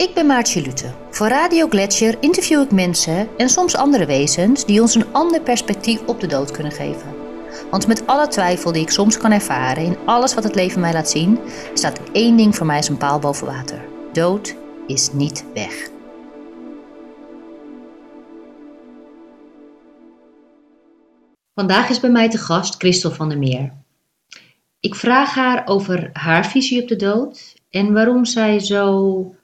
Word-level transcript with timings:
Ik 0.00 0.14
ben 0.14 0.26
Maartje 0.26 0.62
Lute. 0.62 0.92
Voor 1.10 1.28
Radio 1.28 1.68
Gletscher 1.68 2.16
interview 2.20 2.60
ik 2.60 2.70
mensen 2.70 3.28
en 3.36 3.48
soms 3.48 3.76
andere 3.76 4.06
wezens 4.06 4.66
die 4.66 4.80
ons 4.80 4.94
een 4.94 5.12
ander 5.12 5.40
perspectief 5.40 6.06
op 6.06 6.20
de 6.20 6.26
dood 6.26 6.50
kunnen 6.50 6.72
geven. 6.72 7.14
Want 7.70 7.86
met 7.86 8.06
alle 8.06 8.28
twijfel 8.28 8.72
die 8.72 8.82
ik 8.82 8.90
soms 8.90 9.16
kan 9.16 9.32
ervaren 9.32 9.84
in 9.84 9.96
alles 10.04 10.34
wat 10.34 10.44
het 10.44 10.54
leven 10.54 10.80
mij 10.80 10.92
laat 10.92 11.10
zien, 11.10 11.38
staat 11.74 12.00
één 12.12 12.36
ding 12.36 12.56
voor 12.56 12.66
mij 12.66 12.76
als 12.76 12.88
een 12.88 12.96
paal 12.96 13.18
boven 13.18 13.46
water. 13.46 13.88
Dood 14.12 14.56
is 14.86 15.12
niet 15.12 15.44
weg. 15.54 15.90
Vandaag 21.54 21.88
is 21.88 22.00
bij 22.00 22.10
mij 22.10 22.28
te 22.30 22.38
gast 22.38 22.74
Christel 22.74 23.10
van 23.10 23.28
der 23.28 23.38
Meer. 23.38 23.72
Ik 24.80 24.94
vraag 24.94 25.34
haar 25.34 25.66
over 25.66 26.10
haar 26.12 26.46
visie 26.46 26.82
op 26.82 26.88
de 26.88 26.96
dood 26.96 27.54
en 27.70 27.92
waarom 27.92 28.24
zij 28.24 28.60
zo 28.60 29.34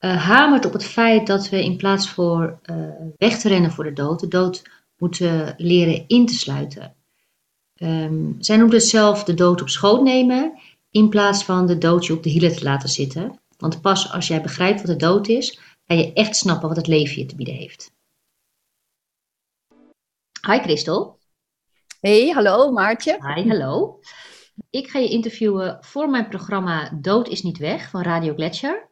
uh, 0.00 0.24
hamert 0.26 0.66
op 0.66 0.72
het 0.72 0.84
feit 0.84 1.26
dat 1.26 1.48
we 1.48 1.64
in 1.64 1.76
plaats 1.76 2.10
voor 2.10 2.60
uh, 2.70 2.76
weg 3.16 3.38
te 3.38 3.48
rennen 3.48 3.70
voor 3.70 3.84
de 3.84 3.92
dood, 3.92 4.20
de 4.20 4.28
dood 4.28 4.62
moeten 4.96 5.54
leren 5.56 6.04
in 6.06 6.26
te 6.26 6.34
sluiten. 6.34 6.94
Um, 7.82 8.36
zij 8.38 8.56
noemt 8.56 8.72
het 8.72 8.84
zelf 8.84 9.24
de 9.24 9.34
dood 9.34 9.60
op 9.60 9.68
schoot 9.68 10.02
nemen, 10.02 10.58
in 10.90 11.08
plaats 11.08 11.44
van 11.44 11.66
de 11.66 11.78
dood 11.78 12.06
je 12.06 12.12
op 12.12 12.22
de 12.22 12.30
hielen 12.30 12.56
te 12.56 12.64
laten 12.64 12.88
zitten. 12.88 13.40
Want 13.58 13.80
pas 13.80 14.12
als 14.12 14.26
jij 14.26 14.42
begrijpt 14.42 14.80
wat 14.80 14.90
de 14.90 15.06
dood 15.06 15.28
is, 15.28 15.58
ga 15.86 15.94
je 15.94 16.12
echt 16.12 16.36
snappen 16.36 16.68
wat 16.68 16.76
het 16.76 16.86
leven 16.86 17.18
je 17.18 17.26
te 17.26 17.36
bieden 17.36 17.54
heeft. 17.54 17.92
Hi 20.46 20.58
Christel. 20.58 21.18
Hey, 22.00 22.28
hallo 22.28 22.72
Maartje. 22.72 23.34
Hi, 23.34 23.48
hallo. 23.48 24.00
Ik 24.70 24.88
ga 24.88 24.98
je 24.98 25.08
interviewen 25.08 25.78
voor 25.80 26.10
mijn 26.10 26.28
programma 26.28 26.90
Dood 27.00 27.28
is 27.28 27.42
niet 27.42 27.58
weg 27.58 27.90
van 27.90 28.02
Radio 28.02 28.34
Gletscher. 28.34 28.87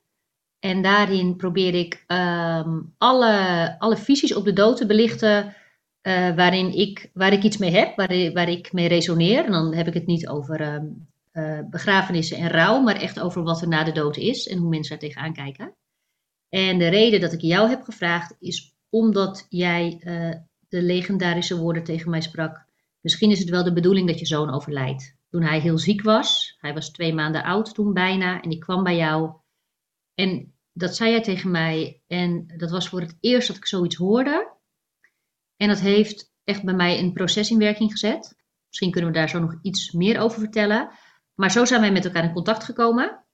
En 0.66 0.82
daarin 0.82 1.36
probeer 1.36 1.74
ik 1.74 2.04
um, 2.06 2.94
alle, 2.98 3.76
alle 3.78 3.96
visies 3.96 4.34
op 4.34 4.44
de 4.44 4.52
dood 4.52 4.76
te 4.76 4.86
belichten 4.86 5.44
uh, 5.46 6.34
waarin 6.36 6.72
ik, 6.72 7.10
waar 7.14 7.32
ik 7.32 7.42
iets 7.42 7.56
mee 7.56 7.70
heb, 7.70 7.96
waar, 7.96 8.32
waar 8.32 8.48
ik 8.48 8.72
mee 8.72 8.88
resoneer. 8.88 9.44
En 9.44 9.52
dan 9.52 9.74
heb 9.74 9.86
ik 9.86 9.94
het 9.94 10.06
niet 10.06 10.28
over 10.28 10.74
um, 10.74 11.08
begrafenissen 11.70 12.36
en 12.36 12.48
rouw, 12.48 12.80
maar 12.80 12.96
echt 12.96 13.20
over 13.20 13.42
wat 13.42 13.60
er 13.60 13.68
na 13.68 13.84
de 13.84 13.92
dood 13.92 14.16
is 14.16 14.48
en 14.48 14.58
hoe 14.58 14.68
mensen 14.68 14.90
daar 14.90 15.08
tegenaan 15.08 15.32
kijken. 15.32 15.74
En 16.48 16.78
de 16.78 16.88
reden 16.88 17.20
dat 17.20 17.32
ik 17.32 17.40
jou 17.40 17.68
heb 17.68 17.82
gevraagd 17.82 18.36
is 18.40 18.74
omdat 18.90 19.46
jij 19.48 20.00
uh, 20.00 20.34
de 20.68 20.82
legendarische 20.82 21.58
woorden 21.58 21.84
tegen 21.84 22.10
mij 22.10 22.20
sprak. 22.20 22.64
Misschien 23.00 23.30
is 23.30 23.38
het 23.38 23.48
wel 23.48 23.64
de 23.64 23.72
bedoeling 23.72 24.08
dat 24.08 24.18
je 24.18 24.26
zoon 24.26 24.50
overlijdt. 24.50 25.16
Toen 25.30 25.42
hij 25.42 25.60
heel 25.60 25.78
ziek 25.78 26.02
was, 26.02 26.56
hij 26.60 26.74
was 26.74 26.90
twee 26.90 27.14
maanden 27.14 27.42
oud 27.42 27.74
toen 27.74 27.92
bijna, 27.92 28.42
en 28.42 28.50
ik 28.50 28.60
kwam 28.60 28.82
bij 28.82 28.96
jou. 28.96 29.32
En 30.14 30.54
dat 30.76 30.96
zei 30.96 31.10
jij 31.10 31.22
tegen 31.22 31.50
mij. 31.50 32.02
En 32.06 32.46
dat 32.56 32.70
was 32.70 32.88
voor 32.88 33.00
het 33.00 33.16
eerst 33.20 33.48
dat 33.48 33.56
ik 33.56 33.66
zoiets 33.66 33.96
hoorde. 33.96 34.54
En 35.56 35.68
dat 35.68 35.80
heeft 35.80 36.32
echt 36.44 36.64
bij 36.64 36.74
mij 36.74 36.98
een 36.98 37.12
proces 37.12 37.50
in 37.50 37.58
werking 37.58 37.90
gezet. 37.90 38.36
Misschien 38.66 38.90
kunnen 38.90 39.10
we 39.10 39.16
daar 39.16 39.28
zo 39.28 39.38
nog 39.38 39.58
iets 39.62 39.92
meer 39.92 40.20
over 40.20 40.38
vertellen. 40.38 40.90
Maar 41.34 41.50
zo 41.50 41.64
zijn 41.64 41.80
wij 41.80 41.92
met 41.92 42.04
elkaar 42.04 42.24
in 42.24 42.32
contact 42.32 42.64
gekomen. 42.64 43.24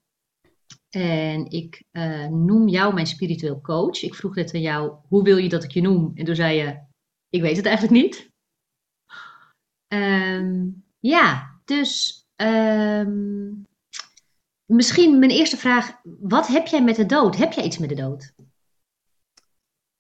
En 0.91 1.51
ik 1.51 1.85
uh, 1.93 2.27
noem 2.27 2.69
jou 2.69 2.95
mijn 2.95 3.07
spiritueel 3.07 3.61
coach. 3.61 4.03
Ik 4.03 4.15
vroeg 4.15 4.35
net 4.35 4.55
aan 4.55 4.61
jou, 4.61 4.97
hoe 5.09 5.23
wil 5.23 5.37
je 5.37 5.49
dat 5.49 5.65
ik 5.65 5.71
je 5.71 5.81
noem? 5.81 6.13
En 6.15 6.25
toen 6.25 6.35
zei 6.35 6.57
je, 6.57 6.81
ik 7.29 7.41
weet 7.41 7.57
het 7.57 7.67
eigenlijk 7.67 8.03
niet. 8.03 8.31
Um, 9.89 10.85
ja, 10.99 11.61
dus 11.65 12.23
um, 12.37 13.67
misschien 14.73 15.19
mijn 15.19 15.31
eerste 15.31 15.57
vraag. 15.57 16.01
Wat 16.03 16.47
heb 16.47 16.67
jij 16.67 16.83
met 16.83 16.97
de 16.97 17.07
dood? 17.07 17.37
Heb 17.37 17.53
jij 17.53 17.65
iets 17.65 17.79
met 17.79 17.89
de 17.89 17.95
dood? 17.95 18.33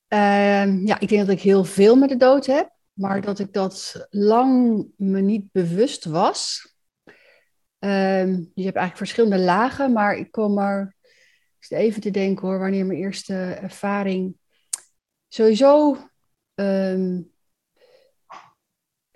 Uh, 0.09 0.85
ja, 0.85 1.01
ik 1.01 1.09
denk 1.09 1.27
dat 1.27 1.37
ik 1.37 1.41
heel 1.41 1.65
veel 1.65 1.97
met 1.97 2.09
de 2.09 2.17
dood 2.17 2.47
heb. 2.47 2.71
Maar 2.93 3.21
dat 3.21 3.39
ik 3.39 3.53
dat 3.53 4.07
lang 4.11 4.85
me 4.97 5.21
niet 5.21 5.53
bewust 5.53 6.05
was. 6.05 6.71
Uh, 7.79 8.27
je 8.27 8.65
hebt 8.65 8.77
eigenlijk 8.77 8.97
verschillende 8.97 9.39
lagen, 9.39 9.93
maar 9.93 10.17
ik 10.17 10.31
kom 10.31 10.59
er 10.59 10.97
even 11.69 12.01
te 12.01 12.11
denken 12.11 12.49
hoor, 12.49 12.59
wanneer 12.59 12.87
mijn 12.87 12.99
eerste 12.99 13.35
ervaring. 13.35 14.37
Sowieso 15.29 15.97
um, 16.55 17.32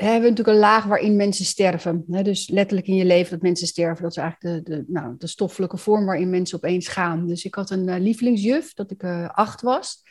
hebben 0.05 0.31
natuurlijk 0.31 0.57
een 0.57 0.62
laag 0.62 0.84
waarin 0.84 1.17
mensen 1.17 1.45
sterven. 1.45 2.05
Hè? 2.11 2.23
Dus 2.23 2.49
letterlijk 2.49 2.87
in 2.87 2.95
je 2.95 3.05
leven 3.05 3.31
dat 3.31 3.43
mensen 3.43 3.67
sterven. 3.67 4.03
Dat 4.03 4.11
is 4.11 4.23
eigenlijk 4.23 4.67
de, 4.67 4.75
de, 4.75 4.84
nou, 4.89 5.15
de 5.19 5.27
stoffelijke 5.27 5.77
vorm 5.77 6.05
waarin 6.05 6.31
mensen 6.31 6.57
opeens 6.57 6.89
gaan. 6.89 7.27
Dus 7.27 7.45
ik 7.45 7.55
had 7.55 7.71
een 7.71 7.89
uh, 7.89 7.99
lievelingsjuf, 7.99 8.75
dat 8.75 8.91
ik 8.91 9.03
uh, 9.03 9.29
acht 9.29 9.61
was. 9.61 10.03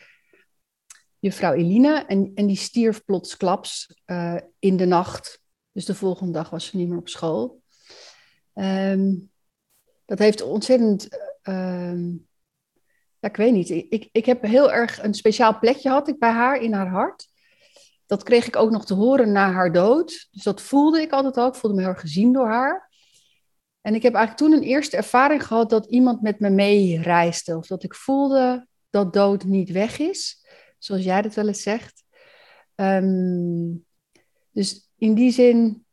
Juffrouw 1.19 1.53
Eline. 1.53 2.06
En, 2.07 2.31
en 2.35 2.47
die 2.47 2.57
stierf 2.57 3.06
plotsklaps 3.06 4.01
uh, 4.06 4.38
in 4.59 4.78
de 4.78 4.85
nacht. 4.85 5.44
Dus 5.72 5.85
de 5.85 5.96
volgende 5.96 6.31
dag 6.31 6.50
was 6.50 6.66
ze 6.66 6.78
niet 6.78 6.90
meer 6.90 6.97
op 6.97 7.09
school. 7.09 7.62
Um, 8.53 9.31
dat 10.06 10.19
heeft 10.19 10.41
ontzettend... 10.41 11.07
Um, 11.44 12.28
ja, 13.19 13.29
ik 13.29 13.38
weet 13.38 13.53
niet. 13.53 13.69
Ik, 13.69 14.09
ik 14.12 14.25
heb 14.25 14.41
heel 14.41 14.72
erg 14.72 15.03
een 15.03 15.13
speciaal 15.13 15.59
plekje 15.59 15.90
had 15.90 16.07
ik 16.07 16.19
bij 16.19 16.31
haar 16.31 16.62
in 16.62 16.73
haar 16.73 16.88
hart 16.88 17.28
dat 18.05 18.23
kreeg 18.23 18.47
ik 18.47 18.55
ook 18.55 18.71
nog 18.71 18.85
te 18.85 18.93
horen 18.93 19.31
na 19.31 19.51
haar 19.51 19.71
dood. 19.71 20.27
Dus 20.31 20.43
dat 20.43 20.61
voelde 20.61 21.01
ik 21.01 21.11
altijd 21.11 21.38
ook. 21.38 21.53
Ik 21.53 21.59
voelde 21.59 21.75
me 21.75 21.81
heel 21.81 21.91
erg 21.91 22.01
gezien 22.01 22.33
door 22.33 22.47
haar. 22.47 22.93
En 23.81 23.95
ik 23.95 24.03
heb 24.03 24.13
eigenlijk 24.13 24.51
toen 24.51 24.61
een 24.61 24.69
eerste 24.69 24.97
ervaring 24.97 25.47
gehad 25.47 25.69
dat 25.69 25.85
iemand 25.85 26.21
met 26.21 26.39
me 26.39 26.49
mee 26.49 27.01
reisde. 27.01 27.57
Of 27.57 27.67
dat 27.67 27.83
ik 27.83 27.95
voelde 27.95 28.67
dat 28.89 29.13
dood 29.13 29.43
niet 29.43 29.71
weg 29.71 29.99
is. 29.99 30.45
Zoals 30.77 31.03
jij 31.03 31.21
dat 31.21 31.33
wel 31.33 31.47
eens 31.47 31.61
zegt. 31.61 32.03
Um, 32.75 33.85
dus 34.51 34.89
in 34.97 35.13
die 35.13 35.31
zin 35.31 35.85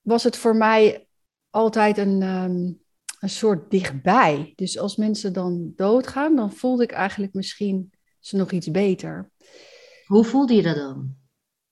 was 0.00 0.24
het 0.24 0.36
voor 0.36 0.56
mij 0.56 1.08
altijd 1.50 1.98
een, 1.98 2.22
um, 2.22 2.82
een 3.20 3.30
soort 3.30 3.70
dichtbij. 3.70 4.52
Dus 4.56 4.78
als 4.78 4.96
mensen 4.96 5.32
dan 5.32 5.72
doodgaan, 5.76 6.36
dan 6.36 6.52
voelde 6.52 6.82
ik 6.82 6.92
eigenlijk 6.92 7.32
misschien 7.32 7.92
ze 8.20 8.36
nog 8.36 8.50
iets 8.50 8.70
beter. 8.70 9.30
Hoe 10.08 10.24
voelde 10.24 10.54
je 10.54 10.62
dat 10.62 10.76
dan? 10.76 11.16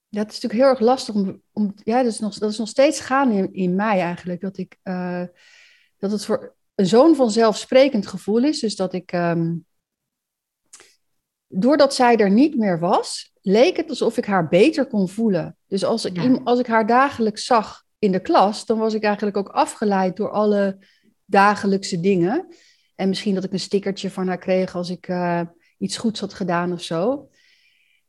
Ja, 0.09 0.23
het 0.23 0.33
is 0.33 0.41
natuurlijk 0.41 0.63
heel 0.63 0.71
erg 0.71 0.81
lastig 0.81 1.15
om. 1.15 1.43
om 1.53 1.75
ja, 1.85 2.03
dat 2.03 2.13
is, 2.13 2.19
nog, 2.19 2.39
dat 2.39 2.51
is 2.51 2.59
nog 2.59 2.69
steeds 2.69 3.01
gaande 3.01 3.35
in, 3.35 3.53
in 3.53 3.75
mij 3.75 4.01
eigenlijk. 4.01 4.41
Dat, 4.41 4.59
ik, 4.59 4.79
uh, 4.85 5.23
dat 5.99 6.11
het 6.11 6.25
voor 6.25 6.55
een 6.75 6.87
zo'n 6.87 7.15
vanzelfsprekend 7.15 8.07
gevoel 8.07 8.45
is. 8.45 8.61
Dus 8.61 8.77
dat 8.77 8.93
ik. 8.93 9.13
Um, 9.13 9.67
doordat 11.47 11.95
zij 11.95 12.17
er 12.17 12.31
niet 12.31 12.57
meer 12.57 12.79
was, 12.79 13.33
leek 13.41 13.77
het 13.77 13.89
alsof 13.89 14.17
ik 14.17 14.25
haar 14.25 14.49
beter 14.49 14.87
kon 14.87 15.09
voelen. 15.09 15.57
Dus 15.67 15.85
als 15.85 16.05
ik, 16.05 16.17
ja. 16.17 16.41
als 16.45 16.59
ik 16.59 16.67
haar 16.67 16.87
dagelijks 16.87 17.45
zag 17.45 17.85
in 17.99 18.13
de 18.13 18.21
klas, 18.21 18.67
dan 18.67 18.79
was 18.79 18.95
ik 18.95 19.03
eigenlijk 19.03 19.37
ook 19.37 19.49
afgeleid 19.49 20.17
door 20.17 20.31
alle 20.31 20.79
dagelijkse 21.25 22.01
dingen. 22.01 22.47
En 22.95 23.09
misschien 23.09 23.35
dat 23.35 23.45
ik 23.45 23.53
een 23.53 23.61
stickertje 23.61 24.11
van 24.11 24.29
haar 24.29 24.39
kreeg 24.39 24.75
als 24.75 24.91
ik 24.91 25.09
uh, 25.09 25.41
iets 25.79 25.97
goeds 25.97 26.21
had 26.21 26.35
gedaan 26.35 26.73
of 26.73 26.83
zo 26.83 27.29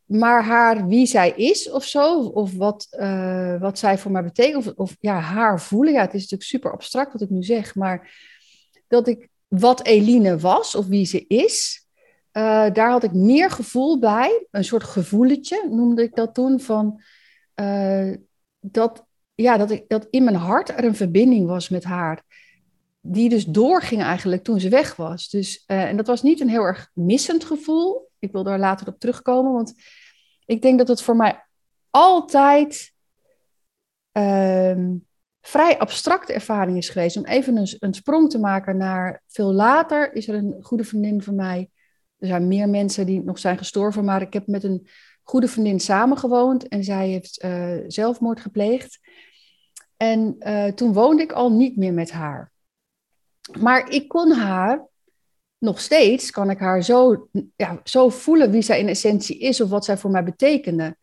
maar 0.08 0.44
haar 0.44 0.88
wie 0.88 1.06
zij 1.06 1.30
is 1.30 1.70
of 1.70 1.84
zo, 1.84 2.22
of 2.22 2.54
wat, 2.56 2.88
uh, 3.00 3.60
wat 3.60 3.80
zij 3.80 3.98
voor 3.98 4.12
mij 4.12 4.24
betekent, 4.24 4.76
of, 4.76 4.96
ja, 5.00 5.20
haar 5.20 5.62
voelen. 5.62 5.94
Ja, 5.94 6.02
het 6.02 6.14
is 6.14 6.22
natuurlijk 6.22 6.50
super 6.50 6.72
abstract 6.72 7.12
wat 7.14 7.22
ik 7.22 7.30
nu 7.30 7.44
zeg, 7.44 7.76
maar 7.76 8.16
dat 8.88 9.08
ik 9.08 9.30
wat 9.48 9.86
Eline 9.86 10.38
was 10.38 10.76
of 10.76 10.86
wie 10.86 11.06
ze 11.06 11.26
is, 11.28 11.86
uh, 12.34 12.74
daar 12.74 12.90
had 12.90 13.04
ik 13.04 13.14
meer 13.14 13.52
gevoel 13.52 14.00
bij, 14.00 14.48
een 14.52 14.64
soort 14.64 14.84
gevoeletje 14.84 15.68
noemde 15.70 16.04
ik 16.04 16.16
dat 16.16 16.34
toen, 16.34 16.60
van 16.60 17.02
uh, 17.56 18.14
dat, 18.60 19.06
ja, 19.36 19.58
dat, 19.58 19.72
ik, 19.72 19.84
dat 19.88 20.08
in 20.10 20.24
mijn 20.24 20.36
hart 20.36 20.70
er 20.70 20.84
een 20.84 20.96
verbinding 20.96 21.48
was 21.48 21.70
met 21.70 21.84
haar. 21.84 22.24
Die 23.02 23.30
dus 23.30 23.46
doorging 23.46 24.02
eigenlijk 24.02 24.44
toen 24.44 24.60
ze 24.60 24.70
weg 24.70 24.96
was. 24.96 25.30
Dus, 25.30 25.64
en 25.66 25.98
dat 25.98 26.08
was 26.08 26.22
niet 26.22 26.40
een 26.40 26.50
heel 26.50 26.64
erg 26.64 26.90
missend 26.94 27.44
gevoel 27.44 28.07
ik 28.20 28.32
wil 28.32 28.44
daar 28.44 28.60
later 28.60 28.88
op 28.88 29.00
terugkomen, 29.00 29.54
want 29.54 29.74
ik 30.46 30.62
denk 30.62 30.78
dat 30.78 30.88
het 30.88 31.02
voor 31.02 31.16
mij 31.16 31.46
altijd 31.90 32.94
um, 34.12 35.08
vrij 35.42 35.80
abstracte 35.80 36.34
ervaring 36.34 36.78
is 36.78 36.90
geweest. 36.90 37.18
Om 37.18 37.26
even 37.26 37.58
een, 37.58 37.76
een, 37.80 37.94
sprong 37.94 38.30
te 38.30 38.40
maken 38.40 38.78
naar 38.78 39.24
veel 39.28 39.54
later 39.54 40.14
is 40.14 40.28
er 40.28 40.36
een 40.36 40.58
goede 40.62 40.84
vriendin 40.84 41.22
van 41.22 41.36
mij. 41.36 41.70
Er 42.18 42.28
zijn 42.28 42.48
meer 42.48 42.70
mensen 42.70 43.06
die 43.06 43.24
nog 43.24 43.40
zijn 43.40 43.58
gestorven, 43.58 44.06
maar 44.06 44.22
ik 44.22 44.34
heb 44.34 44.48
met 44.48 44.64
een 44.64 44.88
goede 45.24 45.48
vriendin 45.48 45.80
samengewoond 45.80 46.68
en 46.68 46.84
zij 46.84 47.08
heeft 47.08 47.44
uh, 47.44 47.78
zelfmoord 47.88 48.40
gepleegd. 48.40 49.00
En 49.98 50.36
uh, 50.40 50.66
toen 50.66 50.94
woonde 50.94 51.24
ik 51.24 51.32
al 51.32 51.52
niet 51.52 51.78
meer 51.78 51.94
met 51.94 52.12
haar. 52.12 52.52
Maar 53.60 53.90
ik 53.90 54.08
kon 54.08 54.32
haar 54.32 54.88
nog 55.58 55.80
steeds 55.82 56.32
kan 56.32 56.50
ik 56.50 56.60
haar 56.60 56.84
zo, 56.84 57.28
ja, 57.56 57.82
zo 57.84 58.10
voelen 58.10 58.52
wie 58.52 58.62
zij 58.62 58.80
in 58.80 58.88
essentie 58.88 59.38
is 59.38 59.62
of 59.62 59.70
wat 59.70 59.86
zij 59.86 59.98
voor 59.98 60.12
mij 60.12 60.24
betekende. 60.24 60.98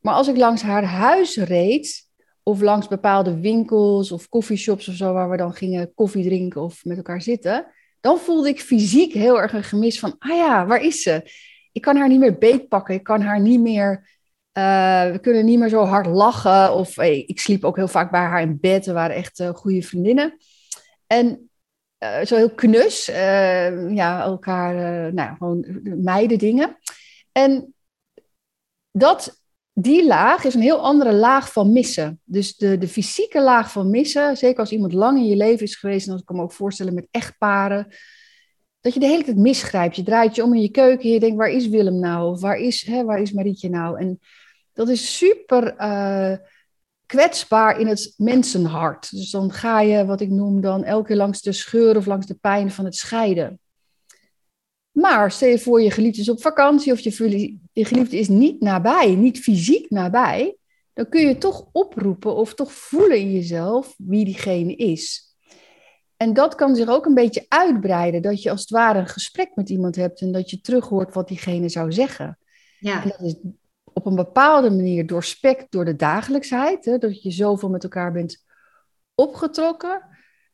Maar 0.00 0.14
als 0.14 0.28
ik 0.28 0.36
langs 0.36 0.62
haar 0.62 0.84
huis 0.84 1.36
reed, 1.36 2.08
of 2.42 2.60
langs 2.60 2.88
bepaalde 2.88 3.40
winkels 3.40 4.12
of 4.12 4.28
coffeeshops 4.28 4.88
of 4.88 4.94
zo, 4.94 5.12
waar 5.12 5.30
we 5.30 5.36
dan 5.36 5.52
gingen 5.52 5.94
koffie 5.94 6.24
drinken 6.24 6.62
of 6.62 6.84
met 6.84 6.96
elkaar 6.96 7.22
zitten, 7.22 7.66
dan 8.00 8.18
voelde 8.18 8.48
ik 8.48 8.60
fysiek 8.60 9.12
heel 9.12 9.40
erg 9.40 9.52
een 9.52 9.64
gemis 9.64 9.98
van, 9.98 10.14
ah 10.18 10.36
ja, 10.36 10.66
waar 10.66 10.82
is 10.82 11.02
ze? 11.02 11.30
Ik 11.72 11.82
kan 11.82 11.96
haar 11.96 12.08
niet 12.08 12.18
meer 12.18 12.38
beetpakken, 12.38 12.94
ik 12.94 13.02
kan 13.02 13.20
haar 13.20 13.40
niet 13.40 13.60
meer, 13.60 14.08
uh, 14.58 15.10
we 15.10 15.18
kunnen 15.20 15.44
niet 15.44 15.58
meer 15.58 15.68
zo 15.68 15.84
hard 15.84 16.06
lachen. 16.06 16.74
Of 16.74 16.98
ik 16.98 17.40
sliep 17.40 17.64
ook 17.64 17.76
heel 17.76 17.88
vaak 17.88 18.10
bij 18.10 18.20
haar 18.20 18.40
in 18.40 18.58
bed, 18.60 18.86
we 18.86 18.92
waren 18.92 19.16
echt 19.16 19.38
uh, 19.38 19.48
goede 19.48 19.82
vriendinnen. 19.82 20.36
En 21.06 21.49
uh, 22.00 22.24
zo 22.24 22.36
heel 22.36 22.54
knus, 22.54 23.06
ja, 23.94 24.22
elkaar, 24.22 24.74
nou, 25.14 25.36
gewoon 25.36 25.80
meiden 25.82 26.38
dingen. 26.38 26.76
En 27.32 27.74
dat 28.90 29.38
die 29.72 30.06
laag 30.06 30.44
is 30.44 30.54
een 30.54 30.60
heel 30.60 30.80
andere 30.80 31.12
laag 31.12 31.52
van 31.52 31.72
missen. 31.72 32.20
Dus 32.24 32.56
de, 32.56 32.78
de 32.78 32.88
fysieke 32.88 33.40
laag 33.40 33.72
van 33.72 33.90
missen, 33.90 34.36
zeker 34.36 34.60
als 34.60 34.72
iemand 34.72 34.92
lang 34.92 35.18
in 35.18 35.26
je 35.26 35.36
leven 35.36 35.66
is 35.66 35.76
geweest, 35.76 36.06
en 36.06 36.12
als 36.12 36.20
ik 36.20 36.26
kan 36.26 36.36
me 36.36 36.42
ook 36.42 36.52
voorstellen 36.52 36.94
met 36.94 37.08
echtparen, 37.10 37.86
dat 38.80 38.94
je 38.94 39.00
de 39.00 39.06
hele 39.06 39.24
tijd 39.24 39.36
misgrijpt. 39.36 39.96
Je 39.96 40.02
draait 40.02 40.34
je 40.34 40.42
om 40.42 40.54
in 40.54 40.62
je 40.62 40.70
keuken 40.70 41.04
en 41.04 41.10
je 41.10 41.20
denkt, 41.20 41.36
waar 41.36 41.50
is 41.50 41.68
Willem 41.68 41.98
nou? 41.98 42.30
Of 42.30 42.40
waar 42.40 42.56
is, 42.56 42.86
hè, 42.86 43.04
waar 43.04 43.20
is 43.20 43.32
Marietje 43.32 43.68
nou? 43.68 43.98
En 43.98 44.20
dat 44.72 44.88
is 44.88 45.16
super 45.16 45.74
uh, 45.78 46.36
kwetsbaar 47.10 47.80
in 47.80 47.86
het 47.86 48.14
mensenhart. 48.16 49.10
Dus 49.10 49.30
dan 49.30 49.52
ga 49.52 49.80
je, 49.80 50.04
wat 50.04 50.20
ik 50.20 50.30
noem 50.30 50.60
dan, 50.60 50.84
elke 50.84 51.06
keer 51.06 51.16
langs 51.16 51.42
de 51.42 51.52
scheur 51.52 51.96
of 51.96 52.06
langs 52.06 52.26
de 52.26 52.34
pijn 52.34 52.70
van 52.70 52.84
het 52.84 52.96
scheiden. 52.96 53.60
Maar 54.90 55.30
stel 55.30 55.48
je 55.48 55.58
voor, 55.58 55.82
je 55.82 55.90
geliefde 55.90 56.20
is 56.20 56.28
op 56.28 56.40
vakantie 56.40 56.92
of 56.92 57.00
je, 57.00 57.58
je 57.72 57.84
geliefde 57.84 58.18
is 58.18 58.28
niet 58.28 58.60
nabij, 58.60 59.14
niet 59.14 59.38
fysiek 59.38 59.90
nabij, 59.90 60.56
dan 60.92 61.08
kun 61.08 61.26
je 61.26 61.38
toch 61.38 61.68
oproepen 61.72 62.34
of 62.34 62.54
toch 62.54 62.72
voelen 62.72 63.18
in 63.18 63.32
jezelf 63.32 63.94
wie 63.96 64.24
diegene 64.24 64.76
is. 64.76 65.34
En 66.16 66.32
dat 66.32 66.54
kan 66.54 66.74
zich 66.74 66.88
ook 66.88 67.06
een 67.06 67.14
beetje 67.14 67.46
uitbreiden, 67.48 68.22
dat 68.22 68.42
je 68.42 68.50
als 68.50 68.60
het 68.60 68.70
ware 68.70 68.98
een 68.98 69.06
gesprek 69.06 69.50
met 69.54 69.68
iemand 69.68 69.96
hebt 69.96 70.20
en 70.20 70.32
dat 70.32 70.50
je 70.50 70.60
terughoort 70.60 71.14
wat 71.14 71.28
diegene 71.28 71.68
zou 71.68 71.92
zeggen. 71.92 72.38
Ja. 72.78 73.02
En 73.02 73.08
dat 73.08 73.20
is 73.20 73.34
op 73.94 74.06
een 74.06 74.14
bepaalde 74.14 74.70
manier 74.70 75.06
doorspekt 75.06 75.72
door 75.72 75.84
de 75.84 75.96
dagelijksheid, 75.96 76.84
hè, 76.84 76.98
dat 76.98 77.22
je 77.22 77.30
zoveel 77.30 77.68
met 77.68 77.82
elkaar 77.82 78.12
bent 78.12 78.44
opgetrokken. 79.14 80.02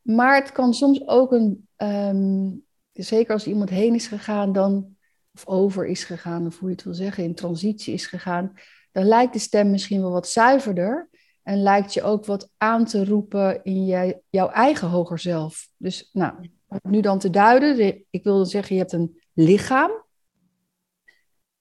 Maar 0.02 0.34
het 0.34 0.52
kan 0.52 0.74
soms 0.74 1.06
ook 1.06 1.32
een, 1.32 1.68
ehm, 1.76 2.50
zeker 2.92 3.32
als 3.32 3.46
iemand 3.46 3.70
heen 3.70 3.94
is 3.94 4.06
gegaan, 4.06 4.52
dan, 4.52 4.96
of 5.34 5.46
over 5.46 5.86
is 5.86 6.04
gegaan, 6.04 6.46
of 6.46 6.58
hoe 6.58 6.68
je 6.68 6.74
het 6.74 6.84
wil 6.84 6.94
zeggen, 6.94 7.24
in 7.24 7.34
transitie 7.34 7.94
is 7.94 8.06
gegaan, 8.06 8.52
dan 8.92 9.04
lijkt 9.04 9.32
de 9.32 9.38
stem 9.38 9.70
misschien 9.70 10.00
wel 10.00 10.10
wat 10.10 10.28
zuiverder. 10.28 11.08
En 11.42 11.62
lijkt 11.62 11.94
je 11.94 12.02
ook 12.02 12.24
wat 12.24 12.50
aan 12.56 12.84
te 12.84 13.04
roepen 13.04 13.64
in 13.64 13.84
je, 13.84 14.20
jouw 14.30 14.48
eigen 14.48 14.88
hoger 14.88 15.18
zelf. 15.18 15.68
Dus 15.76 16.10
nou, 16.12 16.34
nu 16.82 17.00
dan 17.00 17.18
te 17.18 17.30
duiden, 17.30 18.04
ik 18.10 18.24
wil 18.24 18.44
zeggen, 18.44 18.74
je 18.74 18.80
hebt 18.80 18.92
een 18.92 19.22
lichaam. 19.32 20.05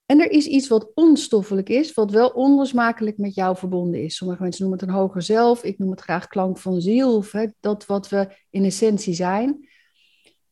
En 0.06 0.20
er 0.20 0.32
is 0.32 0.46
iets 0.46 0.68
wat 0.68 0.92
onstoffelijk 0.94 1.70
is, 1.70 1.94
wat 1.94 2.12
wel 2.12 2.30
onlosmakelijk 2.30 3.18
met 3.18 3.36
jou 3.36 3.58
verbonden 3.58 4.04
is. 4.04 4.16
Sommige 4.16 4.42
mensen 4.42 4.62
noemen 4.62 4.80
het 4.80 4.90
een 4.90 4.96
hoger 4.96 5.22
zelf, 5.22 5.64
ik 5.64 5.78
noem 5.78 5.92
het 5.92 6.02
graag 6.02 6.28
klank 6.28 6.58
van 6.58 6.82
ziel, 6.82 7.16
of 7.16 7.32
hè, 7.32 7.46
dat 7.60 7.86
wat 7.86 8.10
we 8.10 8.28
in 8.50 8.64
essentie 8.64 9.14
zijn. 9.14 9.68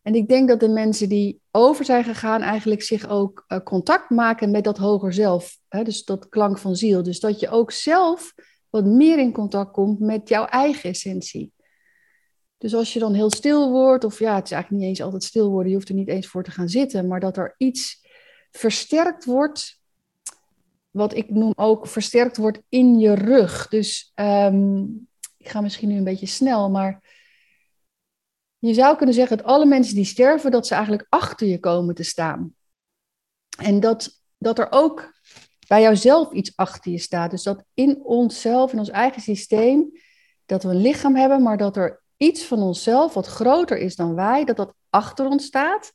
En 0.01 0.15
ik 0.15 0.27
denk 0.27 0.47
dat 0.47 0.59
de 0.59 0.69
mensen 0.69 1.09
die 1.09 1.41
over 1.51 1.85
zijn 1.85 2.03
gegaan 2.03 2.41
eigenlijk 2.41 2.81
zich 2.81 3.09
ook 3.09 3.45
uh, 3.47 3.59
contact 3.59 4.09
maken 4.09 4.51
met 4.51 4.63
dat 4.63 4.77
hoger 4.77 5.13
zelf. 5.13 5.57
Hè? 5.67 5.83
Dus 5.83 6.03
dat 6.03 6.29
klank 6.29 6.57
van 6.57 6.75
ziel. 6.75 7.03
Dus 7.03 7.19
dat 7.19 7.39
je 7.39 7.49
ook 7.49 7.71
zelf 7.71 8.33
wat 8.69 8.85
meer 8.85 9.19
in 9.19 9.31
contact 9.31 9.71
komt 9.71 9.99
met 9.99 10.29
jouw 10.29 10.45
eigen 10.45 10.89
essentie. 10.89 11.53
Dus 12.57 12.75
als 12.75 12.93
je 12.93 12.99
dan 12.99 13.13
heel 13.13 13.31
stil 13.31 13.71
wordt, 13.71 14.03
of 14.03 14.19
ja, 14.19 14.35
het 14.35 14.45
is 14.45 14.51
eigenlijk 14.51 14.81
niet 14.81 14.91
eens 14.91 15.01
altijd 15.01 15.23
stil 15.23 15.49
worden, 15.49 15.69
je 15.69 15.75
hoeft 15.75 15.89
er 15.89 15.95
niet 15.95 16.07
eens 16.07 16.27
voor 16.27 16.43
te 16.43 16.51
gaan 16.51 16.69
zitten, 16.69 17.07
maar 17.07 17.19
dat 17.19 17.37
er 17.37 17.55
iets 17.57 18.02
versterkt 18.57 19.25
wordt, 19.25 19.81
wat 20.89 21.15
ik 21.15 21.29
noem 21.29 21.53
ook 21.55 21.87
versterkt 21.87 22.37
wordt 22.37 22.59
in 22.69 22.99
je 22.99 23.13
rug. 23.13 23.67
Dus 23.67 24.11
um, 24.15 25.07
ik 25.37 25.49
ga 25.49 25.61
misschien 25.61 25.89
nu 25.89 25.97
een 25.97 26.03
beetje 26.03 26.25
snel, 26.25 26.69
maar 26.69 27.11
je 28.57 28.73
zou 28.73 28.97
kunnen 28.97 29.15
zeggen 29.15 29.37
dat 29.37 29.45
alle 29.45 29.65
mensen 29.65 29.95
die 29.95 30.05
sterven, 30.05 30.51
dat 30.51 30.67
ze 30.67 30.73
eigenlijk 30.73 31.05
achter 31.09 31.47
je 31.47 31.59
komen 31.59 31.95
te 31.95 32.03
staan. 32.03 32.55
En 33.57 33.79
dat, 33.79 34.21
dat 34.37 34.59
er 34.59 34.67
ook 34.69 35.13
bij 35.67 35.81
jouzelf 35.81 36.31
iets 36.31 36.55
achter 36.55 36.91
je 36.91 36.97
staat. 36.97 37.31
Dus 37.31 37.43
dat 37.43 37.63
in 37.73 38.03
onszelf, 38.03 38.71
in 38.71 38.79
ons 38.79 38.89
eigen 38.89 39.21
systeem, 39.21 39.91
dat 40.45 40.63
we 40.63 40.69
een 40.69 40.81
lichaam 40.81 41.15
hebben, 41.15 41.41
maar 41.41 41.57
dat 41.57 41.77
er 41.77 42.01
iets 42.17 42.43
van 42.43 42.59
onszelf 42.59 43.13
wat 43.13 43.27
groter 43.27 43.77
is 43.77 43.95
dan 43.95 44.15
wij, 44.15 44.45
dat 44.45 44.55
dat 44.55 44.73
achter 44.89 45.25
ons 45.25 45.45
staat. 45.45 45.93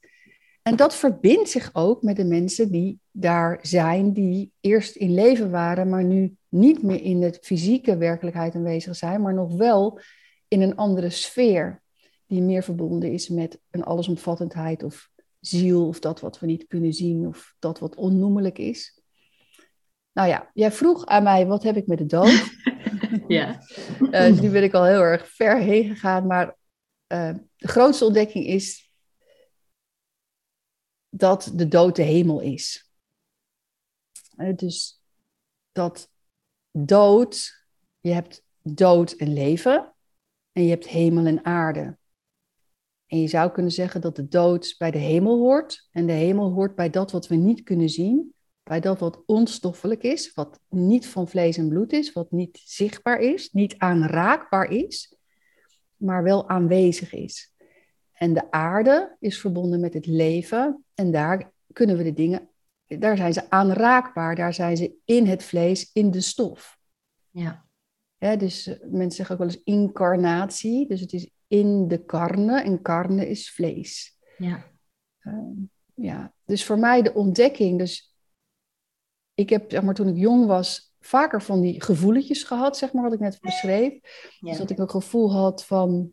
En 0.68 0.76
dat 0.76 0.94
verbindt 0.94 1.50
zich 1.50 1.70
ook 1.72 2.02
met 2.02 2.16
de 2.16 2.24
mensen 2.24 2.70
die 2.70 3.00
daar 3.10 3.58
zijn, 3.62 4.12
die 4.12 4.52
eerst 4.60 4.96
in 4.96 5.14
leven 5.14 5.50
waren, 5.50 5.88
maar 5.88 6.04
nu 6.04 6.36
niet 6.48 6.82
meer 6.82 7.02
in 7.02 7.20
de 7.20 7.38
fysieke 7.40 7.96
werkelijkheid 7.96 8.54
aanwezig 8.54 8.96
zijn, 8.96 9.22
maar 9.22 9.34
nog 9.34 9.56
wel 9.56 10.00
in 10.48 10.60
een 10.62 10.76
andere 10.76 11.10
sfeer 11.10 11.82
die 12.26 12.42
meer 12.42 12.62
verbonden 12.62 13.12
is 13.12 13.28
met 13.28 13.60
een 13.70 13.84
allesomvattendheid 13.84 14.82
of 14.82 15.10
ziel 15.40 15.86
of 15.86 16.00
dat 16.00 16.20
wat 16.20 16.38
we 16.38 16.46
niet 16.46 16.66
kunnen 16.66 16.92
zien 16.92 17.26
of 17.26 17.54
dat 17.58 17.78
wat 17.78 17.94
onnoemelijk 17.94 18.58
is. 18.58 19.02
Nou 20.12 20.28
ja, 20.28 20.50
jij 20.54 20.72
vroeg 20.72 21.06
aan 21.06 21.22
mij, 21.22 21.46
wat 21.46 21.62
heb 21.62 21.76
ik 21.76 21.86
met 21.86 21.98
de 21.98 22.06
dood? 22.06 22.50
ja. 23.28 23.62
Uh, 24.00 24.10
dus 24.10 24.40
nu 24.40 24.50
ben 24.50 24.62
ik 24.62 24.74
al 24.74 24.84
heel 24.84 25.00
erg 25.00 25.28
ver 25.28 25.58
heen 25.58 25.88
gegaan, 25.88 26.26
maar 26.26 26.56
uh, 27.12 27.34
de 27.56 27.68
grootste 27.68 28.04
ontdekking 28.04 28.46
is 28.46 28.88
dat 31.08 31.52
de 31.55 31.69
dood 31.69 31.96
de 31.96 32.02
hemel 32.02 32.40
is. 32.40 32.93
Uh, 34.37 34.56
dus 34.56 35.02
dat 35.72 36.10
dood, 36.70 37.64
je 38.00 38.10
hebt 38.10 38.44
dood 38.62 39.12
en 39.12 39.32
leven 39.32 39.94
en 40.52 40.62
je 40.62 40.70
hebt 40.70 40.88
hemel 40.88 41.26
en 41.26 41.44
aarde. 41.44 41.99
En 43.06 43.20
je 43.20 43.28
zou 43.28 43.50
kunnen 43.50 43.72
zeggen 43.72 44.00
dat 44.00 44.16
de 44.16 44.28
dood 44.28 44.75
bij 44.78 44.90
de 44.90 44.99
hemel 44.99 45.38
hoort. 45.38 45.88
En 45.93 46.06
de 46.06 46.12
hemel 46.12 46.52
hoort 46.52 46.75
bij 46.75 46.90
dat 46.90 47.11
wat 47.11 47.26
we 47.26 47.34
niet 47.34 47.62
kunnen 47.62 47.88
zien. 47.88 48.34
Bij 48.62 48.81
dat 48.81 48.99
wat 48.99 49.22
onstoffelijk 49.26 50.02
is, 50.02 50.34
wat 50.34 50.61
niet 50.69 51.06
van 51.06 51.28
vlees 51.28 51.56
en 51.56 51.69
bloed 51.69 51.93
is, 51.93 52.12
wat 52.12 52.31
niet 52.31 52.61
zichtbaar 52.64 53.20
is, 53.20 53.50
niet 53.52 53.78
aanraakbaar 53.78 54.70
is, 54.70 55.16
maar 55.96 56.22
wel 56.22 56.49
aanwezig 56.49 57.12
is. 57.12 57.52
En 58.18 58.32
de 58.32 58.50
aarde 58.50 59.16
is 59.20 59.40
verbonden 59.40 59.80
met 59.80 59.94
het 59.94 60.06
leven 60.06 60.84
en 60.94 61.10
daar 61.10 61.52
kunnen 61.72 61.96
we 61.96 62.02
de 62.02 62.12
dingen, 62.12 62.48
daar 62.87 63.16
zijn 63.16 63.32
ze 63.32 63.50
aanraakbaar, 63.50 64.34
daar 64.34 64.54
zijn 64.54 64.76
ze 64.76 64.94
in 65.04 65.26
het 65.26 65.42
vlees, 65.42 65.90
in 65.92 66.10
de 66.10 66.20
stof. 66.20 66.78
Ja. 67.30 67.66
dus 68.18 68.66
eh, 68.66 68.76
mensen 68.80 69.12
zeggen 69.12 69.34
ook 69.34 69.40
wel 69.40 69.50
eens 69.50 69.62
incarnatie, 69.64 70.88
dus 70.88 71.00
het 71.00 71.12
is 71.12 71.30
in 71.46 71.88
de 71.88 72.04
karne 72.04 72.60
en 72.60 72.82
karne 72.82 73.28
is 73.28 73.50
vlees. 73.50 74.18
Ja. 74.38 74.64
Uh, 75.22 75.66
ja, 75.94 76.32
dus 76.44 76.64
voor 76.64 76.78
mij 76.78 77.02
de 77.02 77.14
ontdekking, 77.14 77.78
dus 77.78 78.16
ik 79.34 79.50
heb 79.50 79.70
zeg 79.70 79.82
maar 79.82 79.94
toen 79.94 80.08
ik 80.08 80.16
jong 80.16 80.46
was 80.46 80.94
vaker 81.00 81.42
van 81.42 81.60
die 81.60 81.82
gevoeletjes 81.82 82.42
gehad, 82.42 82.76
zeg 82.76 82.92
maar 82.92 83.02
wat 83.02 83.12
ik 83.12 83.20
net 83.20 83.40
beschreef. 83.40 83.92
Ja. 84.38 84.48
Dus 84.48 84.58
dat 84.58 84.70
ik 84.70 84.78
een 84.78 84.90
gevoel 84.90 85.32
had 85.32 85.64
van 85.64 86.10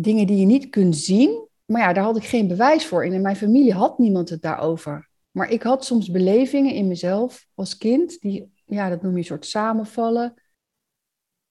dingen 0.00 0.26
die 0.26 0.36
je 0.36 0.46
niet 0.46 0.70
kunt 0.70 0.96
zien, 0.96 1.48
maar 1.64 1.80
ja, 1.80 1.92
daar 1.92 2.04
had 2.04 2.16
ik 2.16 2.24
geen 2.24 2.48
bewijs 2.48 2.86
voor. 2.86 3.04
En 3.04 3.12
in 3.12 3.20
mijn 3.20 3.36
familie 3.36 3.72
had 3.72 3.98
niemand 3.98 4.28
het 4.28 4.42
daarover. 4.42 5.08
Maar 5.30 5.50
ik 5.50 5.62
had 5.62 5.84
soms 5.84 6.10
belevingen 6.10 6.74
in 6.74 6.88
mezelf 6.88 7.46
als 7.54 7.76
kind, 7.76 8.20
die, 8.20 8.52
ja, 8.64 8.88
dat 8.88 9.02
noem 9.02 9.12
je 9.12 9.18
een 9.18 9.24
soort 9.24 9.46
samenvallen 9.46 10.34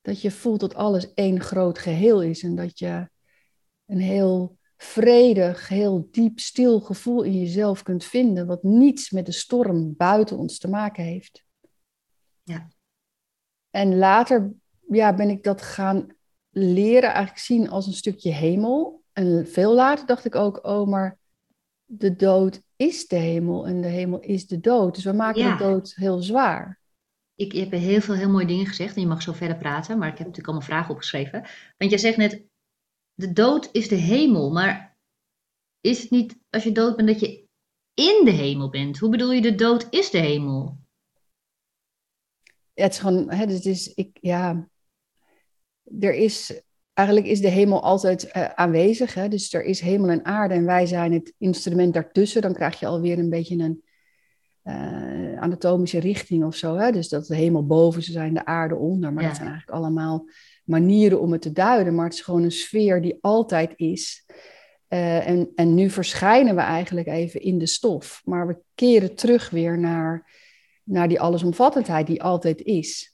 dat 0.01 0.21
je 0.21 0.31
voelt 0.31 0.59
dat 0.59 0.75
alles 0.75 1.13
één 1.13 1.39
groot 1.41 1.79
geheel 1.79 2.23
is 2.23 2.43
en 2.43 2.55
dat 2.55 2.79
je 2.79 3.09
een 3.85 3.99
heel 3.99 4.57
vredig, 4.77 5.67
heel 5.67 6.07
diep, 6.11 6.39
stil 6.39 6.79
gevoel 6.79 7.23
in 7.23 7.39
jezelf 7.39 7.83
kunt 7.83 8.03
vinden, 8.03 8.47
wat 8.47 8.63
niets 8.63 9.11
met 9.11 9.25
de 9.25 9.31
storm 9.31 9.95
buiten 9.95 10.37
ons 10.37 10.57
te 10.57 10.67
maken 10.67 11.03
heeft. 11.03 11.43
Ja. 12.43 12.67
En 13.69 13.97
later 13.97 14.53
ja, 14.87 15.13
ben 15.13 15.29
ik 15.29 15.43
dat 15.43 15.61
gaan 15.61 16.07
leren, 16.49 17.09
eigenlijk 17.09 17.45
zien 17.45 17.69
als 17.69 17.87
een 17.87 17.93
stukje 17.93 18.31
hemel. 18.31 19.03
En 19.13 19.47
veel 19.47 19.73
later 19.73 20.05
dacht 20.05 20.25
ik 20.25 20.35
ook, 20.35 20.65
oh, 20.65 20.87
maar 20.87 21.17
de 21.85 22.15
dood 22.15 22.61
is 22.75 23.07
de 23.07 23.15
hemel 23.15 23.67
en 23.67 23.81
de 23.81 23.87
hemel 23.87 24.19
is 24.19 24.47
de 24.47 24.59
dood. 24.59 24.95
Dus 24.95 25.03
we 25.03 25.13
maken 25.13 25.57
de 25.57 25.63
dood 25.63 25.93
heel 25.95 26.21
zwaar 26.21 26.79
ik, 27.39 27.53
je 27.53 27.59
hebt 27.59 27.71
heel 27.71 28.01
veel 28.01 28.15
heel 28.15 28.29
mooie 28.29 28.45
dingen 28.45 28.65
gezegd 28.65 28.95
en 28.95 29.01
je 29.01 29.07
mag 29.07 29.21
zo 29.21 29.33
verder 29.33 29.57
praten, 29.57 29.97
maar 29.97 30.07
ik 30.07 30.17
heb 30.17 30.27
natuurlijk 30.27 30.47
allemaal 30.47 30.67
vragen 30.67 30.93
opgeschreven. 30.93 31.45
Want 31.77 31.91
je 31.91 31.97
zegt 31.97 32.17
net, 32.17 32.43
de 33.13 33.33
dood 33.33 33.69
is 33.71 33.87
de 33.87 33.95
hemel, 33.95 34.51
maar 34.51 34.97
is 35.81 36.01
het 36.01 36.11
niet 36.11 36.39
als 36.49 36.63
je 36.63 36.71
dood 36.71 36.95
bent 36.95 37.07
dat 37.07 37.19
je 37.19 37.47
in 37.93 38.21
de 38.25 38.31
hemel 38.31 38.69
bent? 38.69 38.97
Hoe 38.97 39.09
bedoel 39.09 39.31
je 39.31 39.41
de 39.41 39.55
dood 39.55 39.87
is 39.89 40.09
de 40.09 40.17
hemel? 40.17 40.77
het 42.73 42.93
is 42.93 42.99
gewoon, 42.99 43.31
hè, 43.31 43.45
het 43.45 43.65
is, 43.65 43.93
ik, 43.93 44.17
ja, 44.21 44.67
er 45.99 46.13
is 46.13 46.61
eigenlijk 46.93 47.27
is 47.27 47.41
de 47.41 47.47
hemel 47.47 47.83
altijd 47.83 48.29
uh, 48.35 48.45
aanwezig. 48.45 49.13
Hè? 49.13 49.27
Dus 49.27 49.53
er 49.53 49.63
is 49.63 49.79
hemel 49.79 50.09
en 50.09 50.25
aarde 50.25 50.53
en 50.53 50.65
wij 50.65 50.85
zijn 50.85 51.13
het 51.13 51.33
instrument 51.37 51.93
daartussen. 51.93 52.41
Dan 52.41 52.53
krijg 52.53 52.79
je 52.79 52.85
alweer 52.85 53.19
een 53.19 53.29
beetje 53.29 53.57
een 53.57 53.83
uh, 54.63 55.41
anatomische 55.41 55.99
richting 55.99 56.43
of 56.43 56.55
zo. 56.55 56.75
Hè? 56.75 56.91
Dus 56.91 57.09
dat 57.09 57.25
de 57.25 57.35
hemel 57.35 57.65
boven 57.65 58.03
ze 58.03 58.11
zijn, 58.11 58.33
de 58.33 58.45
aarde 58.45 58.75
onder. 58.75 59.13
Maar 59.13 59.23
dat 59.23 59.35
zijn 59.35 59.47
eigenlijk 59.47 59.77
allemaal 59.77 60.25
manieren 60.63 61.19
om 61.19 61.31
het 61.31 61.41
te 61.41 61.51
duiden. 61.51 61.95
Maar 61.95 62.05
het 62.05 62.13
is 62.13 62.21
gewoon 62.21 62.43
een 62.43 62.51
sfeer 62.51 63.01
die 63.01 63.17
altijd 63.21 63.73
is. 63.75 64.25
Uh, 64.89 65.27
en, 65.27 65.51
en 65.55 65.75
nu 65.75 65.89
verschijnen 65.89 66.55
we 66.55 66.61
eigenlijk 66.61 67.07
even 67.07 67.41
in 67.41 67.57
de 67.57 67.67
stof. 67.67 68.21
Maar 68.25 68.47
we 68.47 68.57
keren 68.75 69.15
terug 69.15 69.49
weer 69.49 69.79
naar, 69.79 70.31
naar 70.83 71.07
die 71.07 71.19
allesomvattendheid 71.19 72.07
die 72.07 72.23
altijd 72.23 72.61
is. 72.61 73.08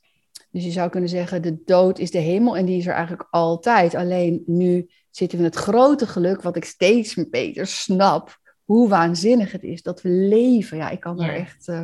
Dus 0.55 0.63
je 0.63 0.71
zou 0.71 0.89
kunnen 0.89 1.09
zeggen, 1.09 1.41
de 1.41 1.63
dood 1.65 1.99
is 1.99 2.11
de 2.11 2.17
hemel 2.17 2.57
en 2.57 2.65
die 2.65 2.77
is 2.77 2.87
er 2.87 2.93
eigenlijk 2.93 3.27
altijd. 3.31 3.95
Alleen 3.95 4.43
nu 4.45 4.89
zitten 5.09 5.37
we 5.37 5.43
in 5.43 5.49
het 5.49 5.59
grote 5.59 6.07
geluk, 6.07 6.41
wat 6.41 6.55
ik 6.55 6.65
steeds 6.65 7.29
beter 7.29 7.67
snap, 7.67 8.39
hoe 8.63 8.89
waanzinnig 8.89 9.51
het 9.51 9.63
is 9.63 9.81
dat 9.81 10.01
we 10.01 10.09
leven. 10.09 10.77
Ja, 10.77 10.89
ik 10.89 10.99
kan 10.99 11.21
er 11.21 11.33
echt, 11.33 11.67
uh, 11.67 11.81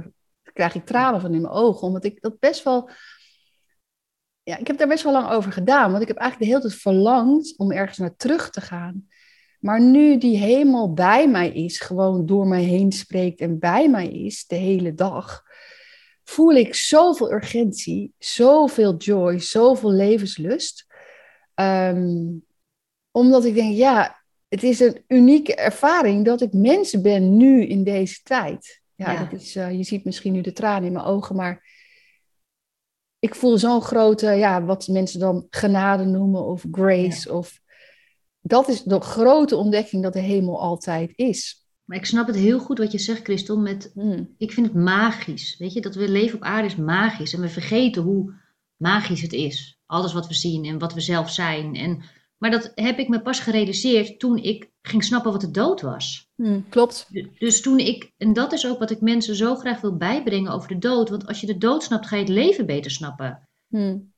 krijg 0.53 0.75
ik 0.75 0.85
tranen 0.85 1.21
van 1.21 1.33
in 1.33 1.41
mijn 1.41 1.53
ogen, 1.53 1.87
omdat 1.87 2.03
ik 2.03 2.21
dat 2.21 2.39
best 2.39 2.63
wel, 2.63 2.89
ja, 4.43 4.57
ik 4.57 4.67
heb 4.67 4.77
daar 4.77 4.87
best 4.87 5.03
wel 5.03 5.13
lang 5.13 5.29
over 5.29 5.51
gedaan, 5.51 5.89
want 5.89 6.01
ik 6.01 6.07
heb 6.07 6.17
eigenlijk 6.17 6.51
de 6.51 6.57
hele 6.57 6.69
tijd 6.69 6.81
verlangd 6.81 7.57
om 7.57 7.71
ergens 7.71 7.97
naar 7.97 8.15
terug 8.15 8.49
te 8.49 8.61
gaan. 8.61 9.07
Maar 9.59 9.81
nu 9.81 10.17
die 10.17 10.37
hemel 10.37 10.93
bij 10.93 11.29
mij 11.29 11.51
is, 11.51 11.79
gewoon 11.79 12.25
door 12.25 12.47
mij 12.47 12.63
heen 12.63 12.91
spreekt 12.91 13.39
en 13.39 13.59
bij 13.59 13.89
mij 13.89 14.07
is 14.07 14.45
de 14.47 14.55
hele 14.55 14.93
dag, 14.93 15.43
voel 16.23 16.51
ik 16.51 16.75
zoveel 16.75 17.31
urgentie, 17.31 18.13
zoveel 18.17 18.97
joy, 18.97 19.39
zoveel 19.39 19.91
levenslust. 19.91 20.85
Ehm, 21.53 22.27
omdat 23.11 23.45
ik 23.45 23.53
denk, 23.53 23.75
ja, 23.75 24.23
het 24.47 24.63
is 24.63 24.79
een 24.79 25.03
unieke 25.07 25.55
ervaring 25.55 26.25
dat 26.25 26.41
ik 26.41 26.53
mensen 26.53 27.01
ben 27.01 27.37
nu 27.37 27.65
in 27.65 27.83
deze 27.83 28.19
tijd. 28.23 28.81
Ja, 28.95 29.23
Dat 29.23 29.41
is, 29.41 29.55
uh, 29.55 29.71
je 29.71 29.83
ziet 29.83 30.05
misschien 30.05 30.33
nu 30.33 30.41
de 30.41 30.53
tranen 30.53 30.85
in 30.85 30.93
mijn 30.93 31.05
ogen, 31.05 31.35
maar 31.35 31.69
ik 33.19 33.35
voel 33.35 33.57
zo'n 33.57 33.81
grote, 33.81 34.31
ja, 34.31 34.63
wat 34.63 34.87
mensen 34.87 35.19
dan 35.19 35.47
genade 35.49 36.05
noemen 36.05 36.45
of 36.45 36.65
grace. 36.71 37.33
Of, 37.33 37.59
dat 38.39 38.67
is 38.67 38.83
de 38.83 39.01
grote 39.01 39.55
ontdekking 39.55 40.03
dat 40.03 40.13
de 40.13 40.19
hemel 40.19 40.59
altijd 40.59 41.11
is. 41.15 41.60
Maar 41.85 41.97
ik 41.97 42.05
snap 42.05 42.27
het 42.27 42.35
heel 42.35 42.59
goed 42.59 42.77
wat 42.77 42.91
je 42.91 42.97
zegt, 42.97 43.23
Christel. 43.23 43.57
Met, 43.57 43.91
hmm. 43.93 44.35
Ik 44.37 44.51
vind 44.51 44.67
het 44.67 44.75
magisch. 44.75 45.57
Weet 45.57 45.73
je, 45.73 45.81
dat 45.81 45.95
we 45.95 46.09
leven 46.09 46.37
op 46.37 46.43
aarde 46.43 46.67
is 46.67 46.75
magisch. 46.75 47.33
En 47.33 47.41
we 47.41 47.49
vergeten 47.49 48.01
hoe 48.01 48.33
magisch 48.77 49.21
het 49.21 49.33
is. 49.33 49.79
Alles 49.85 50.13
wat 50.13 50.27
we 50.27 50.33
zien 50.33 50.65
en 50.65 50.79
wat 50.79 50.93
we 50.93 51.01
zelf 51.01 51.31
zijn. 51.31 51.75
En, 51.75 52.03
maar 52.37 52.51
dat 52.51 52.71
heb 52.75 52.99
ik 52.99 53.07
me 53.07 53.21
pas 53.21 53.39
gerealiseerd 53.39 54.19
toen 54.19 54.37
ik 54.37 54.69
ging 54.81 55.03
snappen 55.03 55.31
wat 55.31 55.41
de 55.41 55.51
dood 55.51 55.81
was. 55.81 56.29
Hmm, 56.35 56.65
klopt. 56.69 57.07
Dus 57.39 57.61
toen 57.61 57.79
ik, 57.79 58.11
en 58.17 58.33
dat 58.33 58.53
is 58.53 58.67
ook 58.67 58.79
wat 58.79 58.91
ik 58.91 59.01
mensen 59.01 59.35
zo 59.35 59.55
graag 59.55 59.81
wil 59.81 59.97
bijbrengen 59.97 60.51
over 60.51 60.67
de 60.67 60.77
dood. 60.77 61.09
Want 61.09 61.27
als 61.27 61.41
je 61.41 61.47
de 61.47 61.57
dood 61.57 61.83
snapt, 61.83 62.07
ga 62.07 62.15
je 62.15 62.21
het 62.21 62.31
leven 62.31 62.65
beter 62.65 62.91
snappen. 62.91 63.47
Hmm. 63.67 64.13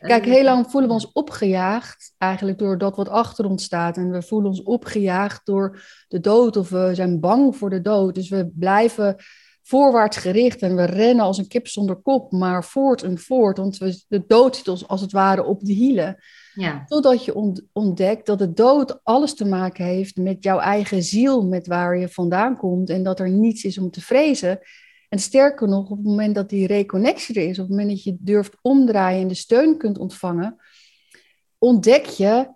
Kijk, 0.00 0.24
heel 0.24 0.44
lang 0.44 0.70
voelen 0.70 0.88
we 0.88 0.94
ons 0.94 1.12
opgejaagd 1.12 2.14
eigenlijk 2.18 2.58
door 2.58 2.78
dat 2.78 2.96
wat 2.96 3.08
achter 3.08 3.44
ons 3.44 3.64
staat. 3.64 3.96
En 3.96 4.10
we 4.10 4.22
voelen 4.22 4.50
ons 4.50 4.62
opgejaagd 4.62 5.40
door 5.46 5.82
de 6.08 6.20
dood 6.20 6.56
of 6.56 6.68
we 6.68 6.90
zijn 6.92 7.20
bang 7.20 7.56
voor 7.56 7.70
de 7.70 7.80
dood. 7.80 8.14
Dus 8.14 8.28
we 8.28 8.50
blijven 8.54 9.16
voorwaarts 9.62 10.16
gericht 10.16 10.62
en 10.62 10.76
we 10.76 10.84
rennen 10.84 11.24
als 11.24 11.38
een 11.38 11.48
kip 11.48 11.68
zonder 11.68 11.96
kop, 11.96 12.32
maar 12.32 12.64
voort 12.64 13.02
en 13.02 13.18
voort. 13.18 13.58
Want 13.58 13.78
we, 13.78 14.04
de 14.08 14.24
dood 14.26 14.56
zit 14.56 14.68
ons 14.68 14.88
als 14.88 15.00
het 15.00 15.12
ware 15.12 15.44
op 15.44 15.60
de 15.64 15.72
hielen. 15.72 16.16
Ja. 16.54 16.84
Totdat 16.86 17.24
je 17.24 17.54
ontdekt 17.72 18.26
dat 18.26 18.38
de 18.38 18.52
dood 18.52 19.00
alles 19.02 19.34
te 19.34 19.44
maken 19.44 19.84
heeft 19.84 20.16
met 20.16 20.42
jouw 20.44 20.58
eigen 20.58 21.02
ziel, 21.02 21.46
met 21.46 21.66
waar 21.66 21.98
je 21.98 22.08
vandaan 22.08 22.56
komt. 22.56 22.90
En 22.90 23.02
dat 23.02 23.20
er 23.20 23.30
niets 23.30 23.64
is 23.64 23.78
om 23.78 23.90
te 23.90 24.00
vrezen. 24.00 24.58
En 25.10 25.18
sterker 25.18 25.68
nog, 25.68 25.90
op 25.90 25.96
het 25.96 26.06
moment 26.06 26.34
dat 26.34 26.48
die 26.48 26.66
reconnectie 26.66 27.34
er 27.34 27.48
is, 27.48 27.58
op 27.58 27.68
het 27.68 27.76
moment 27.76 27.88
dat 27.88 28.02
je 28.02 28.16
durft 28.18 28.56
omdraaien 28.62 29.22
en 29.22 29.28
de 29.28 29.34
steun 29.34 29.78
kunt 29.78 29.98
ontvangen, 29.98 30.56
ontdek 31.58 32.04
je 32.04 32.52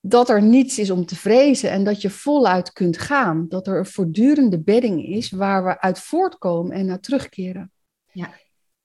dat 0.00 0.28
er 0.28 0.42
niets 0.42 0.78
is 0.78 0.90
om 0.90 1.06
te 1.06 1.16
vrezen 1.16 1.70
en 1.70 1.84
dat 1.84 2.02
je 2.02 2.10
voluit 2.10 2.72
kunt 2.72 2.98
gaan. 2.98 3.48
Dat 3.48 3.66
er 3.66 3.78
een 3.78 3.86
voortdurende 3.86 4.60
bedding 4.60 5.06
is 5.06 5.30
waar 5.30 5.64
we 5.64 5.80
uit 5.80 5.98
voortkomen 5.98 6.76
en 6.76 6.86
naar 6.86 7.00
terugkeren. 7.00 7.72
Ja. 8.12 8.34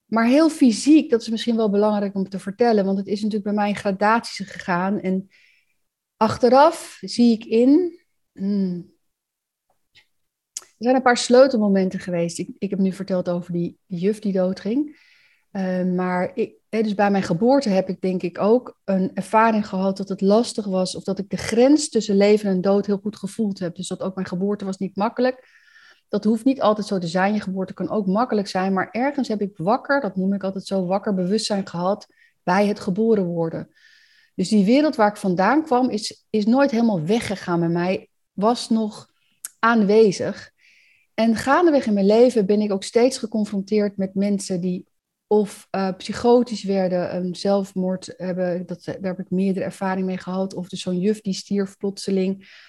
Maar 0.06 0.25
heel 0.25 0.50
fysiek, 0.50 1.10
dat 1.10 1.22
is 1.22 1.30
misschien 1.30 1.56
wel 1.56 1.70
belangrijk 1.70 2.16
om 2.16 2.30
te 2.30 2.40
vertellen, 2.40 2.86
want 2.86 2.98
het 2.98 3.08
is 3.08 3.16
natuurlijk 3.16 3.44
bij 3.44 3.54
mij 3.54 3.70
in 3.70 3.75
gradaties 3.75 4.48
gegaan. 4.48 5.00
En 5.00 5.30
achteraf 6.18 6.98
zie 7.02 7.32
ik 7.32 7.46
in, 7.46 8.00
hmm, 8.32 8.92
zijn 10.84 10.96
een 10.96 11.02
paar 11.02 11.18
sleutelmomenten 11.18 12.00
geweest. 12.00 12.40
Ik, 12.40 12.50
ik 12.58 12.70
heb 12.70 12.80
nu 12.80 12.92
verteld 12.92 13.30
over 13.30 13.54
die, 13.54 13.78
juf 13.86 14.20
die 14.20 14.34
doodging. 14.34 15.02
Uh, 15.52 15.84
maar 15.84 16.32
ik, 16.36 16.54
dus 16.70 16.96
bij 16.96 17.12
mijn 17.12 17.24
geboorte 17.24 17.70
heb 17.70 17.90
ik 17.90 18.02
denk 18.02 18.22
ik 18.22 18.40
ook 18.40 18.80
een 18.84 19.12
ervaring 19.13 19.68
gehad 19.68 19.98
dat 19.98 20.10
het 20.10 20.22
lastig 20.22 20.66
was. 20.66 20.96
Of 20.96 21.04
dat 21.04 21.20
ik 21.20 21.30
de 21.30 21.38
grens 21.38 21.90
tussen 21.90 22.18
leven 22.18 22.50
en 22.50 22.62
dood 22.62 22.86
heel 22.86 22.98
goed 22.98 23.16
gevoeld 23.16 23.60
heb. 23.60 23.75
Dus 23.75 23.88
dat 23.88 24.02
ook 24.02 24.16
mijn 24.16 24.28
geboorte 24.28 24.66
was 24.66 24.78
niet 24.78 24.96
makkelijk. 24.96 25.62
Dat 26.10 26.24
hoeft 26.24 26.46
niet 26.46 26.62
altijd 26.62 26.88
zo 26.88 26.98
te 26.98 27.08
zijn. 27.08 27.34
Je 27.34 27.40
geboorte 27.40 27.74
kan 27.74 27.90
ook 27.90 28.08
makkelijk 28.08 28.48
zijn. 28.48 28.74
Maar 28.74 28.90
ergens 28.92 29.28
heb 29.28 29.42
ik 29.42 29.58
wakker, 29.58 30.02
dat 30.02 30.16
noem 30.16 30.34
ik 30.34 30.44
altijd 30.44 30.66
zo, 30.66 30.86
wakker 30.86 31.13
bewustzijn 31.13 31.68
gehad 31.68 32.08
bij 32.44 32.68
het 32.68 32.80
geboren 32.80 33.25
worden. 33.25 33.70
Dus 34.36 34.50
die 34.50 34.66
wereld 34.66 34.96
waar 34.96 35.10
ik 35.10 35.18
vandaan 35.18 35.63
kwam 35.63 35.90
is, 35.90 36.25
is 36.30 36.46
nooit 36.46 36.72
helemaal 36.72 37.06
weggegaan 37.06 37.60
bij 37.60 37.70
mij. 37.70 38.10
Was 38.32 38.70
nog 38.70 39.10
aanwezig. 39.60 40.52
En 41.13 41.36
gaandeweg 41.36 41.86
in 41.86 41.93
mijn 41.93 42.05
leven 42.05 42.46
ben 42.46 42.62
ik 42.62 42.72
ook 42.72 42.84
steeds 42.84 43.17
geconfronteerd 43.17 43.98
met 43.98 44.15
mensen 44.15 44.62
die 44.62 44.88
of 45.27 45.67
uh, 45.72 45.89
psychotisch 45.98 46.63
werden, 46.63 47.15
een 47.15 47.36
zelfmoord 47.36 48.13
hebben, 48.17 48.65
dat, 48.65 48.84
daar 48.84 48.98
heb 49.01 49.20
ik 49.20 49.29
meerdere 49.29 49.65
ervaring 49.65 50.05
mee 50.05 50.17
gehad, 50.17 50.53
of 50.53 50.70
dus 50.70 50.82
zo'n 50.82 51.00
juf 51.00 51.22
die 51.22 51.34
stierf 51.34 51.77
plotseling. 51.77 52.62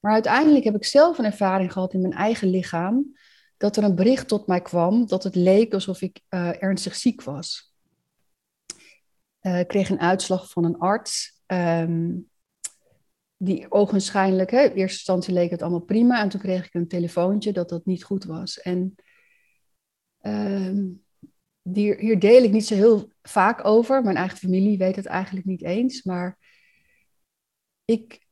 Maar 0.00 0.12
uiteindelijk 0.12 0.64
heb 0.64 0.74
ik 0.74 0.84
zelf 0.84 1.18
een 1.18 1.24
ervaring 1.24 1.72
gehad 1.72 1.94
in 1.94 2.00
mijn 2.00 2.12
eigen 2.12 2.48
lichaam, 2.48 3.16
dat 3.56 3.76
er 3.76 3.84
een 3.84 3.94
bericht 3.94 4.28
tot 4.28 4.46
mij 4.46 4.60
kwam 4.60 5.06
dat 5.06 5.24
het 5.24 5.34
leek 5.34 5.74
alsof 5.74 6.00
ik 6.02 6.20
uh, 6.30 6.62
ernstig 6.62 6.94
ziek 6.94 7.22
was. 7.22 7.74
Ik 9.40 9.68
kreeg 9.68 9.90
een 9.90 10.00
uitslag 10.00 10.50
van 10.50 10.64
een 10.64 10.78
arts. 10.78 11.42
Um, 11.46 12.30
die 13.44 13.70
ogenschijnlijk, 13.70 14.50
hè, 14.50 14.60
in 14.60 14.70
eerste 14.70 14.96
instantie 14.96 15.32
leek 15.32 15.50
het 15.50 15.62
allemaal 15.62 15.80
prima. 15.80 16.20
En 16.20 16.28
toen 16.28 16.40
kreeg 16.40 16.66
ik 16.66 16.74
een 16.74 16.88
telefoontje 16.88 17.52
dat 17.52 17.68
dat 17.68 17.86
niet 17.86 18.04
goed 18.04 18.24
was. 18.24 18.60
En 18.60 18.94
ehm, 20.18 20.86
hier 21.62 22.18
deel 22.18 22.42
ik 22.42 22.50
niet 22.50 22.66
zo 22.66 22.74
heel 22.74 23.10
vaak 23.22 23.64
over. 23.64 24.02
Mijn 24.02 24.16
eigen 24.16 24.38
familie 24.38 24.78
weet 24.78 24.96
het 24.96 25.06
eigenlijk 25.06 25.46
niet 25.46 25.62
eens. 25.62 26.02
Maar 26.02 26.38
ik, 27.84 28.26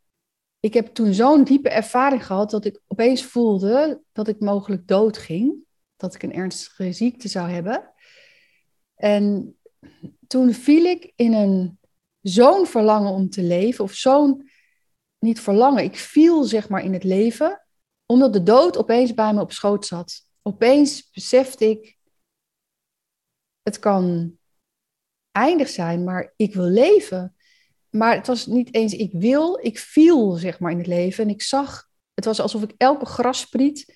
ik 0.60 0.74
heb 0.74 0.86
toen 0.86 1.14
zo'n 1.14 1.44
diepe 1.44 1.70
ervaring 1.70 2.26
gehad 2.26 2.50
dat 2.50 2.64
ik 2.64 2.80
opeens 2.86 3.24
voelde 3.24 4.02
dat 4.12 4.28
ik 4.28 4.40
mogelijk 4.40 4.86
dood 4.86 5.18
ging. 5.18 5.54
Dat 5.96 6.14
ik 6.14 6.22
een 6.22 6.34
ernstige 6.34 6.92
ziekte 6.92 7.28
zou 7.28 7.50
hebben. 7.50 7.92
En 8.94 9.56
toen 10.26 10.52
viel 10.52 10.84
ik 10.84 11.12
in 11.16 11.32
een 11.32 11.78
zo'n 12.20 12.66
verlangen 12.66 13.12
om 13.12 13.30
te 13.30 13.42
leven, 13.42 13.84
of 13.84 13.92
zo'n 13.92 14.49
niet 15.20 15.40
verlangen. 15.40 15.84
Ik 15.84 15.96
viel 15.96 16.44
zeg 16.44 16.68
maar 16.68 16.84
in 16.84 16.92
het 16.92 17.04
leven, 17.04 17.66
omdat 18.06 18.32
de 18.32 18.42
dood 18.42 18.78
opeens 18.78 19.14
bij 19.14 19.34
me 19.34 19.40
op 19.40 19.52
schoot 19.52 19.86
zat. 19.86 20.20
Opeens 20.42 21.10
besefte 21.10 21.70
ik, 21.70 21.98
het 23.62 23.78
kan 23.78 24.36
eindig 25.32 25.68
zijn, 25.68 26.04
maar 26.04 26.32
ik 26.36 26.54
wil 26.54 26.64
leven. 26.64 27.34
Maar 27.90 28.14
het 28.14 28.26
was 28.26 28.46
niet 28.46 28.74
eens 28.74 28.92
ik 28.92 29.12
wil, 29.12 29.58
ik 29.62 29.78
viel 29.78 30.32
zeg 30.32 30.58
maar 30.58 30.70
in 30.70 30.78
het 30.78 30.86
leven. 30.86 31.24
En 31.24 31.30
ik 31.30 31.42
zag, 31.42 31.88
het 32.14 32.24
was 32.24 32.40
alsof 32.40 32.62
ik 32.62 32.74
elke 32.76 33.06
grasspriet 33.06 33.94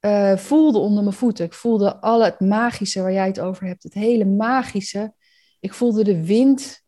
uh, 0.00 0.36
voelde 0.36 0.78
onder 0.78 1.02
mijn 1.02 1.14
voeten. 1.14 1.44
Ik 1.44 1.52
voelde 1.52 2.00
al 2.00 2.24
het 2.24 2.40
magische 2.40 3.02
waar 3.02 3.12
jij 3.12 3.26
het 3.26 3.40
over 3.40 3.66
hebt, 3.66 3.82
het 3.82 3.94
hele 3.94 4.24
magische. 4.24 5.14
Ik 5.60 5.72
voelde 5.72 6.04
de 6.04 6.24
wind, 6.24 6.82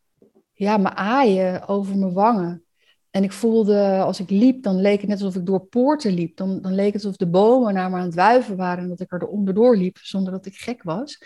ja, 0.53 0.77
me 0.77 0.95
aaien 0.95 1.69
over 1.69 1.99
mijn 1.99 2.13
wangen. 2.13 2.65
En 3.11 3.23
ik 3.23 3.33
voelde, 3.33 3.99
als 3.99 4.21
ik 4.21 4.31
liep, 4.31 4.63
dan 4.63 4.81
leek 4.81 5.01
het 5.01 5.09
net 5.09 5.23
alsof 5.23 5.41
ik 5.41 5.47
door 5.47 5.61
poorten 5.61 6.13
liep. 6.13 6.37
Dan, 6.37 6.61
dan 6.61 6.75
leek 6.75 6.93
het 6.93 7.05
alsof 7.05 7.17
de 7.17 7.29
bomen 7.29 7.75
naar 7.75 7.91
me 7.91 7.97
aan 7.97 8.05
het 8.05 8.15
wuiven 8.15 8.57
waren 8.57 8.83
en 8.83 8.89
dat 8.89 9.01
ik 9.01 9.13
er 9.13 9.27
onderdoor 9.27 9.77
liep, 9.77 9.99
zonder 9.99 10.33
dat 10.33 10.47
ik 10.47 10.57
gek 10.57 10.83
was. 10.83 11.23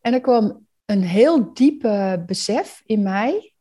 En 0.00 0.12
er 0.12 0.20
kwam 0.20 0.66
een 0.84 1.02
heel 1.02 1.54
diepe 1.54 2.22
besef 2.26 2.82
in 2.86 3.02
mij 3.02 3.54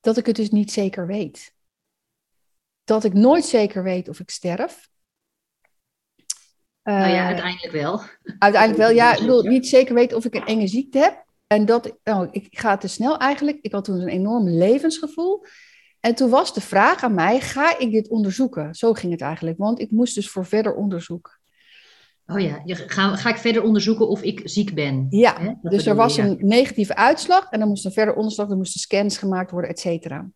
dat 0.00 0.16
ik 0.16 0.26
het 0.26 0.36
dus 0.36 0.50
niet 0.50 0.72
zeker 0.72 1.06
weet. 1.06 1.54
Dat 2.84 3.04
ik 3.04 3.12
nooit 3.12 3.44
zeker 3.44 3.82
weet 3.82 4.08
of 4.08 4.20
ik 4.20 4.30
sterf. 4.30 4.88
Nou 6.82 7.08
ja, 7.08 7.20
eh, 7.20 7.26
uiteindelijk 7.26 7.72
wel. 7.72 8.00
Uiteindelijk 8.38 8.82
wel, 8.82 8.90
ja. 8.90 9.12
Ik 9.12 9.20
bedoel, 9.20 9.42
niet 9.42 9.68
zeker 9.68 9.94
weet 9.94 10.12
of 10.12 10.24
ik 10.24 10.34
een 10.34 10.46
enge 10.46 10.66
ziekte 10.66 10.98
heb. 10.98 11.24
En 11.46 11.64
dat, 11.64 11.98
nou, 12.04 12.28
ik 12.30 12.46
ga 12.50 12.76
te 12.76 12.88
snel 12.88 13.18
eigenlijk. 13.18 13.58
Ik 13.60 13.72
had 13.72 13.84
toen 13.84 14.00
een 14.00 14.08
enorm 14.08 14.48
levensgevoel. 14.48 15.44
En 16.06 16.14
toen 16.14 16.30
was 16.30 16.54
de 16.54 16.60
vraag 16.60 17.02
aan 17.02 17.14
mij, 17.14 17.40
ga 17.40 17.78
ik 17.78 17.90
dit 17.90 18.08
onderzoeken? 18.08 18.74
Zo 18.74 18.92
ging 18.92 19.12
het 19.12 19.20
eigenlijk, 19.20 19.58
want 19.58 19.80
ik 19.80 19.90
moest 19.90 20.14
dus 20.14 20.30
voor 20.30 20.46
verder 20.46 20.74
onderzoek. 20.74 21.38
Oh 22.26 22.40
ja, 22.40 22.62
ga, 22.64 23.16
ga 23.16 23.28
ik 23.28 23.36
verder 23.36 23.62
onderzoeken 23.62 24.08
of 24.08 24.22
ik 24.22 24.40
ziek 24.44 24.74
ben? 24.74 25.06
Ja, 25.10 25.58
dus 25.62 25.86
er 25.86 25.94
was 25.94 26.16
een 26.16 26.36
negatieve 26.40 26.96
uitslag 26.96 27.50
en 27.50 27.58
dan 27.58 27.68
moest 27.68 27.84
er 27.84 27.92
verder 27.92 28.14
onderzoek, 28.14 28.50
er 28.50 28.56
moesten 28.56 28.80
scans 28.80 29.18
gemaakt 29.18 29.50
worden, 29.50 29.70
et 29.70 29.80
cetera. 29.80 30.28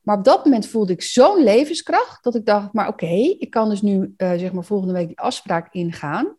Maar 0.00 0.18
op 0.18 0.24
dat 0.24 0.44
moment 0.44 0.66
voelde 0.66 0.92
ik 0.92 1.02
zo'n 1.02 1.42
levenskracht 1.42 2.24
dat 2.24 2.34
ik 2.34 2.46
dacht, 2.46 2.72
maar 2.72 2.88
oké, 2.88 3.34
ik 3.38 3.50
kan 3.50 3.68
dus 3.68 3.82
nu 3.82 4.14
uh, 4.16 4.32
zeg 4.36 4.52
maar 4.52 4.64
volgende 4.64 4.92
week 4.92 5.06
die 5.06 5.18
afspraak 5.20 5.74
ingaan. 5.74 6.36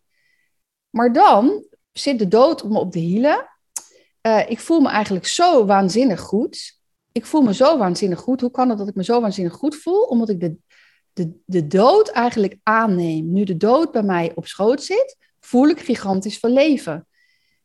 Maar 0.90 1.12
dan 1.12 1.66
zit 1.92 2.18
de 2.18 2.28
dood 2.28 2.62
op 2.62 2.70
me 2.70 2.78
op 2.78 2.92
de 2.92 2.98
hielen. 2.98 3.48
Uh, 4.26 4.50
ik 4.50 4.60
voel 4.60 4.80
me 4.80 4.88
eigenlijk 4.88 5.26
zo 5.26 5.66
waanzinnig 5.66 6.20
goed. 6.20 6.74
Ik 7.16 7.26
voel 7.26 7.42
me 7.42 7.54
zo 7.54 7.78
waanzinnig 7.78 8.18
goed. 8.18 8.40
Hoe 8.40 8.50
kan 8.50 8.68
het 8.68 8.78
dat 8.78 8.88
ik 8.88 8.94
me 8.94 9.04
zo 9.04 9.20
waanzinnig 9.20 9.52
goed 9.52 9.76
voel? 9.76 10.02
Omdat 10.02 10.28
ik 10.28 10.40
de, 10.40 10.56
de, 11.12 11.32
de 11.44 11.66
dood 11.66 12.08
eigenlijk 12.08 12.56
aanneem. 12.62 13.32
Nu 13.32 13.44
de 13.44 13.56
dood 13.56 13.92
bij 13.92 14.02
mij 14.02 14.32
op 14.34 14.46
schoot 14.46 14.82
zit, 14.82 15.16
voel 15.40 15.68
ik 15.68 15.80
gigantisch 15.80 16.38
van 16.38 16.52
leven. 16.52 17.06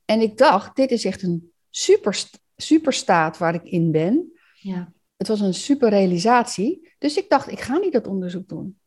En 0.06 0.22
ik 0.22 0.38
dacht, 0.38 0.76
dit 0.76 0.92
is 0.92 1.06
echt 1.06 1.24
een 1.24 1.52
super, 1.70 2.24
super 2.56 2.94
staat 2.94 3.38
waar 3.38 3.54
ik 3.54 3.64
in 3.64 3.92
ben. 3.92 4.32
Ja. 4.56 4.94
Het 5.18 5.28
was 5.28 5.40
een 5.40 5.54
super 5.54 5.90
realisatie. 5.90 6.94
Dus 6.98 7.18
ik 7.18 7.30
dacht, 7.30 7.52
ik 7.52 7.60
ga 7.60 7.78
niet 7.78 7.94
dat 7.94 8.08
onderzoek 8.08 8.48
doen. 8.48 8.80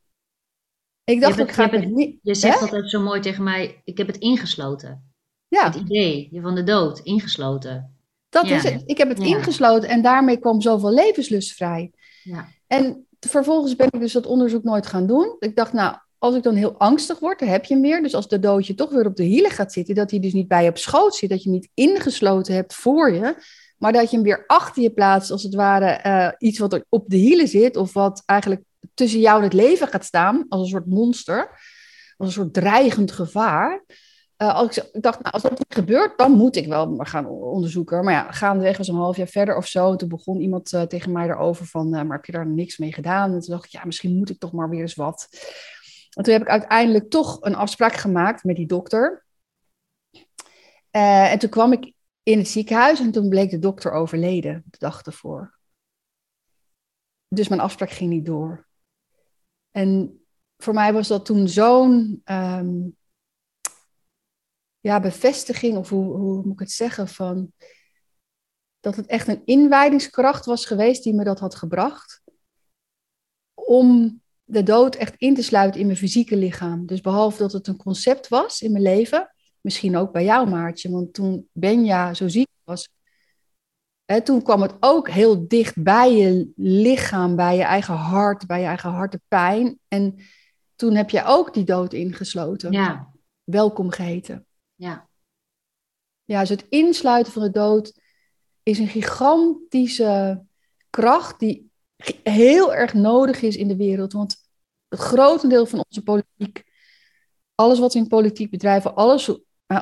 Ik 1.05 1.21
dacht, 1.21 1.37
je, 1.37 1.43
ik 1.43 1.53
ga 1.53 1.71
het, 1.71 1.91
niet. 1.91 2.19
Je 2.23 2.35
zegt 2.35 2.61
altijd 2.61 2.91
zo 2.91 3.01
mooi 3.01 3.21
tegen 3.21 3.45
mij: 3.45 3.81
ik 3.85 3.99
heb 3.99 4.07
het 4.07 4.17
ingesloten. 4.17 5.13
Ja. 5.49 5.65
Het 5.65 5.75
idee 5.75 6.31
van 6.43 6.55
de 6.55 6.63
dood, 6.63 6.99
ingesloten. 6.99 7.94
Dat 8.35 8.47
is 8.47 8.63
het. 8.63 8.83
Ik 8.87 8.99
heb 8.99 9.09
het 9.09 9.19
ingesloten 9.19 9.89
en 9.89 10.03
daarmee 10.03 10.37
kwam 10.37 10.61
zoveel 10.61 10.93
levenslust 10.93 11.53
vrij. 11.53 11.91
Ja. 12.23 12.49
En 12.67 13.07
vervolgens 13.21 13.77
ben 13.77 13.89
ik 13.91 14.01
dus 14.01 14.13
dat 14.13 14.27
onderzoek 14.27 14.65
nooit 14.65 14.87
gaan 14.87 15.07
doen. 15.07 15.37
Ik 15.39 15.57
dacht, 15.57 15.73
nou, 15.73 15.97
als 16.19 16.35
ik 16.35 16.43
dan 16.43 16.55
heel 16.55 16.75
angstig 16.79 17.19
word, 17.19 17.39
dan 17.39 17.49
heb 17.49 17.65
je 17.65 17.75
hem 17.75 17.83
weer. 17.83 18.03
Dus 18.03 18.15
als 18.15 18.29
de 18.29 18.39
doodje 18.39 18.75
toch 18.75 18.91
weer 18.91 19.07
op 19.07 19.17
de 19.17 19.23
hielen 19.23 19.51
gaat 19.51 19.73
zitten, 19.73 19.95
dat 19.95 20.11
hij 20.11 20.21
dus 20.21 20.33
niet 20.33 20.49
bij 20.49 20.63
je 20.63 20.71
op 20.71 20.79
schoot 20.79 21.15
zit, 21.15 21.31
dat 21.31 21.43
je 21.43 21.51
hem 21.51 21.59
niet 21.59 21.71
ingesloten 21.75 22.55
hebt 22.55 22.75
voor 22.75 23.13
je, 23.13 23.35
maar 23.79 23.93
dat 23.93 24.11
je 24.11 24.17
hem 24.17 24.25
weer 24.25 24.45
achter 24.47 24.83
je 24.83 24.91
plaatst, 24.91 25.31
als 25.31 25.43
het 25.43 25.55
ware 25.55 26.01
uh, 26.07 26.49
iets 26.49 26.59
wat 26.59 26.73
er 26.73 26.85
op 26.89 27.05
de 27.09 27.17
hielen 27.17 27.49
zit, 27.49 27.77
of 27.77 27.93
wat 27.93 28.23
eigenlijk 28.27 28.63
tussen 28.95 29.21
jou 29.21 29.39
en 29.39 29.45
het 29.45 29.53
leven 29.53 29.89
gaat 29.89 30.05
staan, 30.05 30.47
als 30.49 30.63
een 30.63 30.69
soort 30.69 30.87
monster, 30.87 31.49
als 32.17 32.29
een 32.29 32.35
soort 32.35 32.55
dreigend 32.55 33.13
gevaar. 33.13 33.85
Uh, 34.39 34.55
als 34.55 34.79
ik, 34.79 35.03
dacht, 35.03 35.21
nou, 35.21 35.33
als 35.35 35.43
dat 35.43 35.59
niet 35.59 35.75
gebeurt, 35.75 36.19
dan 36.19 36.33
moet 36.33 36.57
ik 36.57 36.67
wel 36.67 36.91
maar 36.91 37.07
gaan 37.07 37.27
onderzoeken. 37.27 38.05
Maar 38.05 38.13
ja, 38.13 38.33
gaandeweg 38.33 38.77
was 38.77 38.89
een 38.89 38.95
half 38.95 39.17
jaar 39.17 39.27
verder 39.27 39.57
of 39.57 39.67
zo. 39.67 39.97
Toen 39.97 40.09
begon 40.09 40.41
iemand 40.41 40.73
uh, 40.73 40.83
tegen 40.83 41.13
mij 41.13 41.29
erover 41.29 41.67
van, 41.67 41.87
uh, 41.87 42.03
maar 42.03 42.17
heb 42.17 42.25
je 42.25 42.33
daar 42.33 42.47
niks 42.47 42.79
mee 42.79 42.93
gedaan? 42.93 43.33
En 43.33 43.41
toen 43.41 43.51
dacht 43.51 43.65
ik, 43.65 43.71
ja, 43.71 43.85
misschien 43.85 44.17
moet 44.17 44.31
ik 44.31 44.39
toch 44.39 44.53
maar 44.53 44.69
weer 44.69 44.81
eens 44.81 44.95
wat. 44.95 45.29
En 46.11 46.23
toen 46.23 46.33
heb 46.33 46.43
ik 46.43 46.49
uiteindelijk 46.49 47.11
toch 47.11 47.39
een 47.41 47.55
afspraak 47.55 47.95
gemaakt 47.95 48.45
met 48.45 48.57
die 48.57 48.67
dokter. 48.67 49.25
en 50.91 51.39
toen 51.39 51.51
kwam 51.51 51.73
ik 51.73 51.93
in 52.23 52.39
het 52.39 52.49
ziekenhuis 52.49 53.01
en 53.01 53.11
toen 53.11 53.29
bleek 53.29 53.51
de 53.51 53.59
dokter 53.59 53.93
overleden, 53.93 54.63
de 54.71 54.79
dag 54.79 55.03
ervoor. 55.03 55.59
Dus 57.29 57.49
mijn 57.49 57.61
afspraak 57.61 57.91
ging 57.91 58.11
niet 58.11 58.27
door. 58.27 58.67
En 59.71 60.21
voor 60.57 60.75
mij 60.75 60.93
was 60.93 61.09
dat 61.09 61.25
toen 61.25 61.49
zo'n 61.49 62.23
um, 62.25 62.97
ja, 64.85 65.01
bevestiging, 65.01 65.77
of 65.77 65.89
hoe, 65.89 66.17
hoe 66.17 66.43
moet 66.43 66.53
ik 66.53 66.59
het 66.59 66.71
zeggen, 66.71 67.09
van 67.09 67.53
dat 68.81 68.97
het 68.97 69.07
echt 69.07 69.29
een 69.29 69.43
inwijdingskracht 69.45 70.45
was 70.45 70.67
geweest 70.67 71.03
die 71.03 71.15
me 71.15 71.25
dat 71.25 71.41
had 71.41 71.55
gebracht. 71.55 72.23
Om 73.55 74.21
de 74.45 74.63
dood 74.63 74.95
echt 74.95 75.15
in 75.17 75.35
te 75.35 75.43
sluiten 75.43 75.81
in 75.81 75.87
mijn 75.87 75.99
fysieke 75.99 76.37
lichaam. 76.37 76.87
Dus 76.87 77.01
behalve 77.01 77.39
dat 77.39 77.53
het 77.53 77.67
een 77.67 77.77
concept 77.77 78.29
was 78.29 78.61
in 78.61 78.73
mijn 78.73 78.85
leven, 78.85 79.35
misschien 79.61 79.97
ook 79.97 80.13
bij 80.13 80.25
jou, 80.25 80.49
Maartje, 80.49 80.91
want 80.91 81.15
toen 81.15 81.49
Benja 81.53 82.15
zo 82.15 82.29
ziek 82.29 82.49
was, 82.65 82.89
hè, 84.05 84.23
toen 84.23 84.43
kwam 84.43 84.63
het 84.63 84.75
ook 84.81 85.09
heel 85.09 85.49
dicht 85.49 85.83
bij 85.83 86.13
je 86.13 86.53
lichaam, 86.57 87.37
bij 87.37 87.57
je 87.57 87.63
eigen 87.63 87.95
hart, 87.95 88.47
bij 88.47 88.61
je 88.61 88.67
eigen 88.67 88.91
hartepijn. 88.91 89.79
En 89.89 90.17
toen 90.77 90.95
heb 90.95 91.11
je 91.11 91.25
ook 91.25 91.55
die 91.55 91.65
dood 91.65 91.93
ingesloten. 91.93 92.73
Ja. 92.73 93.13
Welkom 93.45 93.91
geheten. 93.91 94.47
Ja. 94.85 95.09
Ja, 96.25 96.41
dus 96.41 96.49
het 96.49 96.67
insluiten 96.69 97.33
van 97.33 97.43
de 97.43 97.51
dood 97.51 98.01
is 98.63 98.79
een 98.79 98.89
gigantische 98.89 100.45
kracht 100.91 101.39
die 101.39 101.71
heel 102.23 102.75
erg 102.75 102.95
nodig 102.95 103.43
is 103.43 103.57
in 103.57 103.69
de 103.69 103.77
wereld. 103.77 104.13
Want 104.13 104.37
het 104.89 105.01
grotendeel 105.01 105.67
van 105.67 105.85
onze 105.89 106.03
politiek, 106.03 106.63
alles 107.55 107.79
wat 107.79 107.93
we 107.93 107.99
in 107.99 108.07
politiek 108.07 108.51
bedrijven, 108.51 108.95
alles 108.95 109.27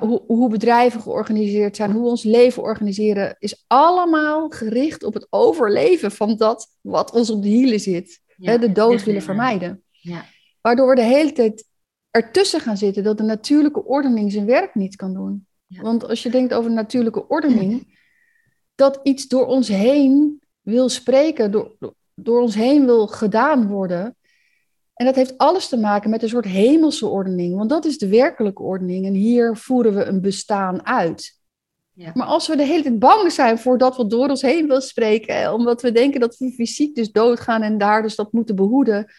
hoe, 0.01 0.23
hoe 0.27 0.49
bedrijven 0.49 1.01
georganiseerd 1.01 1.77
zijn, 1.77 1.91
hoe 1.91 2.03
we 2.03 2.09
ons 2.09 2.23
leven 2.23 2.62
organiseren, 2.62 3.37
is 3.38 3.65
allemaal 3.67 4.49
gericht 4.49 5.03
op 5.03 5.15
het 5.15 5.27
overleven 5.31 6.12
van 6.12 6.37
dat 6.37 6.77
wat 6.81 7.12
ons 7.12 7.31
op 7.31 7.43
de 7.43 7.49
hielen 7.49 7.81
zit. 7.81 8.21
de 8.37 8.73
dood 8.73 9.05
willen 9.05 9.23
vermijden. 9.23 9.83
Ja. 9.91 10.25
Waardoor 10.61 10.88
we 10.88 10.95
de 10.95 11.03
hele 11.03 11.33
tijd 11.33 11.71
ertussen 12.12 12.61
gaan 12.61 12.77
zitten 12.77 13.03
dat 13.03 13.16
de 13.18 13.22
natuurlijke 13.22 13.85
ordening 13.85 14.33
zijn 14.33 14.46
werk 14.46 14.75
niet 14.75 14.96
kan 14.96 15.14
doen. 15.14 15.46
Want 15.81 16.09
als 16.09 16.22
je 16.22 16.31
denkt 16.31 16.55
over 16.55 16.70
natuurlijke 16.70 17.29
ordening, 17.29 17.98
dat 18.75 19.01
iets 19.03 19.29
door 19.29 19.46
ons 19.46 19.68
heen 19.68 20.42
wil 20.61 20.88
spreken, 20.88 21.51
door, 21.51 21.77
door 22.14 22.40
ons 22.40 22.55
heen 22.55 22.85
wil 22.85 23.07
gedaan 23.07 23.66
worden. 23.66 24.16
En 24.94 25.07
dat 25.07 25.14
heeft 25.14 25.38
alles 25.38 25.68
te 25.68 25.79
maken 25.79 26.11
met 26.11 26.22
een 26.22 26.29
soort 26.29 26.44
hemelse 26.44 27.07
ordening, 27.07 27.57
want 27.57 27.70
dat 27.70 27.85
is 27.85 27.98
de 27.98 28.09
werkelijke 28.09 28.62
ordening. 28.62 29.07
En 29.07 29.14
hier 29.14 29.57
voeren 29.57 29.94
we 29.94 30.05
een 30.05 30.20
bestaan 30.20 30.87
uit. 30.87 31.40
Ja. 31.94 32.11
Maar 32.14 32.27
als 32.27 32.48
we 32.48 32.57
de 32.57 32.64
hele 32.64 32.83
tijd 32.83 32.98
bang 32.98 33.33
zijn 33.33 33.59
voor 33.59 33.79
dat 33.79 33.96
wat 33.96 34.11
door 34.11 34.29
ons 34.29 34.42
heen 34.42 34.66
wil 34.66 34.81
spreken, 34.81 35.53
omdat 35.53 35.83
we 35.83 35.92
denken 35.92 36.20
dat 36.20 36.37
we 36.37 36.53
fysiek 36.53 36.94
dus 36.94 37.11
doodgaan 37.12 37.62
en 37.62 37.79
daar 37.79 38.03
dus 38.03 38.16
dat 38.16 38.33
moeten 38.33 38.57
behoeden, 38.57 39.12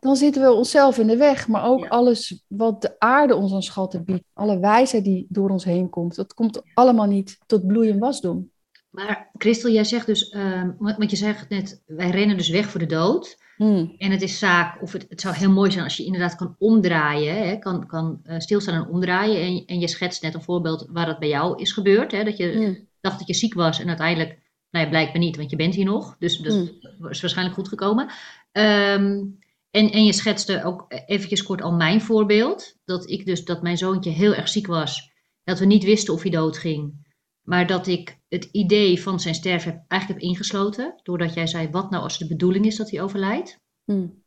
dan 0.00 0.16
zitten 0.16 0.42
we 0.42 0.52
onszelf 0.52 0.98
in 0.98 1.06
de 1.06 1.16
weg. 1.16 1.48
Maar 1.48 1.64
ook 1.64 1.88
alles 1.88 2.44
wat 2.48 2.82
de 2.82 2.94
aarde 2.98 3.34
ons 3.34 3.52
aan 3.52 3.62
schatten 3.62 4.04
biedt, 4.04 4.24
alle 4.32 4.58
wijsheid 4.58 5.04
die 5.04 5.26
door 5.28 5.50
ons 5.50 5.64
heen 5.64 5.90
komt, 5.90 6.14
dat 6.14 6.34
komt 6.34 6.62
allemaal 6.74 7.06
niet 7.06 7.38
tot 7.46 7.66
bloei 7.66 7.90
en 7.90 7.98
wasdom. 7.98 8.52
Maar 8.90 9.30
Christel, 9.38 9.70
jij 9.70 9.84
zegt 9.84 10.06
dus, 10.06 10.32
uh, 10.32 10.62
want 10.78 11.10
je 11.10 11.16
zegt 11.16 11.48
net, 11.48 11.82
wij 11.86 12.10
rennen 12.10 12.36
dus 12.36 12.48
weg 12.48 12.70
voor 12.70 12.80
de 12.80 12.86
dood. 12.86 13.42
Hmm. 13.56 13.94
En 13.98 14.10
het 14.10 14.22
is 14.22 14.38
zaak, 14.38 14.82
of 14.82 14.92
het, 14.92 15.06
het, 15.08 15.20
zou 15.20 15.34
heel 15.34 15.50
mooi 15.50 15.70
zijn 15.70 15.84
als 15.84 15.96
je 15.96 16.04
inderdaad 16.04 16.36
kan 16.36 16.54
omdraaien, 16.58 17.48
hè, 17.48 17.56
kan, 17.56 17.86
kan 17.86 18.20
uh, 18.26 18.38
stilstaan 18.38 18.74
en 18.74 18.88
omdraaien. 18.88 19.40
En, 19.40 19.62
en 19.66 19.80
je 19.80 19.88
schetst 19.88 20.22
net 20.22 20.34
een 20.34 20.42
voorbeeld 20.42 20.86
waar 20.90 21.06
dat 21.06 21.18
bij 21.18 21.28
jou 21.28 21.60
is 21.60 21.72
gebeurd. 21.72 22.12
Hè, 22.12 22.24
dat 22.24 22.36
je 22.36 22.52
hmm. 22.52 22.88
dacht 23.00 23.18
dat 23.18 23.26
je 23.26 23.34
ziek 23.34 23.54
was 23.54 23.80
en 23.80 23.88
uiteindelijk, 23.88 24.38
nou 24.70 24.84
ja, 24.84 24.90
blijkbaar 24.90 25.18
niet, 25.18 25.36
want 25.36 25.50
je 25.50 25.56
bent 25.56 25.74
hier 25.74 25.84
nog. 25.84 26.16
Dus 26.18 26.38
dat 26.38 26.52
hmm. 26.52 27.10
is 27.10 27.20
waarschijnlijk 27.20 27.56
goed 27.56 27.68
gekomen. 27.68 28.10
Um, 28.52 29.38
en, 29.74 29.90
en 29.90 30.04
je 30.04 30.12
schetste 30.12 30.64
ook 30.64 30.84
eventjes 31.06 31.42
kort 31.42 31.62
al 31.62 31.72
mijn 31.72 32.00
voorbeeld. 32.00 32.76
Dat 32.84 33.10
ik 33.10 33.26
dus, 33.26 33.44
dat 33.44 33.62
mijn 33.62 33.76
zoontje 33.76 34.10
heel 34.10 34.34
erg 34.34 34.48
ziek 34.48 34.66
was. 34.66 35.12
Dat 35.44 35.58
we 35.58 35.64
niet 35.64 35.84
wisten 35.84 36.14
of 36.14 36.22
hij 36.22 36.30
doodging. 36.30 37.12
Maar 37.42 37.66
dat 37.66 37.86
ik 37.86 38.18
het 38.28 38.44
idee 38.44 39.02
van 39.02 39.20
zijn 39.20 39.34
sterven 39.34 39.84
eigenlijk 39.88 40.20
heb 40.20 40.30
ingesloten. 40.30 41.00
Doordat 41.02 41.34
jij 41.34 41.46
zei, 41.46 41.70
wat 41.70 41.90
nou 41.90 42.02
als 42.02 42.18
de 42.18 42.26
bedoeling 42.26 42.66
is 42.66 42.76
dat 42.76 42.90
hij 42.90 43.02
overlijdt. 43.02 43.60
Hmm. 43.84 44.22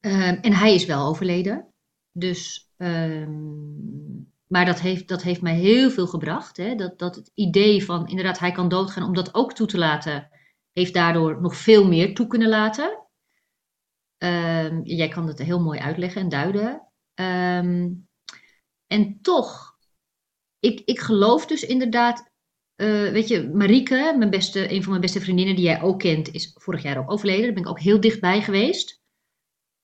Ehm, 0.00 0.38
en 0.40 0.52
hij 0.52 0.74
is 0.74 0.86
wel 0.86 1.06
overleden. 1.06 1.74
Dus, 2.12 2.70
um, 2.76 4.32
maar 4.46 4.64
dat 4.64 4.80
heeft, 4.80 5.08
dat 5.08 5.22
heeft 5.22 5.42
mij 5.42 5.56
heel 5.56 5.90
veel 5.90 6.06
gebracht. 6.06 6.56
Hè? 6.56 6.74
Dat, 6.74 6.98
dat 6.98 7.14
het 7.14 7.30
idee 7.34 7.84
van, 7.84 8.08
inderdaad, 8.08 8.38
hij 8.38 8.52
kan 8.52 8.68
doodgaan 8.68 9.06
om 9.06 9.14
dat 9.14 9.34
ook 9.34 9.54
toe 9.54 9.66
te 9.66 9.78
laten. 9.78 10.28
Heeft 10.72 10.94
daardoor 10.94 11.40
nog 11.40 11.56
veel 11.56 11.86
meer 11.86 12.14
toe 12.14 12.26
kunnen 12.26 12.48
laten. 12.48 13.07
Um, 14.18 14.84
jij 14.84 15.08
kan 15.08 15.26
het 15.26 15.38
heel 15.38 15.60
mooi 15.60 15.78
uitleggen 15.78 16.22
en 16.22 16.28
duiden. 16.28 16.88
en 18.86 19.18
toch, 19.22 19.76
ik, 20.58 20.80
ik 20.84 21.00
geloof 21.00 21.46
dus 21.46 21.62
inderdaad 21.62 22.30
uh, 22.80 23.10
weet 23.10 23.28
je, 23.28 23.48
Marieke, 23.48 24.14
mijn 24.18 24.30
beste, 24.30 24.72
een 24.72 24.80
van 24.80 24.90
mijn 24.90 25.02
beste 25.02 25.20
vriendinnen 25.20 25.54
die 25.54 25.64
jij 25.64 25.82
ook 25.82 25.98
kent, 25.98 26.32
is 26.32 26.52
vorig 26.54 26.82
jaar 26.82 26.98
ook 26.98 27.10
overleden. 27.10 27.42
Daar 27.44 27.52
ben 27.52 27.62
ik 27.62 27.68
ook 27.68 27.80
heel 27.80 28.00
dichtbij 28.00 28.42
geweest. 28.42 29.02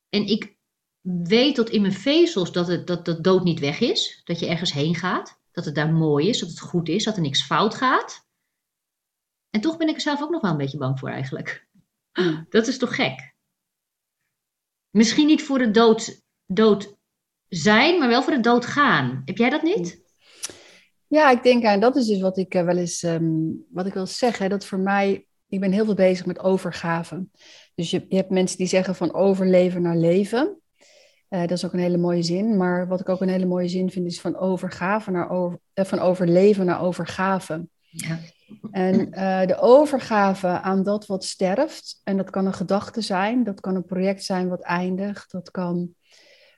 En 0.09 0.27
ik 0.27 0.57
weet 1.01 1.55
tot 1.55 1.71
in 1.71 1.81
mijn 1.81 1.93
vezels 1.93 2.53
dat, 2.53 2.67
het, 2.67 2.87
dat, 2.87 3.05
dat 3.05 3.25
dood 3.25 3.45
niet 3.45 3.61
weg 3.61 3.81
is. 3.81 4.21
Dat 4.25 4.39
je 4.41 4.47
ergens 4.47 4.73
heen 4.73 4.95
gaat. 4.95 5.41
Dat 5.53 5.65
het 5.65 5.75
daar 5.75 5.93
mooi 5.93 6.29
is, 6.29 6.39
dat 6.39 6.49
het 6.49 6.61
goed 6.61 6.89
is, 6.89 7.05
dat 7.05 7.17
er 7.17 7.23
niks 7.23 7.43
fout 7.43 7.75
gaat. 7.75 8.29
En 9.51 9.61
toch 9.61 9.77
ben 9.77 9.89
ik 9.89 9.95
er 9.95 10.01
zelf 10.01 10.23
ook 10.23 10.31
nog 10.31 10.41
wel 10.41 10.51
een 10.51 10.57
beetje 10.57 10.79
bang 10.79 10.99
voor 10.99 11.09
eigenlijk. 11.09 11.69
Dat 12.49 12.67
is 12.67 12.79
toch 12.79 12.95
gek? 12.95 13.34
Misschien 14.95 15.27
niet 15.27 15.43
voor 15.43 15.61
het 15.61 15.75
dood, 15.75 16.23
dood 16.47 16.97
zijn, 17.49 17.99
maar 17.99 18.09
wel 18.09 18.23
voor 18.23 18.33
het 18.33 18.43
dood 18.45 18.67
gaan. 18.67 19.23
Heb 19.25 19.37
jij 19.37 19.51
dat 19.51 19.63
niet? 19.63 20.03
Ja, 21.07 21.31
ik 21.31 21.43
denk 21.43 21.65
aan, 21.65 21.81
dat 21.81 21.97
is 21.97 22.07
dus 22.07 22.21
wat 22.21 22.39
ik 22.39 22.55
eh, 22.55 22.65
wel 22.65 22.77
eens, 22.77 23.03
ehm, 23.03 23.25
wat 23.71 23.87
ik 23.87 23.95
wil 23.95 24.07
zeggen, 24.07 24.51
dat 24.51 24.67
voor 24.67 24.79
mij, 24.79 25.27
ik 25.49 25.61
ben 25.61 25.73
heel 25.73 25.85
veel 25.85 25.95
bezig 25.95 26.27
met 26.27 26.39
overgave. 26.39 27.27
Dus 27.75 27.91
je, 27.91 28.07
je 28.09 28.17
hebt 28.17 28.31
mensen 28.31 28.59
die 28.59 28.67
zeggen 28.67 28.95
van 28.95 29.15
overleven 29.15 29.83
naar 29.83 29.97
leven. 29.97 30.61
Uh, 31.31 31.41
dat 31.41 31.51
is 31.51 31.65
ook 31.65 31.73
een 31.73 31.79
hele 31.79 31.97
mooie 31.97 32.23
zin. 32.23 32.57
Maar 32.57 32.89
wat 32.89 33.01
ik 33.01 33.09
ook 33.09 33.21
een 33.21 33.29
hele 33.29 33.47
mooie 33.47 33.69
zin 33.69 33.91
vind, 33.91 34.07
is 34.07 34.21
van 34.21 34.37
overgave 34.37 35.11
naar 35.11 35.31
over, 35.31 35.59
uh, 35.75 35.85
van 35.85 35.99
overleven 35.99 36.67
naar 36.67 36.83
overgave. 36.83 37.67
Ja. 37.81 38.19
En 38.71 39.09
uh, 39.19 39.47
de 39.51 39.59
overgave 39.59 40.49
aan 40.49 40.83
dat 40.83 41.07
wat 41.07 41.25
sterft, 41.25 42.01
en 42.05 42.17
dat 42.17 42.31
kan 42.31 42.47
een 42.47 42.55
gedachte 42.55 43.01
zijn, 43.01 43.45
dat 43.45 43.61
kan 43.61 43.75
een 43.75 43.85
project 43.85 44.25
zijn 44.25 44.49
wat 44.49 44.63
eindigt, 44.63 45.31
dat 45.31 45.51
kan 45.51 45.95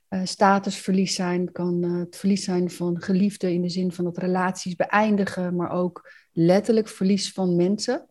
uh, 0.09 0.21
statusverlies 0.25 1.15
zijn, 1.15 1.53
kan 1.53 1.85
uh, 1.85 1.99
het 1.99 2.17
verlies 2.17 2.45
zijn 2.45 2.71
van 2.71 3.03
geliefden 3.03 3.53
in 3.53 3.63
de 3.63 3.69
zin 3.69 3.93
van 3.93 4.05
dat 4.05 4.19
relaties 4.19 4.75
beëindigen, 4.75 5.57
maar 5.57 5.71
ook 5.71 6.13
letterlijk 6.33 6.89
verlies 6.89 7.33
van 7.33 7.57
mensen. 7.57 8.07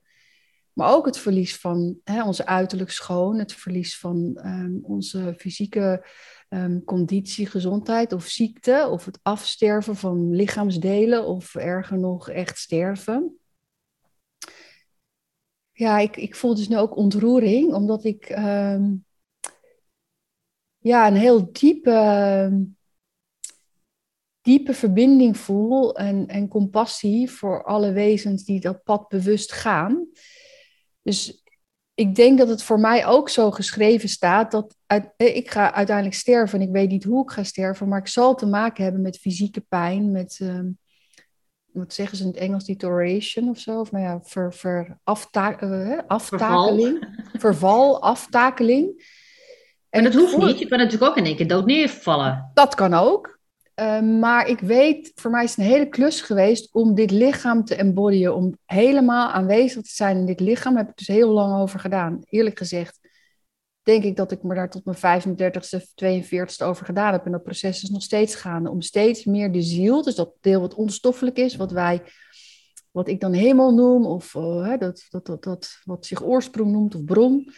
Maar 0.74 0.94
ook 0.94 1.06
het 1.06 1.18
verlies 1.18 1.58
van 1.58 1.98
hè, 2.04 2.24
onze 2.24 2.46
uiterlijk 2.46 2.92
schoon, 2.92 3.40
het 3.40 3.54
verlies 3.54 4.00
van 4.00 4.40
um, 4.46 4.80
onze 4.84 5.34
fysieke 5.38 6.06
um, 6.50 6.84
conditie, 6.84 7.46
gezondheid 7.46 8.14
of 8.14 8.26
ziekte, 8.26 8.88
of 8.92 9.06
het 9.06 9.20
afsterven 9.22 9.96
van 9.96 10.36
lichaamsdelen, 10.36 11.26
of 11.26 11.56
erger 11.56 12.00
nog 12.00 12.30
echt 12.30 12.58
sterven. 12.58 13.40
Ja, 15.78 16.00
ik, 16.00 16.18
ik 16.18 16.36
voel 16.36 16.56
dus 16.56 16.68
nu 16.68 16.78
ook 16.78 16.96
ontroering, 16.96 17.74
omdat 17.74 18.04
ik 18.04 18.30
um, 18.30 19.06
ja, 20.78 21.08
een 21.08 21.16
heel 21.16 21.52
diepe, 21.52 22.68
diepe 24.42 24.74
verbinding 24.74 25.38
voel 25.38 25.96
en, 25.96 26.28
en 26.28 26.48
compassie 26.48 27.32
voor 27.32 27.64
alle 27.64 27.92
wezens 27.92 28.44
die 28.44 28.60
dat 28.60 28.84
pad 28.84 29.08
bewust 29.08 29.52
gaan. 29.52 30.08
Dus 31.02 31.44
ik 31.94 32.16
denk 32.16 32.38
dat 32.38 32.48
het 32.48 32.64
voor 32.64 32.80
mij 32.80 33.06
ook 33.06 33.30
zo 33.30 33.52
geschreven 33.52 34.10
staat 34.10 34.52
dat 34.52 34.78
eh, 34.86 35.04
ik 35.18 35.52
ga 35.52 35.74
uiteindelijk 35.74 36.16
sterven 36.16 36.60
en 36.60 36.68
ik 36.68 36.74
weet 36.74 36.90
niet 36.90 37.04
hoe 37.04 37.24
ik 37.24 37.32
ga 37.32 37.44
sterven, 37.44 37.88
maar 37.88 38.00
ik 38.00 38.08
zal 38.08 38.36
te 38.36 38.46
maken 38.46 38.84
hebben 38.84 39.02
met 39.02 39.18
fysieke 39.18 39.62
pijn, 39.62 40.12
met, 40.12 40.40
uh, 40.42 40.60
wat 41.76 41.94
zeggen 41.94 42.18
ze 42.18 42.24
in 42.24 42.30
het 42.30 42.38
Engels, 42.38 42.66
deterioration 42.66 43.50
of 43.50 43.60
zo, 43.60 43.80
of 43.80 43.92
nou 43.92 44.04
ja, 44.04 44.20
ver, 44.24 44.54
ver, 44.54 44.98
afta 45.04 45.62
uh, 45.64 46.00
aftakeling, 46.08 46.98
verval. 47.00 47.40
verval, 47.40 48.02
aftakeling. 48.02 49.14
En 49.90 50.04
dat 50.04 50.14
hoeft 50.14 50.38
niet. 50.38 50.60
Je 50.60 50.68
kan 50.68 50.78
natuurlijk 50.78 51.12
ook 51.12 51.18
in 51.18 51.26
één 51.26 51.36
keer 51.36 51.48
dood 51.48 51.66
neervallen. 51.66 52.52
Dat 52.54 52.76
kan 52.76 52.94
ook. 52.94 53.40
Uh, 53.82 54.02
maar 54.02 54.48
ik 54.48 54.60
weet, 54.60 55.12
voor 55.16 55.32
mij 55.32 55.44
is 55.44 55.50
het 55.50 55.60
een 55.60 55.72
hele 55.72 55.90
klus 55.90 56.22
geweest 56.22 56.74
om 56.74 56.96
dit 56.96 57.12
lichaam 57.12 57.66
te 57.66 57.76
embodyen. 57.76 58.36
Om 58.36 58.58
helemaal 58.66 59.32
aanwezig 59.32 59.82
te 59.82 59.94
zijn 59.94 60.18
in 60.18 60.26
dit 60.26 60.40
lichaam. 60.40 60.74
Daar 60.74 60.82
heb 60.82 60.92
ik 60.92 60.98
dus 60.98 61.16
heel 61.16 61.30
lang 61.30 61.62
over 61.62 61.80
gedaan. 61.80 62.20
Eerlijk 62.30 62.58
gezegd 62.58 63.00
denk 63.86 64.04
ik 64.04 64.15
dat 64.15 64.32
ik 64.32 64.43
me 64.43 64.56
daar 64.56 64.69
tot 64.69 64.86
mijn 64.86 65.21
35ste, 65.21 65.80
42ste 66.04 66.65
over 66.65 66.86
gedaan 66.86 67.12
heb. 67.12 67.26
En 67.26 67.32
dat 67.32 67.43
proces 67.43 67.84
is 67.84 67.89
nog 67.89 68.04
steeds 68.04 68.36
gaande. 68.36 68.69
Om 68.69 68.82
steeds 68.82 69.26
meer 69.26 69.52
de 69.52 69.62
ziel, 69.62 70.04
dus 70.04 70.15
dat 70.15 70.32
deel 70.41 70.62
wat 70.62 70.74
onstoffelijk 70.74 71.38
is, 71.38 71.56
wat 71.56 71.71
wij, 71.71 72.02
wat 72.91 73.08
ik 73.08 73.19
dan 73.19 73.34
hemel 73.34 73.74
noem, 73.74 74.06
of 74.06 74.34
uh, 74.34 74.78
dat, 74.80 75.06
dat, 75.10 75.26
dat, 75.26 75.43
dat 75.43 75.80
wat 75.84 76.06
zich 76.06 76.24
oorsprong 76.24 76.71
noemt, 76.71 76.95
of 76.95 77.04
bron 77.04 77.52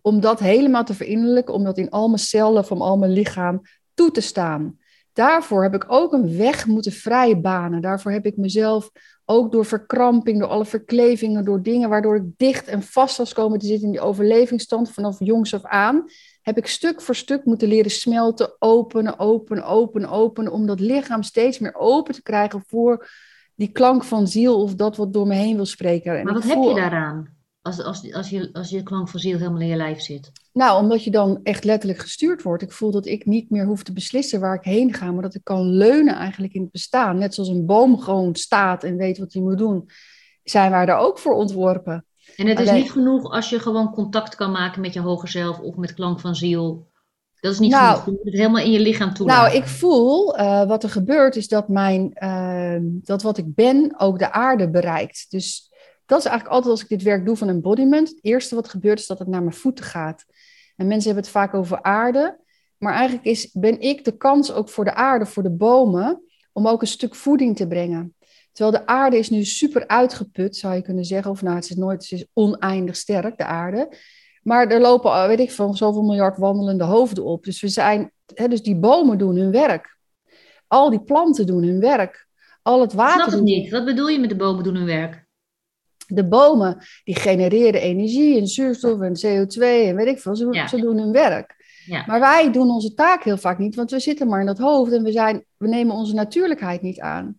om 0.00 0.20
dat 0.20 0.40
helemaal 0.40 0.84
te 0.84 0.94
verinnerlijken, 0.94 1.54
om 1.54 1.64
dat 1.64 1.78
in 1.78 1.90
al 1.90 2.06
mijn 2.06 2.18
cellen 2.18 2.64
van 2.64 2.80
al 2.80 2.96
mijn 2.96 3.12
lichaam 3.12 3.62
toe 3.94 4.10
te 4.10 4.20
staan. 4.20 4.78
Daarvoor 5.12 5.62
heb 5.62 5.74
ik 5.74 5.84
ook 5.86 6.12
een 6.12 6.36
weg 6.36 6.66
moeten 6.66 6.92
vrijbanen. 6.92 7.80
Daarvoor 7.80 8.12
heb 8.12 8.26
ik 8.26 8.36
mezelf 8.36 8.90
ook 9.24 9.52
door 9.52 9.64
verkramping, 9.64 10.38
door 10.38 10.48
alle 10.48 10.64
verklevingen, 10.64 11.44
door 11.44 11.62
dingen 11.62 11.88
waardoor 11.88 12.16
ik 12.16 12.24
dicht 12.36 12.66
en 12.66 12.82
vast 12.82 13.16
was 13.16 13.32
komen 13.32 13.58
te 13.58 13.66
zitten 13.66 13.86
in 13.86 13.92
die 13.92 14.00
overlevingsstand 14.00 14.90
vanaf 14.90 15.16
jongs 15.18 15.54
af 15.54 15.64
aan, 15.64 16.04
heb 16.42 16.56
ik 16.56 16.66
stuk 16.66 17.00
voor 17.00 17.14
stuk 17.14 17.44
moeten 17.44 17.68
leren 17.68 17.90
smelten, 17.90 18.56
openen, 18.58 19.18
openen, 19.18 19.64
openen, 19.64 20.10
openen, 20.10 20.52
om 20.52 20.66
dat 20.66 20.80
lichaam 20.80 21.22
steeds 21.22 21.58
meer 21.58 21.74
open 21.74 22.14
te 22.14 22.22
krijgen 22.22 22.64
voor 22.66 23.08
die 23.54 23.72
klank 23.72 24.04
van 24.04 24.26
ziel 24.26 24.62
of 24.62 24.74
dat 24.74 24.96
wat 24.96 25.12
door 25.12 25.26
me 25.26 25.34
heen 25.34 25.56
wil 25.56 25.66
spreken. 25.66 26.18
En 26.18 26.24
maar 26.24 26.34
wat 26.34 26.42
heb 26.42 26.62
je 26.62 26.74
daaraan? 26.74 27.33
Als, 27.64 27.82
als, 27.82 28.12
als, 28.12 28.30
je, 28.30 28.48
als 28.52 28.70
je 28.70 28.82
klank 28.82 29.08
van 29.08 29.20
ziel 29.20 29.38
helemaal 29.38 29.60
in 29.60 29.66
je 29.66 29.76
lijf 29.76 30.00
zit? 30.00 30.32
Nou, 30.52 30.82
omdat 30.82 31.04
je 31.04 31.10
dan 31.10 31.40
echt 31.42 31.64
letterlijk 31.64 32.00
gestuurd 32.00 32.42
wordt. 32.42 32.62
Ik 32.62 32.72
voel 32.72 32.90
dat 32.90 33.06
ik 33.06 33.26
niet 33.26 33.50
meer 33.50 33.66
hoef 33.66 33.82
te 33.82 33.92
beslissen 33.92 34.40
waar 34.40 34.54
ik 34.54 34.64
heen 34.64 34.94
ga, 34.94 35.12
maar 35.12 35.22
dat 35.22 35.34
ik 35.34 35.44
kan 35.44 35.66
leunen 35.66 36.14
eigenlijk 36.14 36.54
in 36.54 36.62
het 36.62 36.70
bestaan. 36.70 37.18
Net 37.18 37.34
zoals 37.34 37.48
een 37.48 37.66
boom 37.66 37.98
gewoon 37.98 38.34
staat 38.34 38.84
en 38.84 38.96
weet 38.96 39.18
wat 39.18 39.32
hij 39.32 39.42
moet 39.42 39.58
doen, 39.58 39.88
zijn 40.42 40.70
wij 40.70 40.86
daar 40.86 40.98
ook 40.98 41.18
voor 41.18 41.34
ontworpen. 41.34 42.06
En 42.36 42.46
het 42.46 42.60
is 42.60 42.70
niet 42.70 42.90
genoeg 42.90 43.30
als 43.30 43.50
je 43.50 43.58
gewoon 43.58 43.92
contact 43.92 44.34
kan 44.34 44.50
maken 44.50 44.80
met 44.80 44.92
je 44.92 45.00
hoger 45.00 45.28
zelf 45.28 45.58
of 45.58 45.76
met 45.76 45.94
klank 45.94 46.20
van 46.20 46.36
ziel. 46.36 46.90
Dat 47.40 47.52
is 47.52 47.58
niet 47.58 47.70
nou, 47.70 47.88
genoeg. 47.88 48.04
Je 48.04 48.10
moet 48.10 48.24
het 48.24 48.34
helemaal 48.34 48.64
in 48.64 48.72
je 48.72 48.80
lichaam 48.80 49.14
toe. 49.14 49.26
Nou, 49.26 49.54
ik 49.54 49.66
voel 49.66 50.38
uh, 50.40 50.66
wat 50.66 50.82
er 50.82 50.90
gebeurt 50.90 51.36
is 51.36 51.48
dat, 51.48 51.68
mijn, 51.68 52.16
uh, 52.18 52.76
dat 52.82 53.22
wat 53.22 53.38
ik 53.38 53.54
ben 53.54 53.94
ook 53.98 54.18
de 54.18 54.32
aarde 54.32 54.70
bereikt. 54.70 55.26
Dus 55.28 55.72
dat 56.06 56.18
is 56.18 56.24
eigenlijk 56.24 56.54
altijd 56.54 56.72
als 56.72 56.82
ik 56.82 56.88
dit 56.88 57.02
werk 57.02 57.26
doe 57.26 57.36
van 57.36 57.48
embodiment. 57.48 58.08
Het 58.08 58.18
eerste 58.24 58.54
wat 58.54 58.68
gebeurt 58.68 58.98
is 58.98 59.06
dat 59.06 59.18
het 59.18 59.28
naar 59.28 59.42
mijn 59.42 59.54
voeten 59.54 59.84
gaat. 59.84 60.24
En 60.76 60.86
mensen 60.86 61.06
hebben 61.06 61.22
het 61.24 61.32
vaak 61.32 61.54
over 61.54 61.82
aarde. 61.82 62.38
Maar 62.78 62.94
eigenlijk 62.94 63.26
is, 63.26 63.50
ben 63.52 63.80
ik 63.80 64.04
de 64.04 64.16
kans 64.16 64.52
ook 64.52 64.68
voor 64.68 64.84
de 64.84 64.94
aarde, 64.94 65.26
voor 65.26 65.42
de 65.42 65.50
bomen, 65.50 66.22
om 66.52 66.68
ook 66.68 66.80
een 66.80 66.86
stuk 66.86 67.14
voeding 67.14 67.56
te 67.56 67.66
brengen. 67.66 68.14
Terwijl 68.52 68.76
de 68.78 68.86
aarde 68.86 69.18
is 69.18 69.30
nu 69.30 69.44
super 69.44 69.86
uitgeput, 69.86 70.56
zou 70.56 70.74
je 70.74 70.82
kunnen 70.82 71.04
zeggen. 71.04 71.30
Of 71.30 71.42
nou, 71.42 71.54
het 71.54 71.70
is 71.70 71.76
nooit, 71.76 72.02
het 72.02 72.12
is 72.12 72.26
oneindig 72.32 72.96
sterk, 72.96 73.38
de 73.38 73.44
aarde. 73.44 73.96
Maar 74.42 74.66
er 74.66 74.80
lopen, 74.80 75.28
weet 75.28 75.40
ik 75.40 75.52
van 75.52 75.76
zoveel 75.76 76.02
miljard 76.02 76.38
wandelende 76.38 76.84
hoofden 76.84 77.24
op. 77.24 77.44
Dus 77.44 77.60
we 77.60 77.68
zijn, 77.68 78.12
hè, 78.34 78.48
dus 78.48 78.62
die 78.62 78.76
bomen 78.76 79.18
doen 79.18 79.36
hun 79.36 79.50
werk. 79.50 79.96
Al 80.66 80.90
die 80.90 81.02
planten 81.02 81.46
doen 81.46 81.62
hun 81.62 81.80
werk. 81.80 82.26
Al 82.62 82.80
het 82.80 82.92
water. 82.92 83.14
Ik 83.14 83.22
snap 83.22 83.34
het 83.34 83.42
niet. 83.42 83.70
Wat 83.70 83.84
bedoel 83.84 84.08
je 84.08 84.18
met 84.18 84.28
de 84.28 84.36
bomen 84.36 84.64
doen 84.64 84.74
hun 84.74 84.84
werk? 84.84 85.23
De 86.06 86.28
bomen 86.28 86.84
die 87.04 87.14
genereren 87.16 87.80
energie 87.80 88.38
en 88.38 88.46
zuurstof 88.46 89.00
en 89.00 89.16
CO2 89.16 89.60
en 89.60 89.96
weet 89.96 90.06
ik 90.06 90.18
veel. 90.18 90.36
Ze, 90.36 90.64
ze 90.68 90.80
doen 90.80 90.98
hun 90.98 91.12
werk. 91.12 91.54
Ja. 91.86 92.04
Maar 92.06 92.20
wij 92.20 92.52
doen 92.52 92.70
onze 92.70 92.94
taak 92.94 93.24
heel 93.24 93.36
vaak 93.36 93.58
niet, 93.58 93.74
want 93.74 93.90
we 93.90 94.00
zitten 94.00 94.28
maar 94.28 94.40
in 94.40 94.46
dat 94.46 94.58
hoofd 94.58 94.92
en 94.92 95.02
we, 95.02 95.12
zijn, 95.12 95.44
we 95.56 95.68
nemen 95.68 95.94
onze 95.94 96.14
natuurlijkheid 96.14 96.82
niet 96.82 97.00
aan. 97.00 97.38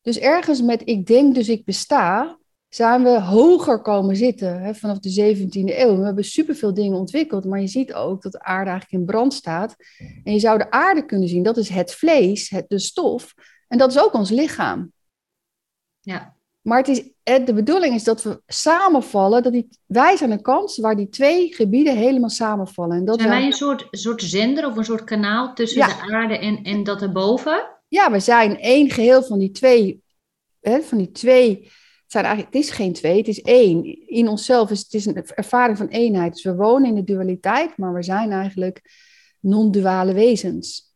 Dus 0.00 0.18
ergens 0.18 0.62
met 0.62 0.82
ik 0.84 1.06
denk 1.06 1.34
dus 1.34 1.48
ik 1.48 1.64
besta, 1.64 2.38
zijn 2.68 3.02
we 3.02 3.20
hoger 3.20 3.82
komen 3.82 4.16
zitten 4.16 4.62
hè, 4.62 4.74
vanaf 4.74 4.98
de 4.98 5.36
17e 5.36 5.50
eeuw. 5.52 5.96
We 5.96 6.04
hebben 6.04 6.24
superveel 6.24 6.74
dingen 6.74 6.98
ontwikkeld, 6.98 7.44
maar 7.44 7.60
je 7.60 7.66
ziet 7.66 7.94
ook 7.94 8.22
dat 8.22 8.32
de 8.32 8.42
aarde 8.42 8.70
eigenlijk 8.70 9.00
in 9.00 9.06
brand 9.06 9.34
staat. 9.34 9.76
En 10.24 10.32
je 10.32 10.38
zou 10.38 10.58
de 10.58 10.70
aarde 10.70 11.06
kunnen 11.06 11.28
zien, 11.28 11.42
dat 11.42 11.56
is 11.56 11.68
het 11.68 11.94
vlees, 11.94 12.50
het, 12.50 12.68
de 12.68 12.78
stof. 12.78 13.34
En 13.68 13.78
dat 13.78 13.90
is 13.90 14.00
ook 14.00 14.12
ons 14.12 14.30
lichaam. 14.30 14.92
Ja. 16.00 16.36
Maar 16.62 16.78
het 16.78 16.88
is, 16.88 17.02
de 17.44 17.54
bedoeling 17.54 17.94
is 17.94 18.04
dat 18.04 18.22
we 18.22 18.42
samenvallen. 18.46 19.42
Dat 19.42 19.52
die, 19.52 19.68
wij 19.86 20.16
zijn 20.16 20.30
een 20.30 20.42
kans 20.42 20.78
waar 20.78 20.96
die 20.96 21.08
twee 21.08 21.54
gebieden 21.54 21.96
helemaal 21.96 22.28
samenvallen. 22.28 22.96
En 22.96 23.04
dat 23.04 23.18
zijn 23.20 23.32
wij 23.32 23.46
een 23.46 23.52
soort, 23.52 23.88
soort 23.90 24.22
zender 24.22 24.66
of 24.66 24.76
een 24.76 24.84
soort 24.84 25.04
kanaal 25.04 25.54
tussen 25.54 25.86
de 25.86 26.14
aarde 26.14 26.38
en, 26.38 26.62
en 26.62 26.84
dat 26.84 27.02
erboven? 27.02 27.70
Ja, 27.88 28.10
we 28.10 28.20
zijn 28.20 28.58
één 28.58 28.90
geheel 28.90 29.22
van 29.22 29.38
die 29.38 29.50
twee. 29.50 30.02
Hè, 30.60 30.80
van 30.80 30.98
die 30.98 31.10
twee 31.10 31.48
het, 31.48 31.70
zijn 32.06 32.24
eigenlijk, 32.24 32.54
het 32.54 32.64
is 32.64 32.70
geen 32.70 32.92
twee, 32.92 33.16
het 33.16 33.28
is 33.28 33.42
één. 33.42 34.06
In 34.08 34.28
onszelf 34.28 34.70
is 34.70 34.78
het 34.78 34.94
is 34.94 35.06
een 35.06 35.26
ervaring 35.26 35.78
van 35.78 35.88
eenheid. 35.88 36.32
Dus 36.32 36.42
we 36.42 36.54
wonen 36.54 36.88
in 36.88 36.94
de 36.94 37.04
dualiteit, 37.04 37.76
maar 37.76 37.94
we 37.94 38.02
zijn 38.02 38.30
eigenlijk 38.30 38.80
non-duale 39.40 40.12
wezens. 40.12 40.94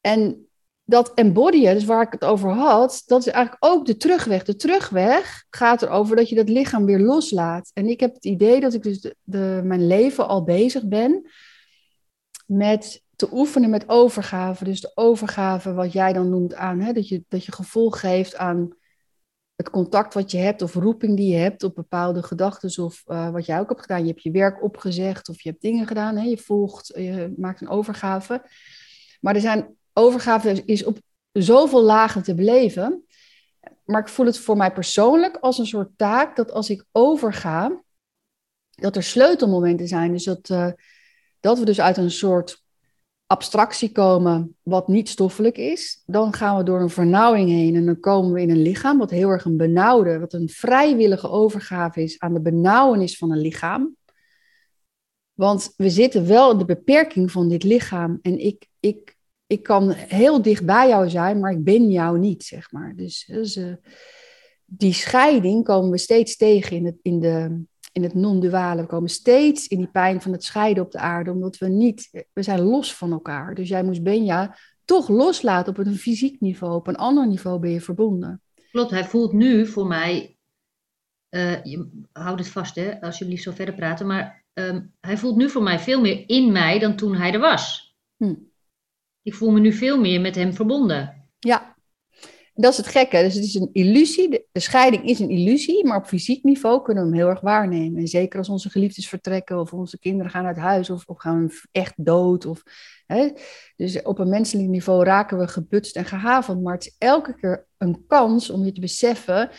En 0.00 0.43
dat 0.84 1.14
embodyen, 1.14 1.74
dus 1.74 1.84
waar 1.84 2.02
ik 2.02 2.12
het 2.12 2.24
over 2.24 2.50
had, 2.50 3.02
dat 3.06 3.26
is 3.26 3.32
eigenlijk 3.32 3.64
ook 3.64 3.86
de 3.86 3.96
terugweg. 3.96 4.44
De 4.44 4.56
terugweg 4.56 5.44
gaat 5.50 5.82
erover 5.82 6.16
dat 6.16 6.28
je 6.28 6.34
dat 6.34 6.48
lichaam 6.48 6.84
weer 6.84 7.00
loslaat. 7.00 7.70
En 7.74 7.88
ik 7.88 8.00
heb 8.00 8.14
het 8.14 8.24
idee 8.24 8.60
dat 8.60 8.74
ik 8.74 8.82
dus 8.82 9.12
de, 9.22 9.60
mijn 9.64 9.86
leven 9.86 10.28
al 10.28 10.44
bezig 10.44 10.88
ben 10.88 11.30
met 12.46 13.02
te 13.16 13.28
oefenen 13.32 13.70
met 13.70 13.88
overgave. 13.88 14.64
Dus 14.64 14.80
de 14.80 14.92
overgave, 14.94 15.72
wat 15.72 15.92
jij 15.92 16.12
dan 16.12 16.28
noemt 16.28 16.54
aan, 16.54 16.80
hè, 16.80 16.92
dat, 16.92 17.08
je, 17.08 17.24
dat 17.28 17.44
je 17.44 17.52
gevoel 17.52 17.90
geeft 17.90 18.36
aan 18.36 18.76
het 19.54 19.70
contact 19.70 20.14
wat 20.14 20.30
je 20.30 20.38
hebt 20.38 20.62
of 20.62 20.74
roeping 20.74 21.16
die 21.16 21.32
je 21.32 21.38
hebt 21.38 21.62
op 21.62 21.74
bepaalde 21.74 22.22
gedachten 22.22 22.84
of 22.84 23.02
uh, 23.06 23.30
wat 23.30 23.46
jij 23.46 23.60
ook 23.60 23.68
hebt 23.68 23.80
gedaan. 23.80 24.00
Je 24.00 24.10
hebt 24.10 24.22
je 24.22 24.30
werk 24.30 24.62
opgezegd 24.62 25.28
of 25.28 25.40
je 25.40 25.48
hebt 25.48 25.62
dingen 25.62 25.86
gedaan, 25.86 26.16
hè, 26.16 26.24
je 26.24 26.38
volgt, 26.38 26.86
je 26.86 27.34
maakt 27.36 27.60
een 27.60 27.68
overgave. 27.68 28.44
Maar 29.20 29.34
er 29.34 29.40
zijn 29.40 29.76
overgave 29.94 30.62
is 30.64 30.84
op 30.84 30.98
zoveel 31.32 31.82
lagen 31.82 32.22
te 32.22 32.34
beleven. 32.34 33.04
Maar 33.84 34.00
ik 34.00 34.08
voel 34.08 34.26
het 34.26 34.38
voor 34.38 34.56
mij 34.56 34.72
persoonlijk 34.72 35.36
als 35.36 35.58
een 35.58 35.66
soort 35.66 35.90
taak 35.96 36.36
dat 36.36 36.50
als 36.50 36.70
ik 36.70 36.84
overga, 36.92 37.82
dat 38.70 38.96
er 38.96 39.02
sleutelmomenten 39.02 39.88
zijn. 39.88 40.12
Dus 40.12 40.24
dat, 40.24 40.48
uh, 40.48 40.70
dat 41.40 41.58
we 41.58 41.64
dus 41.64 41.80
uit 41.80 41.96
een 41.96 42.10
soort 42.10 42.62
abstractie 43.26 43.92
komen 43.92 44.56
wat 44.62 44.88
niet 44.88 45.08
stoffelijk 45.08 45.56
is. 45.56 46.02
Dan 46.06 46.32
gaan 46.32 46.56
we 46.56 46.62
door 46.62 46.80
een 46.80 46.90
vernauwing 46.90 47.48
heen 47.48 47.74
en 47.74 47.86
dan 47.86 48.00
komen 48.00 48.32
we 48.32 48.40
in 48.40 48.50
een 48.50 48.62
lichaam 48.62 48.98
wat 48.98 49.10
heel 49.10 49.28
erg 49.28 49.44
een 49.44 49.56
benauwde, 49.56 50.18
wat 50.18 50.32
een 50.32 50.48
vrijwillige 50.48 51.28
overgave 51.28 52.02
is 52.02 52.18
aan 52.18 52.34
de 52.34 52.40
benauwenis 52.40 53.18
van 53.18 53.32
een 53.32 53.40
lichaam. 53.40 53.96
Want 55.32 55.72
we 55.76 55.90
zitten 55.90 56.26
wel 56.26 56.50
in 56.50 56.58
de 56.58 56.64
beperking 56.64 57.30
van 57.30 57.48
dit 57.48 57.62
lichaam 57.62 58.18
en 58.22 58.38
ik, 58.38 58.68
ik, 58.80 59.13
ik 59.54 59.62
kan 59.62 59.90
heel 59.92 60.42
dicht 60.42 60.64
bij 60.64 60.88
jou 60.88 61.10
zijn, 61.10 61.40
maar 61.40 61.52
ik 61.52 61.64
ben 61.64 61.90
jou 61.90 62.18
niet, 62.18 62.44
zeg 62.44 62.72
maar. 62.72 62.92
Dus, 62.96 63.24
dus 63.26 63.56
uh, 63.56 63.74
die 64.64 64.92
scheiding 64.92 65.64
komen 65.64 65.90
we 65.90 65.98
steeds 65.98 66.36
tegen 66.36 66.76
in, 66.76 66.84
het, 66.84 66.96
in 67.02 67.20
de, 67.20 67.64
in 67.92 68.02
het 68.02 68.14
non-duale. 68.14 68.80
We 68.80 68.86
komen 68.86 69.10
steeds 69.10 69.66
in 69.66 69.78
die 69.78 69.90
pijn 69.90 70.20
van 70.20 70.32
het 70.32 70.44
scheiden 70.44 70.84
op 70.84 70.90
de 70.90 70.98
aarde, 70.98 71.30
omdat 71.30 71.58
we 71.58 71.68
niet, 71.68 72.26
we 72.32 72.42
zijn 72.42 72.60
los 72.60 72.94
van 72.94 73.12
elkaar. 73.12 73.54
Dus 73.54 73.68
jij 73.68 73.84
moest 73.84 74.02
Benja 74.02 74.56
toch 74.84 75.08
loslaten 75.08 75.72
op 75.72 75.86
een 75.86 75.96
fysiek 75.96 76.40
niveau. 76.40 76.74
Op 76.74 76.86
een 76.86 76.96
ander 76.96 77.26
niveau 77.26 77.58
ben 77.58 77.70
je 77.70 77.80
verbonden. 77.80 78.42
Klopt, 78.70 78.90
hij 78.90 79.04
voelt 79.04 79.32
nu 79.32 79.66
voor 79.66 79.86
mij, 79.86 80.36
uh, 81.30 81.64
je, 81.64 82.04
houd 82.12 82.38
het 82.38 82.48
vast 82.48 82.74
hè, 82.74 83.00
alsjeblieft 83.00 83.42
zo 83.42 83.52
verder 83.52 83.74
praten, 83.74 84.06
maar 84.06 84.44
um, 84.54 84.92
hij 85.00 85.18
voelt 85.18 85.36
nu 85.36 85.50
voor 85.50 85.62
mij 85.62 85.78
veel 85.78 86.00
meer 86.00 86.28
in 86.28 86.52
mij 86.52 86.78
dan 86.78 86.96
toen 86.96 87.14
hij 87.14 87.32
er 87.32 87.40
was. 87.40 87.83
Ik 89.24 89.34
voel 89.34 89.50
me 89.50 89.60
nu 89.60 89.72
veel 89.72 90.00
meer 90.00 90.20
met 90.20 90.34
hem 90.34 90.52
verbonden. 90.52 91.28
Ja, 91.38 91.74
dat 92.54 92.70
is 92.70 92.76
het 92.76 92.86
gekke. 92.86 93.22
Dus 93.22 93.34
het 93.34 93.44
is 93.44 93.54
een 93.54 93.70
illusie. 93.72 94.28
De, 94.28 94.60
scheiding 94.60 95.04
is 95.04 95.18
een 95.18 95.30
illusie, 95.30 95.86
maar 95.86 95.96
op 95.96 96.06
fysiek 96.06 96.42
niveau 96.44 96.82
kunnen 96.82 97.02
we 97.02 97.08
hem 97.08 97.18
heel 97.18 97.28
erg 97.28 97.40
waarnemen. 97.40 98.00
En 98.00 98.08
zeker 98.08 98.38
als 98.38 98.48
onze 98.48 98.70
geliefdes 98.70 99.08
vertrekken 99.08 99.60
of 99.60 99.72
onze 99.72 99.98
kinderen 99.98 100.30
gaan 100.30 100.46
uit 100.46 100.56
huis 100.56 100.90
of, 100.90 101.04
of 101.06 101.18
gaan 101.18 101.50
echt 101.72 102.04
dood. 102.04 102.46
Of, 102.46 102.62
hè. 103.06 103.28
Dus 103.76 104.02
op 104.02 104.18
een 104.18 104.28
menselijk 104.28 104.68
niveau 104.68 105.04
raken 105.04 105.38
we 105.38 105.48
gebutst 105.48 105.96
en 105.96 106.04
gehavend. 106.04 106.62
Maar 106.62 106.74
het 106.74 106.86
is 106.86 106.94
elke 106.98 107.34
keer 107.34 107.66
een 107.78 108.04
kans 108.06 108.50
om 108.50 108.64
je 108.64 108.72
te 108.72 108.80
beseffen 108.80 109.50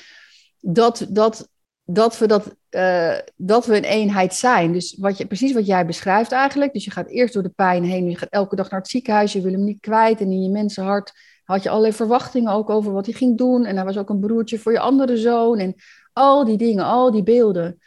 dat, 0.60 1.08
dat, 1.10 1.50
dat, 1.86 2.18
we, 2.18 2.28
dat, 2.28 2.56
uh, 2.70 3.18
dat 3.36 3.66
we 3.66 3.78
een 3.78 3.84
eenheid 3.84 4.34
zijn. 4.34 4.74
Dus 4.74 4.98
wat 5.00 5.18
je, 5.18 5.26
precies 5.26 5.54
wat 5.54 5.66
jij 5.66 5.86
beschrijft 5.86 6.32
eigenlijk. 6.32 6.74
Dus 6.74 6.86
je 6.86 6.92
gaat 6.92 7.10
eerst 7.10 7.34
door 7.34 7.44
de 7.44 7.54
pijn 7.56 7.84
heen. 7.84 8.10
Je 8.10 8.18
gaat 8.18 8.30
elke 8.30 8.56
dag 8.56 8.70
naar 8.70 8.80
het 8.80 8.90
ziekenhuis. 8.90 9.34
Je 9.34 9.42
wil 9.42 9.52
hem 9.52 9.64
niet 9.64 9.80
kwijt. 9.80 10.22
En 10.22 10.32
in 10.32 10.44
je 10.44 10.50
mensenhart 10.50 11.14
had 11.44 11.64
je 11.64 11.70
allerlei 11.70 11.94
verwachtingen 11.94 12.52
ook 12.52 12.70
over 12.70 12.92
wat 12.92 13.06
hij 13.06 13.16
ging 13.16 13.38
doen. 13.38 13.66
En 13.66 13.76
hij 13.76 13.86
was 13.86 13.98
ook 13.98 14.10
een 14.10 14.20
broertje 14.20 14.60
voor 14.60 14.72
je 14.72 14.80
andere 14.80 15.18
zoon. 15.18 15.60
En 15.60 15.76
al 16.14 16.46
die 16.46 16.58
dingen, 16.58 16.86
al 16.86 17.12
die 17.12 17.24
beelden. 17.24 17.80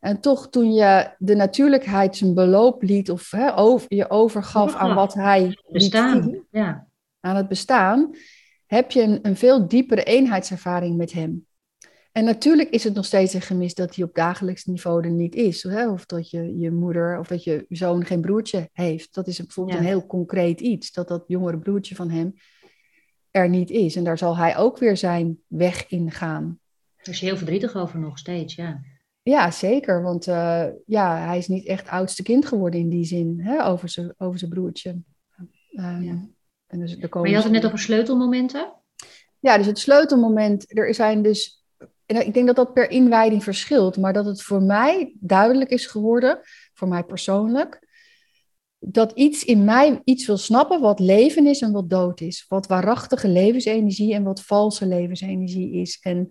En 0.00 0.20
toch 0.20 0.48
toen 0.48 0.72
je 0.72 1.14
de 1.18 1.34
natuurlijkheid 1.34 2.16
zijn 2.16 2.34
beloop 2.34 2.82
liet, 2.82 3.10
of 3.10 3.30
hè, 3.30 3.56
over, 3.56 3.94
je 3.94 4.10
overgaf 4.10 4.74
aan 4.74 4.94
wat 4.94 5.14
hij 5.14 5.58
bestaan, 5.68 6.44
ja. 6.50 6.86
aan 7.20 7.36
het 7.36 7.48
bestaan, 7.48 8.10
heb 8.66 8.90
je 8.90 9.02
een, 9.02 9.18
een 9.22 9.36
veel 9.36 9.68
diepere 9.68 10.02
eenheidservaring 10.02 10.96
met 10.96 11.12
hem. 11.12 11.46
En 12.12 12.24
natuurlijk 12.24 12.70
is 12.70 12.84
het 12.84 12.94
nog 12.94 13.04
steeds 13.04 13.34
een 13.34 13.40
gemis 13.40 13.74
dat 13.74 13.94
hij 13.94 14.04
op 14.04 14.14
dagelijks 14.14 14.64
niveau 14.64 15.04
er 15.04 15.10
niet 15.10 15.34
is. 15.34 15.62
Hè? 15.62 15.88
Of 15.88 16.06
dat 16.06 16.30
je, 16.30 16.58
je 16.58 16.70
moeder 16.70 17.18
of 17.18 17.26
dat 17.28 17.44
je 17.44 17.66
zoon 17.68 18.04
geen 18.04 18.20
broertje 18.20 18.68
heeft. 18.72 19.14
Dat 19.14 19.26
is 19.26 19.38
bijvoorbeeld 19.38 19.78
een 19.78 19.84
heel 19.84 20.06
concreet 20.06 20.60
iets. 20.60 20.92
Dat 20.92 21.08
dat 21.08 21.24
jongere 21.26 21.58
broertje 21.58 21.94
van 21.94 22.10
hem 22.10 22.34
er 23.30 23.48
niet 23.48 23.70
is. 23.70 23.96
En 23.96 24.04
daar 24.04 24.18
zal 24.18 24.36
hij 24.36 24.56
ook 24.56 24.78
weer 24.78 24.96
zijn 24.96 25.38
weg 25.46 25.88
in 25.88 26.10
gaan. 26.10 26.58
Daar 26.96 27.14
is 27.14 27.20
heel 27.20 27.36
verdrietig 27.36 27.76
over 27.76 27.98
nog 27.98 28.18
steeds, 28.18 28.54
ja. 28.54 28.80
Ja, 29.22 29.50
zeker. 29.50 30.02
Want 30.02 30.26
uh, 30.26 30.66
ja, 30.86 31.26
hij 31.26 31.38
is 31.38 31.48
niet 31.48 31.66
echt 31.66 31.88
oudste 31.88 32.22
kind 32.22 32.46
geworden 32.46 32.80
in 32.80 32.88
die 32.88 33.04
zin, 33.04 33.40
hè, 33.40 33.66
over 33.66 33.88
zijn 33.88 34.14
over 34.18 34.38
zijn 34.38 34.50
broertje. 34.50 34.90
Um, 35.72 36.02
ja. 36.02 36.28
en 36.66 36.80
dus, 36.80 36.92
er 36.92 37.08
komen 37.08 37.20
maar 37.20 37.28
je 37.30 37.34
had 37.34 37.44
het 37.44 37.52
net 37.52 37.64
over 37.64 37.78
sleutelmomenten? 37.78 38.72
Ja, 39.40 39.56
dus 39.56 39.66
het 39.66 39.78
sleutelmoment, 39.78 40.76
er 40.78 40.94
zijn 40.94 41.22
dus, 41.22 41.59
en 42.10 42.26
ik 42.26 42.34
denk 42.34 42.46
dat 42.46 42.56
dat 42.56 42.72
per 42.72 42.90
inwijding 42.90 43.44
verschilt, 43.44 43.96
maar 43.96 44.12
dat 44.12 44.24
het 44.24 44.42
voor 44.42 44.62
mij 44.62 45.14
duidelijk 45.20 45.70
is 45.70 45.86
geworden, 45.86 46.40
voor 46.74 46.88
mij 46.88 47.04
persoonlijk, 47.04 47.88
dat 48.78 49.12
iets 49.12 49.44
in 49.44 49.64
mij 49.64 50.00
iets 50.04 50.26
wil 50.26 50.36
snappen 50.36 50.80
wat 50.80 51.00
leven 51.00 51.46
is 51.46 51.60
en 51.60 51.72
wat 51.72 51.90
dood 51.90 52.20
is. 52.20 52.44
Wat 52.48 52.66
waarachtige 52.66 53.28
levensenergie 53.28 54.14
en 54.14 54.22
wat 54.22 54.42
valse 54.42 54.86
levensenergie 54.86 55.72
is. 55.72 55.98
En 56.02 56.30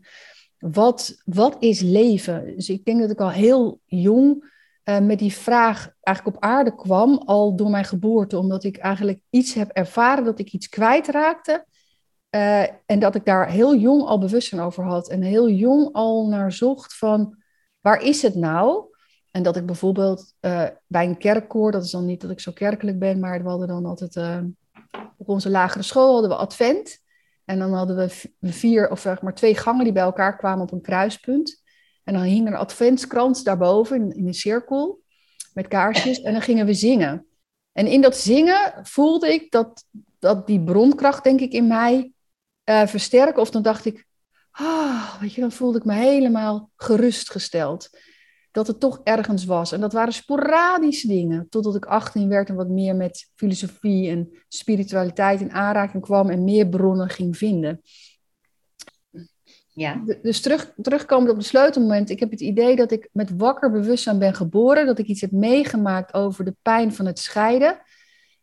wat, 0.58 1.22
wat 1.26 1.56
is 1.60 1.80
leven? 1.80 2.56
Dus 2.56 2.70
ik 2.70 2.86
denk 2.86 3.00
dat 3.00 3.12
ik 3.12 3.20
al 3.20 3.32
heel 3.32 3.80
jong 3.86 4.52
uh, 4.84 5.00
met 5.00 5.20
die 5.20 5.34
vraag 5.34 5.94
eigenlijk 6.02 6.38
op 6.38 6.44
aarde 6.44 6.76
kwam, 6.76 7.18
al 7.18 7.56
door 7.56 7.70
mijn 7.70 7.86
geboorte, 7.86 8.38
omdat 8.38 8.64
ik 8.64 8.78
eigenlijk 8.78 9.20
iets 9.30 9.54
heb 9.54 9.70
ervaren 9.70 10.24
dat 10.24 10.40
ik 10.40 10.54
iets 10.54 10.70
kwijtraakte. 10.70 11.66
Uh, 12.36 12.62
en 12.86 13.00
dat 13.00 13.16
ik 13.16 13.26
daar 13.26 13.50
heel 13.50 13.76
jong 13.76 14.04
al 14.04 14.20
bewustzijn 14.20 14.62
over 14.62 14.84
had 14.84 15.10
en 15.10 15.22
heel 15.22 15.50
jong 15.50 15.90
al 15.92 16.28
naar 16.28 16.52
zocht 16.52 16.98
van 16.98 17.38
waar 17.80 18.02
is 18.02 18.22
het 18.22 18.36
nou? 18.36 18.86
En 19.32 19.44
dat 19.44 19.56
ik 19.56 19.66
bijvoorbeeld 19.66 20.34
uh, 20.42 20.66
bij 20.88 21.06
een 21.06 21.18
kerkkoor, 21.18 21.72
dat 21.72 21.84
is 21.84 21.92
dan 21.92 22.06
niet 22.06 22.22
dat 22.22 22.32
ik 22.32 22.40
zo 22.40 22.52
kerkelijk 22.52 23.00
ben, 23.00 23.20
maar 23.20 23.44
we 23.44 23.50
hadden 23.50 23.68
dan 23.68 23.86
altijd 23.86 24.16
uh, 24.16 24.40
op 25.18 25.30
onze 25.30 25.50
lagere 25.50 25.84
school 25.84 26.12
hadden 26.12 26.30
we 26.30 26.36
advent. 26.36 27.00
En 27.46 27.60
dan 27.60 27.74
hadden 27.74 27.96
we 27.96 28.32
vier 28.42 28.90
of 28.90 29.00
zeg 29.00 29.22
maar 29.22 29.36
twee 29.36 29.56
gangen 29.56 29.84
die 29.84 29.94
bij 29.94 30.04
elkaar 30.04 30.38
kwamen 30.38 30.64
op 30.64 30.72
een 30.72 30.82
kruispunt. 30.82 31.64
En 32.04 32.14
dan 32.14 32.24
hing 32.24 32.48
een 32.48 32.56
adventskrans 32.56 33.44
daarboven 33.44 34.02
in, 34.02 34.12
in 34.12 34.28
een 34.28 34.34
cirkel 34.34 35.02
met 35.54 35.68
kaarsjes. 35.68 36.22
En 36.22 36.32
dan 36.32 36.42
gingen 36.42 36.66
we 36.66 36.74
zingen. 36.74 37.28
En 37.72 37.88
in 37.88 38.02
dat 38.02 38.18
zingen 38.18 38.74
voelde 38.84 39.34
ik 39.34 39.52
dat, 39.52 39.86
dat 40.20 40.48
die 40.48 40.64
bronkracht, 40.64 41.24
denk 41.24 41.40
ik, 41.40 41.52
in 41.52 41.68
mij 41.68 42.12
uh, 42.70 42.88
versterken. 42.88 43.42
Of 43.42 43.50
dan 43.50 43.62
dacht 43.62 43.86
ik, 43.86 44.06
ah, 44.52 45.20
weet 45.20 45.34
je, 45.34 45.42
dan 45.42 45.52
voelde 45.52 45.78
ik 45.78 45.86
me 45.86 45.94
helemaal 45.94 46.72
gerustgesteld 46.76 47.90
dat 48.52 48.68
het 48.68 48.80
toch 48.80 49.02
ergens 49.04 49.46
was. 49.46 49.72
En 49.72 49.82
dat 49.82 49.94
waren 49.94 50.14
sporadische 50.14 51.08
dingen, 51.08 51.50
totdat 51.50 51.76
ik 51.76 51.86
18 51.86 52.30
werd 52.30 52.50
en 52.50 52.56
wat 52.56 52.70
meer 52.70 52.96
met 52.96 53.32
filosofie 53.36 54.10
en 54.10 54.30
spiritualiteit 54.48 55.42
in 55.42 55.52
aanraking 55.52 56.04
kwam 56.04 56.30
en 56.30 56.44
meer 56.44 56.68
bronnen 56.68 57.10
ging 57.10 57.38
vinden. 57.38 57.82
Ja. 59.74 60.04
Dus 60.22 60.42
terug, 60.42 60.74
terugkomend 60.82 61.32
op 61.32 61.40
de 61.40 61.46
sleutelmoment, 61.46 62.10
ik 62.10 62.20
heb 62.20 62.32
het 62.32 62.42
idee 62.42 62.76
dat 62.76 62.92
ik 62.92 63.10
met 63.12 63.38
wakker 63.38 63.72
bewustzijn 63.72 64.20
ben 64.20 64.34
geboren, 64.34 64.86
dat 64.86 65.00
ik 65.00 65.06
iets 65.06 65.22
heb 65.22 65.32
meegemaakt 65.32 66.14
over 66.14 66.46
de 66.46 66.56
pijn 66.62 66.94
van 66.94 67.06
het 67.06 67.20
scheiden, 67.20 67.82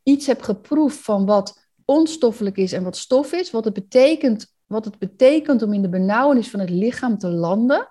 iets 0.03 0.27
heb 0.27 0.43
geproefd 0.43 0.99
van 0.99 1.27
wat 1.27 1.66
onstoffelijk 1.87 2.57
is 2.57 2.73
en 2.73 2.83
wat 2.83 2.97
stof 2.97 3.33
is, 3.33 3.51
wat 3.51 3.65
het 3.65 3.75
betekent, 3.75 4.55
wat 4.67 4.85
het 4.85 4.99
betekent 4.99 5.63
om 5.63 5.73
in 5.73 5.83
de 5.83 5.89
benauwenis 5.89 6.51
van 6.51 6.61
het 6.61 6.71
lichaam 6.71 7.19
te 7.19 7.29
landen. 7.29 7.89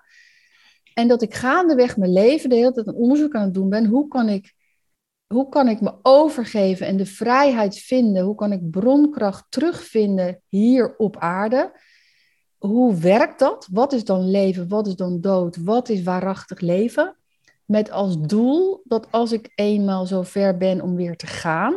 En 0.94 1.08
dat 1.08 1.22
ik 1.22 1.34
gaandeweg 1.34 1.96
mijn 1.96 2.12
leven 2.12 2.50
de 2.50 2.56
hele 2.56 2.72
tijd 2.72 2.86
een 2.86 2.94
onderzoek 2.94 3.34
aan 3.34 3.42
het 3.42 3.54
doen 3.54 3.68
ben. 3.68 3.86
Hoe 3.86 4.08
kan 4.08 4.28
ik, 4.28 4.54
hoe 5.26 5.48
kan 5.48 5.68
ik 5.68 5.80
me 5.80 5.94
overgeven 6.02 6.86
en 6.86 6.96
de 6.96 7.06
vrijheid 7.06 7.78
vinden? 7.78 8.24
Hoe 8.24 8.34
kan 8.34 8.52
ik 8.52 8.70
bronkracht 8.70 9.44
terugvinden 9.48 10.42
hier 10.48 10.96
op 10.96 11.16
aarde? 11.16 11.80
Hoe 12.58 12.94
werkt 12.94 13.38
dat? 13.38 13.68
Wat 13.72 13.92
is 13.92 14.04
dan 14.04 14.30
leven? 14.30 14.68
Wat 14.68 14.86
is 14.86 14.96
dan 14.96 15.20
dood? 15.20 15.56
Wat 15.56 15.88
is 15.88 16.02
waarachtig 16.02 16.60
leven? 16.60 17.16
Met 17.64 17.90
als 17.90 18.20
doel 18.20 18.80
dat 18.84 19.10
als 19.10 19.32
ik 19.32 19.52
eenmaal 19.54 20.06
zo 20.06 20.22
ver 20.22 20.56
ben 20.56 20.80
om 20.80 20.94
weer 20.96 21.16
te 21.16 21.26
gaan, 21.26 21.74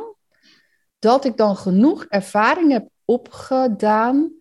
dat 0.99 1.25
ik 1.25 1.38
dan 1.38 1.55
genoeg 1.55 2.05
ervaring 2.05 2.71
heb 2.71 2.89
opgedaan 3.05 4.33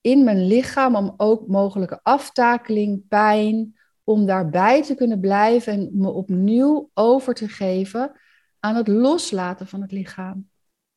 in 0.00 0.24
mijn 0.24 0.46
lichaam 0.46 0.96
om 0.96 1.14
ook 1.16 1.46
mogelijke 1.46 2.00
aftakeling, 2.02 3.08
pijn, 3.08 3.78
om 4.04 4.26
daarbij 4.26 4.82
te 4.82 4.94
kunnen 4.94 5.20
blijven 5.20 5.72
en 5.72 5.90
me 5.92 6.10
opnieuw 6.10 6.90
over 6.94 7.34
te 7.34 7.48
geven 7.48 8.12
aan 8.60 8.74
het 8.74 8.88
loslaten 8.88 9.66
van 9.66 9.82
het 9.82 9.92
lichaam. 9.92 10.48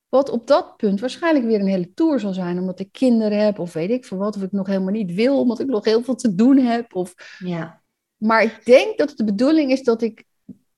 Wat 0.10 0.30
op 0.30 0.48
dat 0.48 0.78
punt 0.78 1.00
waarschijnlijk 1.00 1.46
weer 1.46 1.60
een 1.60 1.68
hele 1.68 1.94
tour 1.94 2.20
zal 2.20 2.34
zijn, 2.34 2.60
omdat 2.60 2.80
ik 2.80 2.92
kinderen 2.92 3.46
heb, 3.46 3.60
of 3.60 3.74
weet 3.74 3.90
ik 3.90 4.06
veel 4.06 4.18
wat, 4.18 4.36
of 4.36 4.42
ik 4.42 4.52
nog 4.52 4.68
helemaal 4.68 4.94
niet 4.94 5.14
wil, 5.14 5.40
omdat 5.40 5.60
ik 5.60 5.68
nog 5.68 5.86
heel 5.86 6.04
veel 6.04 6.16
te 6.16 6.36
doen 6.36 6.58
heb. 6.58 6.96
Of... 6.96 7.38
Ja. 7.40 7.82
Maar 8.18 8.44
ik 8.44 8.66
denk 8.66 8.98
dat 8.98 9.10
het 9.10 9.18
de 9.18 9.24
bedoeling 9.24 9.72
is 9.72 9.84
dat 9.84 10.02
ik, 10.02 10.26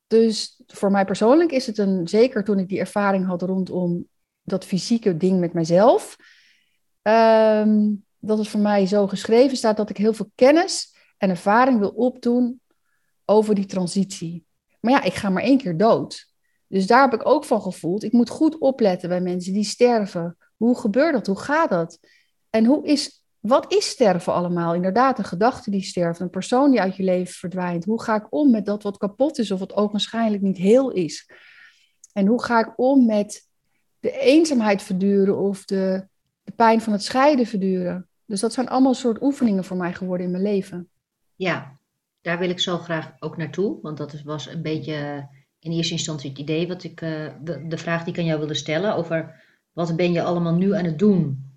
dus 0.07 0.62
voor 0.67 0.91
mij 0.91 1.05
persoonlijk 1.05 1.51
is 1.51 1.67
het 1.67 1.77
een, 1.77 2.07
zeker 2.07 2.43
toen 2.43 2.59
ik 2.59 2.69
die 2.69 2.79
ervaring 2.79 3.25
had 3.25 3.41
rondom 3.41 4.07
dat 4.43 4.65
fysieke 4.65 5.17
ding 5.17 5.39
met 5.39 5.53
mijzelf, 5.53 6.17
ehm, 7.01 7.89
dat 8.19 8.38
het 8.38 8.47
voor 8.47 8.60
mij 8.60 8.86
zo 8.86 9.08
geschreven 9.08 9.58
staat 9.58 9.77
dat 9.77 9.89
ik 9.89 9.97
heel 9.97 10.13
veel 10.13 10.32
kennis 10.36 10.95
en 11.17 11.29
ervaring 11.29 11.79
wil 11.79 11.89
opdoen 11.89 12.62
over 13.25 13.56
die 13.56 13.65
transitie. 13.65 14.45
Maar 14.79 14.91
ja, 14.91 15.01
ik 15.03 15.13
ga 15.13 15.29
maar 15.29 15.43
één 15.43 15.58
keer 15.58 15.77
dood. 15.77 16.32
Dus 16.67 16.88
daar 16.88 17.01
heb 17.01 17.13
ik 17.13 17.27
ook 17.27 17.45
van 17.45 17.62
gevoeld. 17.62 18.03
Ik 18.03 18.12
moet 18.12 18.29
goed 18.29 18.58
opletten 18.58 19.10
bij 19.10 19.21
mensen 19.21 19.53
die 19.53 19.63
sterven. 19.63 20.38
Hoe 20.58 20.77
gebeurt 20.77 21.13
dat? 21.13 21.27
Hoe 21.27 21.39
gaat 21.39 21.69
dat? 21.69 21.99
En 22.49 22.65
hoe 22.65 22.86
is, 22.86 23.23
wat 23.39 23.73
is 23.73 23.89
sterven 23.89 24.34
allemaal? 24.34 24.73
Inderdaad, 24.73 25.17
een 25.17 25.25
gedachte 25.25 25.71
die 25.71 25.84
sterft, 25.84 26.19
een 26.19 26.29
persoon 26.29 26.71
die 26.71 26.82
uit 26.82 26.95
je 26.95 27.03
leven 27.03 27.34
verdwijnt. 27.34 27.86
Hoe 27.86 28.01
ga 28.01 28.15
ik 28.15 28.27
om 28.29 28.51
met 28.51 28.65
dat 28.65 28.84
wat 28.84 28.97
kapot 28.97 29.38
is 29.38 29.51
of 29.51 29.60
wat 29.60 29.73
ogenschijnlijk 29.73 30.43
niet 30.43 30.58
heel 30.58 30.91
is? 30.91 31.29
En 32.13 32.27
hoe 32.27 32.43
ga 32.43 32.60
ik 32.60 32.73
om 32.75 33.06
met 33.06 33.47
de 34.03 34.19
eenzaamheid 34.19 34.81
verduren 34.81 35.37
of 35.37 35.65
de, 35.65 36.07
de 36.43 36.51
pijn 36.51 36.81
van 36.81 36.93
het 36.93 37.03
scheiden 37.03 37.45
verduren. 37.45 38.07
Dus 38.25 38.39
dat 38.39 38.53
zijn 38.53 38.69
allemaal 38.69 38.93
soort 38.93 39.21
oefeningen 39.21 39.63
voor 39.63 39.77
mij 39.77 39.93
geworden 39.93 40.25
in 40.25 40.31
mijn 40.31 40.43
leven. 40.43 40.89
Ja, 41.35 41.77
daar 42.21 42.39
wil 42.39 42.49
ik 42.49 42.59
zo 42.59 42.77
graag 42.77 43.11
ook 43.19 43.37
naartoe. 43.37 43.81
Want 43.81 43.97
dat 43.97 44.21
was 44.21 44.47
een 44.47 44.61
beetje 44.61 45.27
in 45.59 45.71
eerste 45.71 45.93
instantie 45.93 46.29
het 46.29 46.39
idee 46.39 46.67
wat 46.67 46.83
ik, 46.83 47.01
uh, 47.01 47.27
de, 47.43 47.77
vraag 47.77 48.03
die 48.03 48.13
ik 48.13 48.19
aan 48.19 48.25
jou 48.25 48.39
wilde 48.39 48.53
stellen 48.53 48.95
over 48.95 49.43
wat 49.71 49.95
ben 49.95 50.11
je 50.11 50.23
allemaal 50.23 50.55
nu 50.55 50.73
aan 50.73 50.85
het 50.85 50.99
doen 50.99 51.51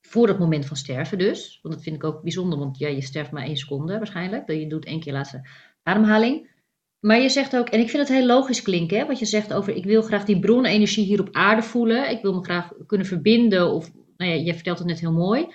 voor 0.00 0.28
het 0.28 0.38
moment 0.38 0.66
van 0.66 0.76
sterven 0.76 1.18
dus. 1.18 1.58
Want 1.62 1.74
dat 1.74 1.82
vind 1.82 1.96
ik 1.96 2.04
ook 2.04 2.22
bijzonder, 2.22 2.58
want 2.58 2.78
ja, 2.78 2.88
je 2.88 3.02
sterft 3.02 3.30
maar 3.30 3.44
één 3.44 3.56
seconde 3.56 3.98
waarschijnlijk. 3.98 4.50
Je 4.50 4.66
doet 4.66 4.84
één 4.84 5.00
keer 5.00 5.12
laatste 5.12 5.48
ademhaling. 5.82 6.50
Maar 7.00 7.20
je 7.20 7.28
zegt 7.28 7.56
ook, 7.56 7.68
en 7.68 7.80
ik 7.80 7.90
vind 7.90 8.08
het 8.08 8.16
heel 8.16 8.26
logisch 8.26 8.62
klinken, 8.62 8.98
hè, 8.98 9.06
wat 9.06 9.18
je 9.18 9.24
zegt 9.24 9.52
over 9.52 9.74
ik 9.74 9.84
wil 9.84 10.02
graag 10.02 10.24
die 10.24 10.38
bronenergie 10.38 11.04
hier 11.04 11.20
op 11.20 11.28
aarde 11.32 11.62
voelen. 11.62 12.10
Ik 12.10 12.22
wil 12.22 12.34
me 12.34 12.44
graag 12.44 12.72
kunnen 12.86 13.06
verbinden, 13.06 13.70
of 13.72 13.90
nou 14.16 14.30
ja, 14.30 14.36
je 14.36 14.54
vertelt 14.54 14.78
het 14.78 14.86
net 14.86 15.00
heel 15.00 15.12
mooi. 15.12 15.46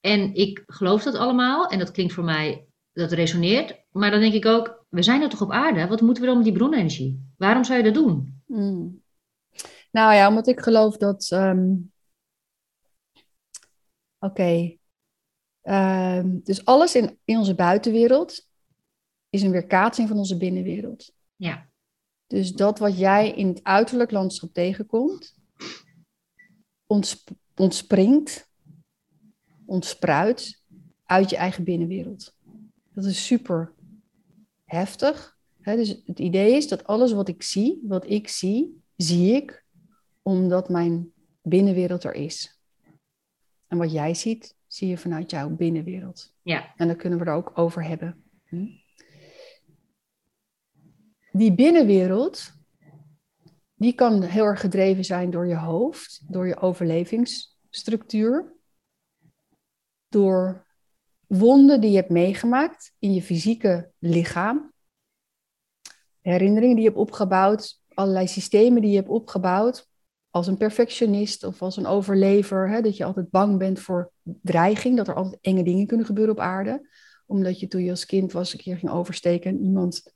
En 0.00 0.34
ik 0.34 0.62
geloof 0.66 1.02
dat 1.02 1.14
allemaal 1.14 1.66
en 1.66 1.78
dat 1.78 1.90
klinkt 1.90 2.12
voor 2.12 2.24
mij, 2.24 2.66
dat 2.92 3.12
resoneert. 3.12 3.84
Maar 3.92 4.10
dan 4.10 4.20
denk 4.20 4.32
ik 4.32 4.46
ook, 4.46 4.84
we 4.88 5.02
zijn 5.02 5.22
er 5.22 5.28
toch 5.28 5.42
op 5.42 5.50
aarde? 5.50 5.86
Wat 5.86 6.00
moeten 6.00 6.22
we 6.22 6.28
dan 6.28 6.36
met 6.36 6.46
die 6.46 6.56
bronenergie? 6.56 7.32
Waarom 7.36 7.64
zou 7.64 7.78
je 7.78 7.84
dat 7.84 7.94
doen? 7.94 8.42
Hmm. 8.46 9.02
Nou 9.90 10.14
ja, 10.14 10.28
omdat 10.28 10.46
ik 10.46 10.60
geloof 10.60 10.96
dat. 10.96 11.28
Ehm, 11.30 11.74
oké. 14.18 14.76
Ehm, 15.62 16.38
dus 16.42 16.64
alles 16.64 16.94
in, 16.94 17.18
in 17.24 17.38
onze 17.38 17.54
buitenwereld 17.54 18.48
is 19.30 19.42
een 19.42 19.50
weerkaatsing 19.50 20.08
van 20.08 20.16
onze 20.16 20.36
binnenwereld. 20.36 21.12
Ja. 21.36 21.68
Dus 22.26 22.52
dat 22.52 22.78
wat 22.78 22.98
jij 22.98 23.30
in 23.30 23.48
het 23.48 23.64
uiterlijk 23.64 24.10
landschap 24.10 24.52
tegenkomt, 24.52 25.34
ontspringt, 27.54 28.48
ontspruit 29.64 30.62
uit 31.04 31.30
je 31.30 31.36
eigen 31.36 31.64
binnenwereld. 31.64 32.34
Dat 32.92 33.04
is 33.04 33.26
super 33.26 33.72
heftig. 34.64 35.38
dus 35.62 36.02
het 36.04 36.18
idee 36.18 36.56
is 36.56 36.68
dat 36.68 36.84
alles 36.84 37.12
wat 37.12 37.28
ik 37.28 37.42
zie, 37.42 37.80
wat 37.82 38.10
ik 38.10 38.28
zie, 38.28 38.82
zie 38.96 39.34
ik 39.34 39.64
omdat 40.22 40.68
mijn 40.68 41.12
binnenwereld 41.42 42.04
er 42.04 42.14
is. 42.14 42.60
En 43.66 43.78
wat 43.78 43.92
jij 43.92 44.14
ziet, 44.14 44.56
zie 44.66 44.88
je 44.88 44.98
vanuit 44.98 45.30
jouw 45.30 45.48
binnenwereld. 45.48 46.34
Ja. 46.42 46.74
En 46.76 46.86
daar 46.86 46.96
kunnen 46.96 47.18
we 47.18 47.24
er 47.24 47.32
ook 47.32 47.58
over 47.58 47.84
hebben. 47.84 48.24
Hm? 48.44 48.66
Die 51.32 51.54
binnenwereld, 51.54 52.52
die 53.74 53.94
kan 53.94 54.22
heel 54.22 54.44
erg 54.44 54.60
gedreven 54.60 55.04
zijn 55.04 55.30
door 55.30 55.46
je 55.46 55.56
hoofd, 55.56 56.22
door 56.28 56.46
je 56.46 56.56
overlevingsstructuur, 56.56 58.54
door 60.08 60.66
wonden 61.26 61.80
die 61.80 61.90
je 61.90 61.96
hebt 61.96 62.10
meegemaakt 62.10 62.92
in 62.98 63.14
je 63.14 63.22
fysieke 63.22 63.90
lichaam, 63.98 64.72
herinneringen 66.20 66.74
die 66.74 66.84
je 66.84 66.90
hebt 66.90 67.00
opgebouwd, 67.00 67.80
allerlei 67.88 68.28
systemen 68.28 68.82
die 68.82 68.90
je 68.90 68.96
hebt 68.96 69.08
opgebouwd, 69.08 69.88
als 70.30 70.46
een 70.46 70.56
perfectionist 70.56 71.44
of 71.44 71.62
als 71.62 71.76
een 71.76 71.86
overlever, 71.86 72.68
hè, 72.68 72.80
dat 72.80 72.96
je 72.96 73.04
altijd 73.04 73.30
bang 73.30 73.58
bent 73.58 73.80
voor 73.80 74.12
dreiging, 74.22 74.96
dat 74.96 75.08
er 75.08 75.14
altijd 75.14 75.38
enge 75.40 75.62
dingen 75.62 75.86
kunnen 75.86 76.06
gebeuren 76.06 76.34
op 76.34 76.40
aarde, 76.40 76.88
omdat 77.26 77.60
je 77.60 77.68
toen 77.68 77.84
je 77.84 77.90
als 77.90 78.06
kind 78.06 78.32
was 78.32 78.52
een 78.52 78.58
keer 78.58 78.76
ging 78.76 78.92
oversteken 78.92 79.50
en 79.50 79.62
iemand 79.62 80.14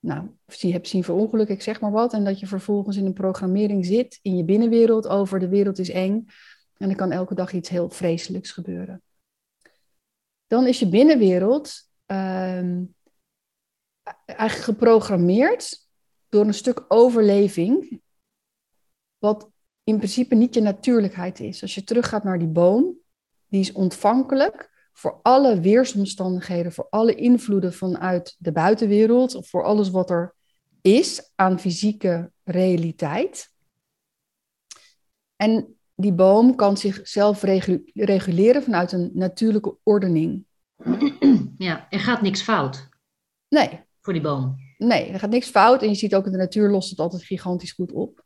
nou, 0.00 0.28
je 0.46 0.72
hebt 0.72 0.88
zien 0.88 1.04
verongelukken, 1.04 1.54
ik 1.54 1.62
zeg 1.62 1.80
maar 1.80 1.90
wat, 1.90 2.12
en 2.12 2.24
dat 2.24 2.40
je 2.40 2.46
vervolgens 2.46 2.96
in 2.96 3.06
een 3.06 3.12
programmering 3.12 3.86
zit 3.86 4.18
in 4.22 4.36
je 4.36 4.44
binnenwereld 4.44 5.08
over 5.08 5.38
de 5.38 5.48
wereld 5.48 5.78
is 5.78 5.90
eng 5.90 6.26
en 6.76 6.90
er 6.90 6.96
kan 6.96 7.12
elke 7.12 7.34
dag 7.34 7.52
iets 7.52 7.68
heel 7.68 7.90
vreselijks 7.90 8.50
gebeuren. 8.50 9.02
Dan 10.46 10.66
is 10.66 10.78
je 10.78 10.88
binnenwereld 10.88 11.90
ehm, 12.06 12.84
eigenlijk 14.26 14.64
geprogrammeerd 14.64 15.88
door 16.28 16.46
een 16.46 16.54
stuk 16.54 16.84
overleving 16.88 18.00
wat 19.18 19.50
in 19.84 19.96
principe 19.96 20.34
niet 20.34 20.54
je 20.54 20.60
natuurlijkheid 20.60 21.40
is. 21.40 21.62
Als 21.62 21.74
je 21.74 21.84
teruggaat 21.84 22.24
naar 22.24 22.38
die 22.38 22.48
boom, 22.48 22.98
die 23.46 23.60
is 23.60 23.72
ontvankelijk 23.72 24.70
voor 25.00 25.18
alle 25.22 25.60
weersomstandigheden, 25.60 26.72
voor 26.72 26.86
alle 26.90 27.14
invloeden 27.14 27.72
vanuit 27.72 28.36
de 28.38 28.52
buitenwereld, 28.52 29.34
of 29.34 29.48
voor 29.48 29.64
alles 29.64 29.90
wat 29.90 30.10
er 30.10 30.34
is 30.80 31.32
aan 31.34 31.60
fysieke 31.60 32.32
realiteit. 32.44 33.52
En 35.36 35.78
die 35.94 36.12
boom 36.12 36.54
kan 36.54 36.76
zichzelf 36.76 37.42
reguleren 37.94 38.62
vanuit 38.62 38.92
een 38.92 39.10
natuurlijke 39.12 39.76
ordening. 39.82 40.44
Ja, 41.56 41.86
er 41.90 42.00
gaat 42.00 42.22
niks 42.22 42.42
fout. 42.42 42.88
Nee. 43.48 43.80
Voor 44.00 44.12
die 44.12 44.22
boom. 44.22 44.56
Nee, 44.78 45.10
er 45.10 45.18
gaat 45.18 45.30
niks 45.30 45.48
fout. 45.48 45.82
En 45.82 45.88
je 45.88 45.94
ziet 45.94 46.14
ook 46.14 46.26
in 46.26 46.32
de 46.32 46.38
natuur 46.38 46.70
lost 46.70 46.90
het 46.90 46.98
altijd 46.98 47.24
gigantisch 47.24 47.72
goed 47.72 47.92
op 47.92 48.24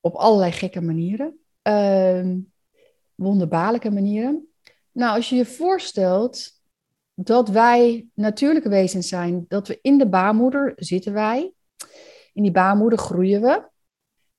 op 0.00 0.14
allerlei 0.14 0.52
gekke 0.52 0.80
manieren. 0.80 1.38
Uh, 1.68 2.36
wonderbaarlijke 3.14 3.90
manieren. 3.90 4.49
Nou, 4.92 5.16
als 5.16 5.28
je 5.28 5.36
je 5.36 5.46
voorstelt 5.46 6.50
dat 7.14 7.48
wij 7.48 8.06
natuurlijke 8.14 8.68
wezens 8.68 9.08
zijn, 9.08 9.44
dat 9.48 9.68
we 9.68 9.78
in 9.82 9.98
de 9.98 10.08
baarmoeder 10.08 10.72
zitten 10.76 11.12
wij. 11.12 11.52
In 12.32 12.42
die 12.42 12.52
baarmoeder 12.52 12.98
groeien 12.98 13.40
we. 13.40 13.68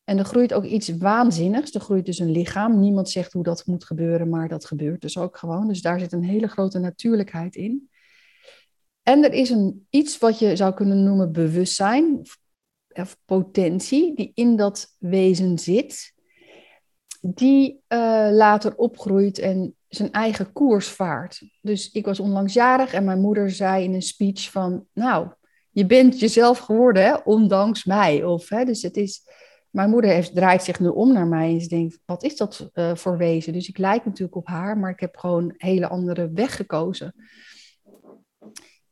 En 0.03 0.17
er 0.17 0.25
groeit 0.25 0.53
ook 0.53 0.63
iets 0.63 0.97
waanzinnigs. 0.97 1.73
Er 1.73 1.81
groeit 1.81 2.05
dus 2.05 2.19
een 2.19 2.31
lichaam. 2.31 2.79
Niemand 2.79 3.09
zegt 3.09 3.33
hoe 3.33 3.43
dat 3.43 3.65
moet 3.65 3.83
gebeuren, 3.83 4.29
maar 4.29 4.47
dat 4.47 4.65
gebeurt 4.65 5.01
dus 5.01 5.17
ook 5.17 5.37
gewoon. 5.37 5.67
Dus 5.67 5.81
daar 5.81 5.99
zit 5.99 6.11
een 6.11 6.23
hele 6.23 6.47
grote 6.47 6.79
natuurlijkheid 6.79 7.55
in. 7.55 7.89
En 9.03 9.23
er 9.23 9.33
is 9.33 9.49
een, 9.49 9.87
iets 9.89 10.17
wat 10.17 10.39
je 10.39 10.55
zou 10.55 10.73
kunnen 10.73 11.03
noemen 11.03 11.31
bewustzijn, 11.31 12.21
of 12.93 13.17
potentie 13.25 14.15
die 14.15 14.31
in 14.33 14.55
dat 14.55 14.95
wezen 14.99 15.59
zit, 15.59 16.13
die 17.21 17.81
uh, 17.87 18.29
later 18.31 18.75
opgroeit 18.75 19.39
en 19.39 19.75
zijn 19.95 20.12
eigen 20.12 20.51
koers 20.51 20.88
vaart. 20.88 21.41
Dus 21.62 21.91
ik 21.91 22.06
was 22.06 22.19
onlangs 22.19 22.54
jarig 22.54 22.93
en 22.93 23.04
mijn 23.04 23.21
moeder 23.21 23.49
zei 23.49 23.84
in 23.84 23.93
een 23.93 24.01
speech 24.01 24.51
van, 24.51 24.86
nou, 24.93 25.27
je 25.69 25.86
bent 25.86 26.19
jezelf 26.19 26.58
geworden, 26.58 27.04
hè, 27.04 27.15
ondanks 27.15 27.86
mij. 27.86 28.23
Of, 28.23 28.49
hè, 28.49 28.65
dus 28.65 28.82
het 28.82 28.97
is, 28.97 29.21
mijn 29.69 29.89
moeder 29.89 30.12
heeft, 30.12 30.36
draait 30.36 30.63
zich 30.63 30.80
nu 30.80 30.88
om 30.88 31.13
naar 31.13 31.27
mij 31.27 31.54
en 31.54 31.62
ze 31.62 31.67
denkt, 31.67 31.99
wat 32.06 32.23
is 32.23 32.36
dat 32.36 32.69
uh, 32.73 32.95
voor 32.95 33.17
wezen? 33.17 33.54
Dus 33.54 33.69
ik 33.69 33.77
lijk 33.77 34.06
natuurlijk 34.06 34.36
op 34.36 34.47
haar, 34.47 34.77
maar 34.77 34.91
ik 34.91 34.99
heb 34.99 35.17
gewoon 35.17 35.43
een 35.43 35.56
hele 35.58 35.88
andere 35.88 36.32
weg 36.34 36.56
gekozen. 36.56 37.15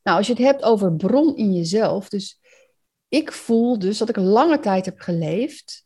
Nou, 0.03 0.17
als 0.17 0.27
je 0.27 0.33
het 0.33 0.41
hebt 0.41 0.63
over 0.63 0.95
bron 0.95 1.35
in 1.35 1.53
jezelf, 1.53 2.09
dus 2.09 2.39
ik 3.07 3.31
voel 3.31 3.79
dus 3.79 3.97
dat 3.97 4.09
ik 4.09 4.17
lange 4.17 4.59
tijd 4.59 4.85
heb 4.85 4.99
geleefd, 4.99 5.85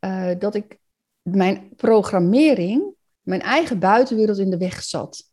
uh, 0.00 0.30
dat 0.38 0.54
ik 0.54 0.78
mijn 1.22 1.72
programmering, 1.76 2.96
mijn 3.28 3.40
eigen 3.40 3.78
buitenwereld 3.78 4.38
in 4.38 4.50
de 4.50 4.58
weg 4.58 4.82
zat. 4.82 5.30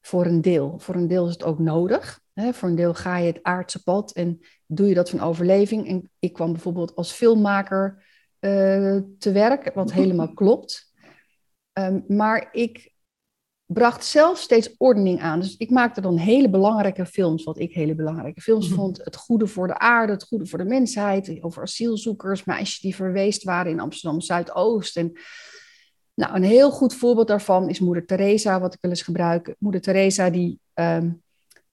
Voor 0.00 0.26
een 0.26 0.40
deel. 0.40 0.78
Voor 0.78 0.94
een 0.94 1.08
deel 1.08 1.26
is 1.26 1.32
het 1.32 1.44
ook 1.44 1.58
nodig. 1.58 2.20
Hè? 2.32 2.52
Voor 2.52 2.68
een 2.68 2.74
deel 2.74 2.94
ga 2.94 3.16
je 3.16 3.26
het 3.26 3.42
aardse 3.42 3.82
pad 3.82 4.12
en 4.12 4.40
doe 4.66 4.88
je 4.88 4.94
dat 4.94 5.10
van 5.10 5.20
overleving. 5.20 5.88
En 5.88 6.10
ik 6.18 6.32
kwam 6.32 6.52
bijvoorbeeld 6.52 6.94
als 6.94 7.12
filmmaker 7.12 8.04
uh, 8.40 8.98
te 9.18 9.32
werk, 9.32 9.74
wat 9.74 9.92
helemaal 9.92 10.32
klopt. 10.40 10.92
Um, 11.72 12.04
maar 12.08 12.48
ik 12.52 12.94
bracht 13.66 14.04
zelf 14.04 14.38
steeds 14.38 14.74
ordening 14.76 15.20
aan. 15.20 15.40
Dus 15.40 15.56
ik 15.56 15.70
maakte 15.70 16.00
dan 16.00 16.16
hele 16.16 16.50
belangrijke 16.50 17.06
films, 17.06 17.44
wat 17.44 17.58
ik 17.58 17.72
hele 17.72 17.94
belangrijke 17.94 18.40
films 18.40 18.66
mhm. 18.68 18.76
vond. 18.76 19.04
Het 19.04 19.16
goede 19.16 19.46
voor 19.46 19.66
de 19.66 19.78
aarde, 19.78 20.12
het 20.12 20.24
goede 20.24 20.46
voor 20.46 20.58
de 20.58 20.64
mensheid, 20.64 21.38
over 21.40 21.62
asielzoekers, 21.62 22.44
meisjes 22.44 22.80
die 22.80 22.94
verweest 22.94 23.42
waren 23.42 23.72
in 23.72 23.80
Amsterdam 23.80 24.20
Zuidoost. 24.20 24.96
En 24.96 25.12
nou, 26.18 26.34
een 26.34 26.42
heel 26.42 26.70
goed 26.70 26.94
voorbeeld 26.94 27.28
daarvan 27.28 27.68
is 27.68 27.80
Moeder 27.80 28.06
Teresa, 28.06 28.60
wat 28.60 28.74
ik 28.74 28.78
wel 28.80 28.90
eens 28.90 29.02
gebruik. 29.02 29.54
Moeder 29.58 29.80
Teresa 29.80 30.30
die 30.30 30.60
ehm, 30.74 31.10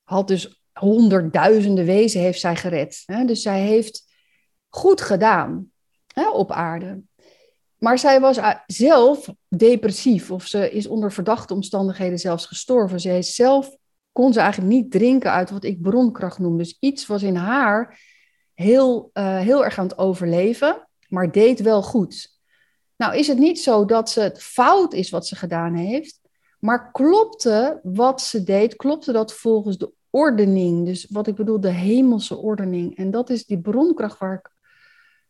had 0.04 0.28
dus 0.28 0.64
honderdduizenden 0.74 1.86
wezen 1.86 2.22
heeft 2.22 2.40
zij 2.40 2.56
gered. 2.56 3.04
Hè? 3.06 3.26
Dus 3.26 3.42
zij 3.42 3.62
heeft 3.62 4.04
goed 4.70 5.02
gedaan 5.02 5.72
hè, 6.14 6.30
op 6.30 6.52
aarde. 6.52 7.02
Maar 7.78 8.00
zij 8.00 8.20
was 8.20 8.40
zelf 8.66 9.34
depressief 9.48 10.32
of 10.32 10.46
ze 10.46 10.72
is 10.72 10.88
onder 10.88 11.12
verdachte 11.12 11.54
omstandigheden 11.54 12.20
zelfs 12.20 12.46
gestorven. 12.46 13.00
Zij 13.00 13.22
zelf 13.22 13.76
kon 14.12 14.34
ze 14.34 14.40
eigenlijk 14.40 14.74
niet 14.74 14.92
drinken 14.92 15.32
uit 15.32 15.50
wat 15.50 15.64
ik 15.64 15.82
bronkracht 15.82 16.40
noem. 16.40 16.58
Dus 16.58 16.78
iets 16.80 17.08
was 17.08 17.24
in 17.24 17.36
haar 17.36 18.02
heel, 18.54 19.10
uh, 19.14 19.40
heel 19.40 19.64
erg 19.64 19.78
aan 19.78 19.88
het 19.88 19.98
overleven, 19.98 20.88
maar 21.08 21.32
deed 21.32 21.62
wel 21.62 21.84
goed. 21.84 22.35
Nou 22.98 23.18
is 23.18 23.28
het 23.28 23.38
niet 23.38 23.60
zo 23.60 23.86
dat 23.86 24.10
ze 24.10 24.22
het 24.22 24.44
fout 24.44 24.94
is 24.94 25.10
wat 25.10 25.28
ze 25.28 25.36
gedaan 25.36 25.76
heeft, 25.76 26.20
maar 26.60 26.92
klopte 26.92 27.80
wat 27.84 28.22
ze 28.22 28.44
deed, 28.44 28.76
klopte 28.76 29.12
dat 29.12 29.34
volgens 29.34 29.78
de 29.78 29.92
ordening. 30.10 30.86
Dus 30.86 31.08
wat 31.10 31.28
ik 31.28 31.36
bedoel, 31.36 31.60
de 31.60 31.70
hemelse 31.70 32.38
ordening. 32.38 32.98
En 32.98 33.12
dat 33.12 33.30
is 33.30 33.46
die 33.46 33.60
bronkracht 33.60 34.20
waar 34.20 34.34
ik 34.34 34.52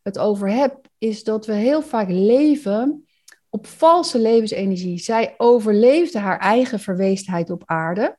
het 0.01 0.17
over 0.17 0.49
heb, 0.49 0.87
is 0.97 1.23
dat 1.23 1.45
we 1.45 1.53
heel 1.53 1.81
vaak 1.81 2.09
leven 2.09 3.05
op 3.49 3.67
valse 3.67 4.19
levensenergie. 4.19 4.97
Zij 4.97 5.33
overleefde 5.37 6.19
haar 6.19 6.39
eigen 6.39 6.79
verweestheid 6.79 7.49
op 7.49 7.63
aarde. 7.65 8.17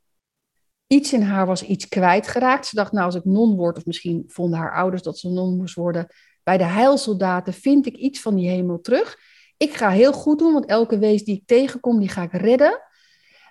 Iets 0.87 1.13
in 1.13 1.23
haar 1.23 1.47
was 1.47 1.63
iets 1.63 1.89
kwijtgeraakt. 1.89 2.67
Ze 2.67 2.75
dacht, 2.75 2.93
nou, 2.93 3.05
als 3.05 3.15
ik 3.15 3.25
non 3.25 3.57
word, 3.57 3.77
of 3.77 3.87
misschien 3.87 4.25
vonden 4.27 4.59
haar 4.59 4.75
ouders 4.75 5.03
dat 5.03 5.19
ze 5.19 5.29
non 5.29 5.57
moest 5.57 5.75
worden. 5.75 6.07
Bij 6.43 6.59
de 6.59 6.65
heilsoldaten 6.65 7.53
vind 7.53 7.87
ik 7.87 7.97
iets 7.97 8.21
van 8.21 8.35
die 8.35 8.49
hemel 8.49 8.81
terug. 8.81 9.19
Ik 9.57 9.75
ga 9.75 9.91
heel 9.91 10.13
goed 10.13 10.39
doen, 10.39 10.53
want 10.53 10.67
elke 10.67 10.99
wees 10.99 11.25
die 11.25 11.37
ik 11.37 11.47
tegenkom, 11.47 11.99
die 11.99 12.09
ga 12.09 12.23
ik 12.23 12.33
redden. 12.33 12.81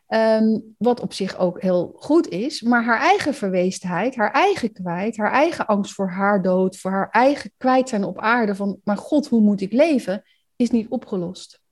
Ehm, 0.08 0.60
wat 0.78 1.00
op 1.00 1.14
zich 1.14 1.38
ook 1.38 1.62
heel 1.62 1.94
goed 1.96 2.28
is. 2.28 2.62
Maar 2.62 2.84
haar 2.84 3.00
eigen 3.00 3.34
verweestheid, 3.34 4.16
haar 4.16 4.32
eigen 4.32 4.74
kwijt, 4.74 5.18
haar 5.18 5.32
eigen 5.32 5.66
angst 5.66 5.94
voor 5.94 6.10
haar 6.10 6.42
dood, 6.42 6.78
voor 6.78 6.92
haar 6.92 7.10
eigen 7.10 7.52
kwijt 7.58 7.90
zijn 7.90 8.04
op 8.04 8.20
aarde 8.20 8.56
van, 8.56 8.80
maar 8.84 8.98
god, 8.98 9.28
hoe 9.28 9.42
moet 9.42 9.62
ik 9.62 9.72
leven, 9.72 10.24
is 10.56 10.70
niet 10.70 10.90
opgelost. 10.90 11.64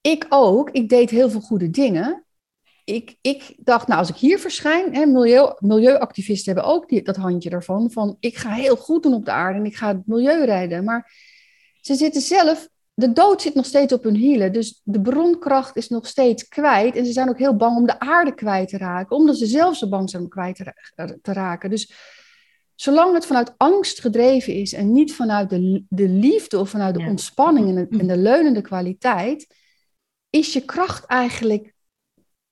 Ik 0.00 0.26
ook, 0.28 0.70
ik 0.70 0.88
deed 0.88 1.10
heel 1.10 1.30
veel 1.30 1.40
goede 1.40 1.70
dingen. 1.70 2.24
Ik, 2.84 3.16
ik 3.20 3.54
dacht, 3.56 3.86
nou, 3.86 3.98
als 3.98 4.08
ik 4.08 4.16
hier 4.16 4.38
verschijn, 4.38 4.94
hè, 4.94 5.06
milieu, 5.06 5.52
milieuactivisten 5.58 6.54
hebben 6.54 6.72
ook 6.72 6.88
die, 6.88 7.02
dat 7.02 7.16
handje 7.16 7.50
ervan, 7.50 7.90
van 7.90 8.16
ik 8.20 8.36
ga 8.36 8.50
heel 8.50 8.76
goed 8.76 9.02
doen 9.02 9.14
op 9.14 9.24
de 9.24 9.30
aarde 9.30 9.58
en 9.58 9.66
ik 9.66 9.76
ga 9.76 9.88
het 9.88 10.06
milieu 10.06 10.44
redden. 10.44 10.84
Maar 10.84 11.10
ze 11.82 11.94
zitten 11.94 12.20
zelf 12.20 12.68
de 12.94 13.12
dood 13.12 13.42
zit 13.42 13.54
nog 13.54 13.66
steeds 13.66 13.92
op 13.92 14.02
hun 14.02 14.14
hielen. 14.14 14.52
Dus 14.52 14.80
de 14.84 15.00
bronkracht 15.00 15.76
is 15.76 15.88
nog 15.88 16.06
steeds 16.06 16.48
kwijt. 16.48 16.96
En 16.96 17.06
ze 17.06 17.12
zijn 17.12 17.28
ook 17.28 17.38
heel 17.38 17.56
bang 17.56 17.76
om 17.76 17.86
de 17.86 17.98
aarde 17.98 18.34
kwijt 18.34 18.68
te 18.68 18.76
raken. 18.76 19.16
Omdat 19.16 19.36
ze 19.36 19.46
zelf 19.46 19.76
zo 19.76 19.88
bang 19.88 20.10
zijn 20.10 20.22
om 20.22 20.28
kwijt 20.28 20.56
te, 21.22 21.32
raken. 21.32 21.70
Dus 21.70 21.92
zolang 22.74 23.14
het 23.14 23.26
vanuit 23.26 23.54
angst 23.56 24.00
gedreven 24.00 24.54
is. 24.54 24.72
En 24.72 24.92
niet 24.92 25.14
vanuit 25.14 25.50
de, 25.50 25.84
de 25.88 26.08
liefde 26.08 26.58
of 26.58 26.70
vanuit 26.70 26.94
de 26.94 27.04
ontspanning 27.04 27.68
en 27.68 27.74
de, 27.74 27.98
en 27.98 28.06
de 28.06 28.16
leunende 28.16 28.60
kwaliteit. 28.60 29.54
Is 30.30 30.52
je 30.52 30.64
kracht 30.64 31.04
eigenlijk 31.04 31.72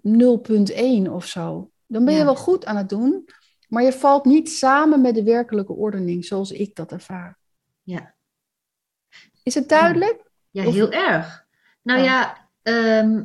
0,1 0.09 1.11
of 1.11 1.26
zo. 1.26 1.70
Dan 1.87 2.05
ben 2.05 2.14
je 2.14 2.24
wel 2.24 2.37
goed 2.37 2.64
aan 2.64 2.76
het 2.76 2.89
doen. 2.89 3.28
Maar 3.68 3.83
je 3.83 3.93
valt 3.93 4.24
niet 4.24 4.51
samen 4.51 5.01
met 5.01 5.14
de 5.14 5.22
werkelijke 5.22 5.72
ordening 5.72 6.24
zoals 6.24 6.53
ik 6.53 6.74
dat 6.74 6.93
ervaar. 6.93 7.39
Ja. 7.83 8.14
Is 9.43 9.55
het 9.55 9.68
duidelijk? 9.68 10.30
Ja, 10.51 10.62
heel 10.62 10.93
erg. 10.93 11.45
Nou 11.82 12.01
ja, 12.03 12.49
ehm, 12.62 13.22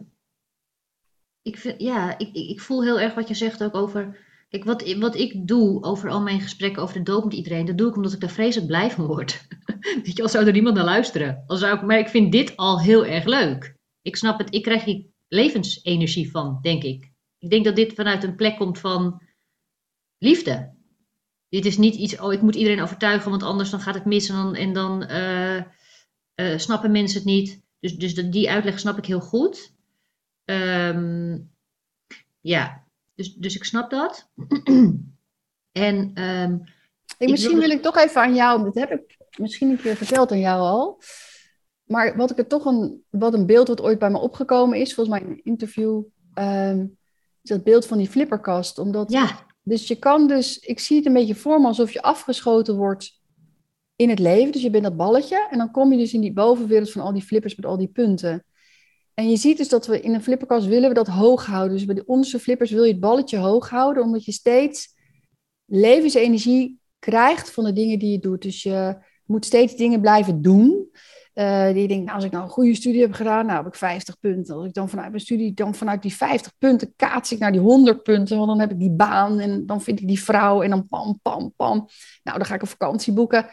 ik, 1.41 1.57
vind, 1.57 1.82
ja 1.82 2.18
ik, 2.18 2.34
ik, 2.34 2.61
voel 2.61 2.84
heel 2.84 2.99
erg 2.99 3.13
wat 3.13 3.28
je 3.28 3.34
zegt 3.34 3.63
ook 3.63 3.76
over. 3.76 4.24
Kijk, 4.49 4.63
wat, 4.63 4.93
wat 4.93 5.16
ik 5.16 5.47
doe 5.47 5.84
over 5.84 6.09
al 6.09 6.22
mijn 6.22 6.41
gesprekken 6.41 6.82
over 6.82 6.95
de 6.95 7.03
dood 7.03 7.24
met 7.24 7.34
iedereen, 7.34 7.66
dat 7.66 7.78
doe 7.78 7.89
ik 7.89 7.95
omdat 7.95 8.13
ik 8.13 8.20
daar 8.20 8.30
vreselijk 8.30 8.68
blij 8.68 8.91
van 8.91 9.05
word. 9.05 9.47
Weet 10.03 10.18
je, 10.18 10.24
als 10.24 10.32
zou 10.32 10.45
er 10.45 10.51
niemand 10.51 10.76
naar 10.76 10.86
luisteren. 10.86 11.43
Als 11.47 11.59
zou 11.59 11.76
ik, 11.76 11.82
maar 11.82 11.99
ik 11.99 12.07
vind 12.07 12.32
dit 12.32 12.57
al 12.57 12.82
heel 12.82 13.05
erg 13.05 13.26
leuk. 13.26 13.76
Ik 14.01 14.16
snap 14.16 14.38
het, 14.38 14.53
ik 14.53 14.63
krijg 14.63 14.84
hier 14.84 15.05
levensenergie 15.28 16.32
van, 16.32 16.59
denk 16.61 16.84
ik. 16.84 17.11
Ik 17.38 17.49
denk 17.49 17.66
dat 17.66 17.76
dit 17.76 17.93
vanuit 17.93 18.24
een 18.24 18.36
plek 18.36 18.57
komt 18.57 18.80
van 18.80 19.22
liefde. 20.18 20.74
Dit 21.49 21.66
is 21.66 21.78
niet 21.78 21.95
iets, 21.95 22.20
oh, 22.20 22.34
ik 22.34 22.41
moet 22.41 22.55
iedereen 22.55 22.82
overtuigen, 22.82 23.30
want 23.30 23.43
anders 23.43 23.70
dan 23.70 23.80
gaat 23.80 23.95
het 23.95 24.05
mis 24.05 24.30
en 24.30 24.36
dan, 24.36 24.55
en 24.55 24.74
dan 24.74 25.03
uh, 25.11 25.61
uh, 26.36 26.58
snappen 26.58 26.92
mensen 26.92 27.18
het 27.18 27.28
niet. 27.28 27.62
Dus, 27.80 27.96
dus 27.96 28.14
die 28.14 28.50
uitleg 28.50 28.80
snap 28.80 28.98
ik 28.98 29.06
heel 29.06 29.20
goed. 29.20 29.74
Um, 30.46 31.52
ja, 32.42 32.84
dus, 33.16 33.34
dus 33.34 33.56
ik 33.56 33.64
snap 33.64 33.90
dat. 33.90 34.30
en, 35.72 35.96
um, 36.22 36.64
hey, 37.18 37.28
misschien 37.28 37.60
wil 37.60 37.70
ik 37.70 37.82
toch 37.82 37.98
even 37.98 38.22
aan 38.22 38.36
jou, 38.36 38.64
dat 38.64 38.76
heb 38.76 38.92
ik 38.92 39.18
misschien 39.38 39.70
een 39.70 39.82
keer 39.82 39.96
verteld 39.96 40.32
aan 40.32 40.40
jou 40.40 40.60
al. 40.62 41.02
Maar 41.84 42.18
wat 42.18 42.32
ik 42.32 42.38
er 42.38 42.48
toch 42.48 42.66
een, 42.66 43.04
wat 43.10 43.34
een 43.34 43.46
beeld 43.46 43.68
wat 43.68 43.82
ooit 43.82 44.00
bij 44.00 44.10
me 44.10 44.18
opgekomen 44.18 44.80
is, 44.80 44.94
volgens 44.94 45.18
mij 45.18 45.28
in 45.28 45.34
een 45.34 45.44
interview, 45.44 46.04
um, 46.40 46.98
is 47.42 47.50
dat 47.50 47.64
beeld 47.64 47.86
van 47.86 47.98
die 47.98 48.10
flipperkast. 48.10 48.78
Omdat, 48.78 49.12
ja. 49.12 49.46
Dus 49.64 49.88
je 49.88 49.96
kan 49.96 50.28
dus, 50.28 50.60
ik 50.60 50.80
zie 50.80 50.98
het 50.98 51.06
een 51.06 51.14
beetje 51.14 51.36
voor 51.36 51.62
me 51.62 51.68
alsof 51.68 51.92
je 51.92 52.02
afgeschoten 52.02 52.76
wordt 52.76 53.20
in 53.96 54.10
het 54.10 54.20
leven. 54.20 54.52
Dus 54.52 54.62
je 54.62 54.70
bent 54.70 54.84
dat 54.84 54.98
balletje 54.98 55.48
en 55.50 55.58
dan 55.58 55.72
kom 55.72 55.91
je 55.91 55.98
dus 55.98 56.14
in 56.14 56.22
die 56.22 56.34
bovenwereld 56.34 56.91
van 56.91 57.02
al 57.02 57.14
die 57.14 57.22
flippers 57.22 57.56
met 57.56 57.66
al 57.66 57.78
die 57.78 57.88
punten. 57.88 58.46
En 59.14 59.30
je 59.30 59.38
ziet 59.38 59.58
dus 59.58 59.70
dat 59.70 59.88
we 59.88 60.02
in 60.02 60.14
een 60.14 60.24
flipperkast 60.24 60.68
willen 60.68 60.89
we 60.89 60.96
dat 60.96 61.08
hoog 61.08 61.46
houden. 61.46 61.78
Dus 61.78 61.86
bij 61.86 62.04
onderste 62.06 62.39
flippers 62.39 62.72
wil 62.72 62.84
je 62.84 62.91
het 62.91 63.00
balletje 63.00 63.38
hoog 63.38 63.70
houden, 63.70 64.04
omdat 64.04 64.26
je 64.26 64.32
steeds 64.32 64.93
levensenergie 65.66 66.80
krijgt 67.00 67.52
van 67.52 67.64
de 67.64 67.74
dingen 67.74 68.00
die 68.00 68.12
je 68.12 68.20
doet. 68.20 68.41
Dus 68.41 68.64
je 68.64 68.98
moet 69.26 69.46
steeds 69.46 69.76
dingen 69.76 70.02
blijven 70.02 70.41
doen. 70.41 70.89
Uh, 71.36 71.74
die 71.74 71.88
denkt, 71.88 72.04
nou, 72.04 72.16
als 72.16 72.24
ik 72.24 72.32
nou 72.32 72.43
een 72.43 72.50
goede 72.50 72.76
studie 72.76 73.02
heb 73.02 73.14
gedaan, 73.14 73.46
nou 73.46 73.58
heb 73.58 73.68
ik 73.68 73.76
50 73.76 74.20
punten. 74.20 74.56
Als 74.56 74.66
ik 74.66 74.74
dan 74.74 74.89
vanuit 74.89 75.10
mijn 75.10 75.22
studie, 75.22 75.54
dan 75.54 75.76
vanuit 75.76 76.02
die 76.02 76.14
50 76.14 76.52
punten 76.58 76.93
kaats 76.96 77.32
ik 77.32 77.39
naar 77.39 77.52
die 77.52 77.62
100 77.62 78.04
punten, 78.04 78.38
want 78.38 78.50
dan 78.50 78.60
heb 78.60 78.72
ik 78.72 78.80
die 78.80 78.91
baan 78.91 79.39
en 79.39 79.66
dan 79.66 79.82
vind 79.82 80.00
ik 80.00 80.08
die 80.08 80.24
vrouw 80.24 80.62
en 80.62 80.70
dan 80.70 80.88
pam, 80.88 81.20
pam, 81.22 81.54
pam. 81.56 81.88
Nou, 82.24 82.38
dan 82.38 82.46
ga 82.46 82.56
ik 82.56 82.62
een 82.62 82.68
vakantie 82.68 83.14
boeken. 83.14 83.46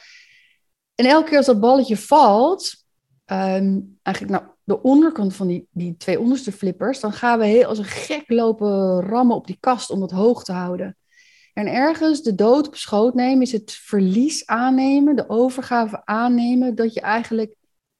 En 1.02 1.08
elke 1.08 1.28
keer 1.28 1.36
als 1.36 1.46
dat 1.46 1.60
balletje 1.60 1.96
valt, 1.96 2.84
um, 3.26 3.98
eigenlijk 4.02 4.40
nou, 4.40 4.54
de 4.64 4.82
onderkant 4.82 5.34
van 5.34 5.46
die, 5.46 5.66
die 5.70 5.96
twee 5.96 6.20
onderste 6.20 6.52
flippers, 6.52 7.00
dan 7.00 7.12
gaan 7.12 7.38
we 7.38 7.44
heel 7.44 7.64
als 7.64 7.78
een 7.78 7.84
gek 7.84 8.24
lopen 8.26 9.00
rammen 9.00 9.36
op 9.36 9.46
die 9.46 9.56
kast 9.60 9.90
om 9.90 10.00
dat 10.00 10.10
hoog 10.10 10.44
te 10.44 10.52
houden. 10.52 10.96
En 11.52 11.66
ergens 11.66 12.22
de 12.22 12.34
dood 12.34 12.66
op 12.66 12.76
schoot 12.76 13.14
nemen 13.14 13.42
is 13.42 13.52
het 13.52 13.72
verlies 13.72 14.46
aannemen, 14.46 15.16
de 15.16 15.28
overgave 15.28 16.02
aannemen, 16.04 16.74
dat 16.74 16.94
je 16.94 17.00
eigenlijk 17.00 17.54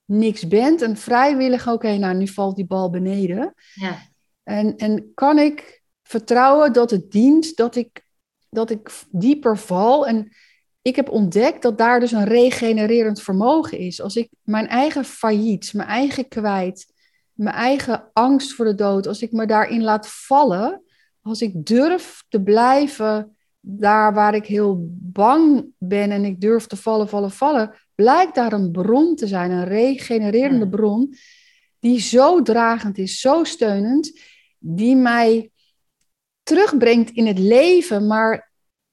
niks 0.05 0.49
bent. 0.49 0.83
En 0.83 0.97
vrijwillig, 0.97 1.69
oké, 1.69 1.97
nou 1.97 2.15
nu 2.15 2.29
valt 2.29 2.57
die 2.57 2.67
bal 2.67 2.91
beneden. 2.91 3.55
Ja. 3.75 3.99
En, 4.43 4.77
en 4.77 5.11
kan 5.15 5.39
ik 5.39 5.83
vertrouwen 6.03 6.73
dat 6.73 6.91
het 6.91 7.11
dient 7.11 7.57
dat 7.57 7.77
ik, 7.77 8.05
dat 8.49 8.71
ik 8.71 8.91
dieper 9.11 9.59
val 9.59 10.07
en 10.07 10.33
ik 10.83 10.97
heb 10.97 11.09
ontdekt 11.09 11.63
dat 11.63 11.79
daar 11.79 12.01
dus 12.01 12.13
een 12.13 12.25
regenererend 12.25 13.23
vermogen 13.23 13.79
is. 13.79 14.01
Als 14.01 14.17
ik 14.17 14.29
mijn 14.43 14.69
eigen 14.69 15.05
failliet, 15.05 15.73
mijn 15.73 15.89
eigen 15.89 16.29
kwijt, 16.29 16.93
mijn 17.33 17.57
eigen 17.57 18.11
angst 18.13 18.55
voor 18.55 18.65
de 18.65 18.75
dood, 18.75 19.07
als 19.07 19.23
ik 19.23 19.33
me 19.33 19.47
daarin 19.47 19.83
laat 19.83 20.09
vallen, 20.09 20.83
als 21.23 21.43
ik 21.43 21.67
durf 21.67 22.23
te 22.29 22.43
blijven 22.43 23.37
daar 23.61 24.15
waar 24.15 24.35
ik 24.35 24.47
heel 24.47 24.87
bang 24.91 25.67
ben 25.79 26.11
en 26.11 26.25
ik 26.25 26.41
durf 26.41 26.67
te 26.67 26.77
vallen, 26.77 27.09
vallen, 27.09 27.31
vallen, 27.31 27.75
blijkt 27.95 28.35
daar 28.35 28.53
een 28.53 28.71
bron 28.71 29.17
te 29.17 29.27
zijn, 29.27 29.51
een 29.51 29.65
regenererende 29.65 30.69
bron, 30.69 31.15
die 31.79 32.01
zo 32.01 32.43
dragend 32.43 32.99
is, 32.99 33.21
zo 33.21 33.45
steunend, 33.45 34.21
die 34.59 34.97
mij 34.97 35.51
terugbrengt 36.43 37.11
in 37.11 37.27
het 37.27 37.39
leven, 37.39 38.07
maar 38.07 38.52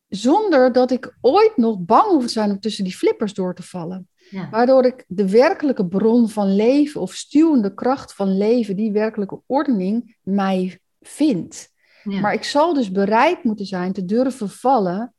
zonder 0.09 0.71
dat 0.71 0.91
ik 0.91 1.17
ooit 1.21 1.57
nog 1.57 1.79
bang 1.79 2.07
hoef 2.07 2.25
te 2.25 2.31
zijn 2.31 2.49
om 2.49 2.59
tussen 2.59 2.83
die 2.83 2.95
flippers 2.95 3.33
door 3.33 3.55
te 3.55 3.63
vallen. 3.63 4.07
Waardoor 4.51 4.85
ik 4.85 5.05
de 5.07 5.29
werkelijke 5.29 5.87
bron 5.87 6.29
van 6.29 6.55
leven 6.55 7.01
of 7.01 7.13
stuwende 7.13 7.73
kracht 7.73 8.13
van 8.13 8.37
leven, 8.37 8.75
die 8.75 8.91
werkelijke 8.91 9.41
ordening, 9.45 10.17
mij 10.23 10.79
vind. 11.01 11.69
Maar 12.03 12.33
ik 12.33 12.43
zal 12.43 12.73
dus 12.73 12.91
bereid 12.91 13.43
moeten 13.43 13.65
zijn 13.65 13.93
te 13.93 14.05
durven 14.05 14.49
vallen 14.49 15.13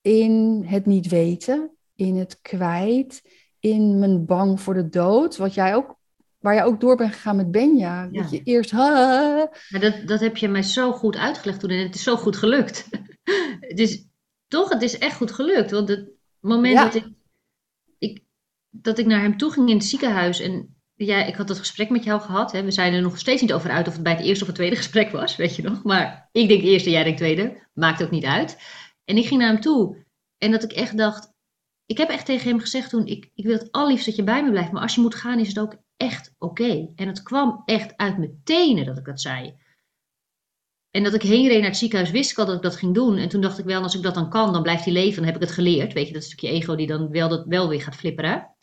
in 0.00 0.64
het 0.66 0.86
niet 0.86 1.08
weten, 1.08 1.70
in 1.94 2.16
het 2.16 2.38
kwijt, 2.42 3.22
in 3.58 3.98
mijn 3.98 4.24
bang 4.24 4.60
voor 4.60 4.74
de 4.74 4.88
dood, 4.88 5.36
wat 5.36 5.54
jij 5.54 5.74
ook, 5.74 5.96
waar 6.38 6.54
jij 6.54 6.64
ook 6.64 6.80
door 6.80 6.96
bent 6.96 7.12
gegaan 7.12 7.36
met 7.36 7.50
Benja. 7.50 8.08
Ja. 8.10 8.22
Dat 8.22 8.30
je 8.30 8.42
eerst. 8.44 8.70
dat, 9.80 9.94
dat 10.06 10.20
heb 10.20 10.36
je 10.36 10.48
mij 10.48 10.62
zo 10.62 10.92
goed 10.92 11.16
uitgelegd 11.16 11.60
toen 11.60 11.70
en 11.70 11.82
het 11.82 11.94
is 11.94 12.02
zo 12.02 12.16
goed 12.16 12.36
gelukt. 12.36 12.88
dus 13.74 14.06
toch, 14.48 14.68
het 14.68 14.82
is 14.82 14.98
echt 14.98 15.16
goed 15.16 15.32
gelukt. 15.32 15.70
Want 15.70 15.88
het 15.88 16.10
moment 16.40 16.76
dat, 16.76 16.94
ik, 16.94 17.06
ik, 17.98 18.24
dat 18.70 18.98
ik 18.98 19.06
naar 19.06 19.20
hem 19.20 19.36
toe 19.36 19.52
ging 19.52 19.68
in 19.68 19.76
het 19.76 19.84
ziekenhuis 19.84 20.40
en 20.40 20.74
ja, 20.94 21.24
ik 21.24 21.34
had 21.34 21.48
dat 21.48 21.58
gesprek 21.58 21.90
met 21.90 22.04
jou 22.04 22.20
gehad. 22.20 22.52
Hè. 22.52 22.62
We 22.62 22.70
zijn 22.70 22.92
er 22.92 23.02
nog 23.02 23.18
steeds 23.18 23.40
niet 23.40 23.52
over 23.52 23.70
uit 23.70 23.86
of 23.86 23.92
het 23.92 24.02
bij 24.02 24.12
het 24.12 24.24
eerste 24.24 24.40
of 24.40 24.46
het 24.46 24.56
tweede 24.56 24.76
gesprek 24.82 25.10
was, 25.10 25.36
weet 25.36 25.56
je 25.56 25.62
nog. 25.62 25.82
Maar 25.82 26.28
ik 26.32 26.48
denk 26.48 26.62
eerste, 26.62 26.90
jij 26.90 27.02
denkt 27.02 27.18
tweede. 27.18 27.68
Maakt 27.72 28.02
ook 28.02 28.10
niet 28.10 28.24
uit. 28.24 28.58
En 29.04 29.16
ik 29.16 29.26
ging 29.26 29.40
naar 29.40 29.52
hem 29.52 29.60
toe. 29.60 30.04
En 30.38 30.50
dat 30.50 30.62
ik 30.62 30.72
echt 30.72 30.96
dacht, 30.96 31.32
ik 31.86 31.98
heb 31.98 32.08
echt 32.08 32.26
tegen 32.26 32.48
hem 32.48 32.60
gezegd 32.60 32.90
toen, 32.90 33.06
ik, 33.06 33.30
ik 33.34 33.44
wil 33.44 33.58
het 33.58 33.72
allerliefst 33.72 34.06
dat 34.06 34.16
je 34.16 34.22
bij 34.22 34.44
me 34.44 34.50
blijft. 34.50 34.72
Maar 34.72 34.82
als 34.82 34.94
je 34.94 35.00
moet 35.00 35.14
gaan, 35.14 35.38
is 35.38 35.48
het 35.48 35.58
ook 35.58 35.76
echt 35.96 36.34
oké. 36.38 36.92
En 36.94 37.08
het 37.08 37.22
kwam 37.22 37.62
echt 37.64 37.96
uit 37.96 38.18
mijn 38.18 38.40
tenen 38.44 38.84
dat 38.84 38.98
ik 38.98 39.04
dat 39.04 39.20
zei. 39.20 39.54
En 40.90 41.02
dat 41.02 41.14
ik 41.14 41.22
heen 41.22 41.48
reed 41.48 41.60
naar 41.60 41.68
het 41.68 41.78
ziekenhuis, 41.78 42.10
wist 42.10 42.30
ik 42.30 42.38
al 42.38 42.46
dat 42.46 42.56
ik 42.56 42.62
dat 42.62 42.76
ging 42.76 42.94
doen. 42.94 43.16
En 43.16 43.28
toen 43.28 43.40
dacht 43.40 43.58
ik 43.58 43.64
wel, 43.64 43.82
als 43.82 43.94
ik 43.94 44.02
dat 44.02 44.14
dan 44.14 44.30
kan, 44.30 44.52
dan 44.52 44.62
blijft 44.62 44.84
hij 44.84 44.92
leven. 44.92 45.16
Dan 45.16 45.24
heb 45.24 45.34
ik 45.34 45.40
het 45.40 45.50
geleerd. 45.50 45.92
Weet 45.92 46.06
je, 46.06 46.12
dat 46.12 46.24
stukje 46.24 46.48
ego 46.48 46.74
die 46.74 46.86
dan 46.86 47.10
wel, 47.10 47.28
dat 47.28 47.44
wel 47.46 47.68
weer 47.68 47.82
gaat 47.82 47.96
flipperen. 47.96 48.54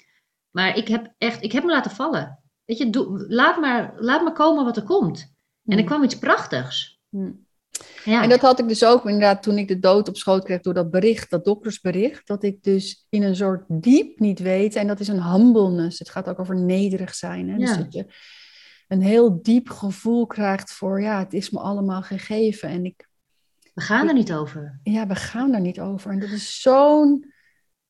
Maar 0.52 0.78
ik 0.78 0.88
heb 0.88 1.14
echt, 1.18 1.44
ik 1.44 1.52
heb 1.52 1.64
me 1.64 1.72
laten 1.72 1.92
vallen. 1.92 2.40
Weet 2.66 2.78
je, 2.78 2.90
doe, 2.90 3.26
laat, 3.28 3.60
maar, 3.60 3.94
laat 3.98 4.24
maar 4.24 4.34
komen 4.34 4.66
wat 4.66 4.78
er 4.78 4.84
komt. 4.84 5.20
En 5.66 5.72
er 5.72 5.78
hmm. 5.78 5.86
kwam 5.86 6.04
iets 6.04 6.18
prachtigs. 6.18 7.00
Hmm. 7.10 7.46
Ja. 8.06 8.24
En 8.24 8.30
dat 8.30 8.40
had 8.40 8.60
ik 8.60 8.68
dus 8.68 8.86
ook 8.86 9.06
inderdaad 9.06 9.44
toen 9.44 9.58
ik 9.58 9.68
de 9.68 9.80
dood 9.80 10.08
op 10.08 10.18
schoot 10.18 10.44
kreeg 10.44 10.62
door 10.62 10.74
dat 10.74 10.92
bericht, 10.92 11.30
dat 11.30 11.46
doktersbericht, 11.46 12.28
dat 12.28 12.44
ik 12.44 12.64
dus 12.64 13.06
in 13.10 13.24
een 13.24 13.36
soort 13.36 13.64
diep 13.68 14.20
niet 14.20 14.40
weet, 14.40 14.76
en 14.76 14.88
dat 14.88 15.00
is 15.00 15.08
een 15.08 15.24
humbleness, 15.24 16.00
het 16.00 16.10
gaat 16.10 16.30
ook 16.30 16.40
over 16.40 16.56
nederig 16.56 17.16
zijn. 17.16 17.50
Hè? 17.50 17.58
Dus 17.58 17.78
dat 17.78 17.94
je 17.94 18.06
een 18.88 19.02
heel 19.02 19.42
diep 19.42 19.70
gevoel 19.70 20.28
krijgt 20.28 20.72
voor, 20.72 21.02
ja, 21.02 21.20
het 21.20 21.34
is 21.34 21.50
me 21.50 21.60
allemaal 21.60 22.02
gegeven 22.02 22.70
en 22.70 22.86
ik... 22.86 23.10
We 23.74 23.82
gaan 23.82 24.08
er 24.08 24.14
niet 24.14 24.34
over. 24.34 24.80
Ja, 24.84 25.08
we 25.08 25.16
gaan 25.16 25.54
er 25.54 25.62
niet 25.62 25.80
over. 25.80 26.12
En 26.12 26.20
dat 26.20 26.30
is 26.30 26.62
zo'n 26.62 27.34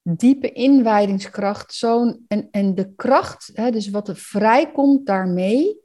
diepe 0.02 0.52
inwijdingskracht, 0.52 1.74
zo'n, 1.74 2.26
en, 2.28 2.48
en 2.52 2.76
de 2.76 2.94
kracht, 2.96 3.50
hè, 3.54 3.72
dus 3.72 3.90
wat 3.90 4.08
er 4.08 4.16
vrijkomt 4.16 5.06
daarmee, 5.06 5.80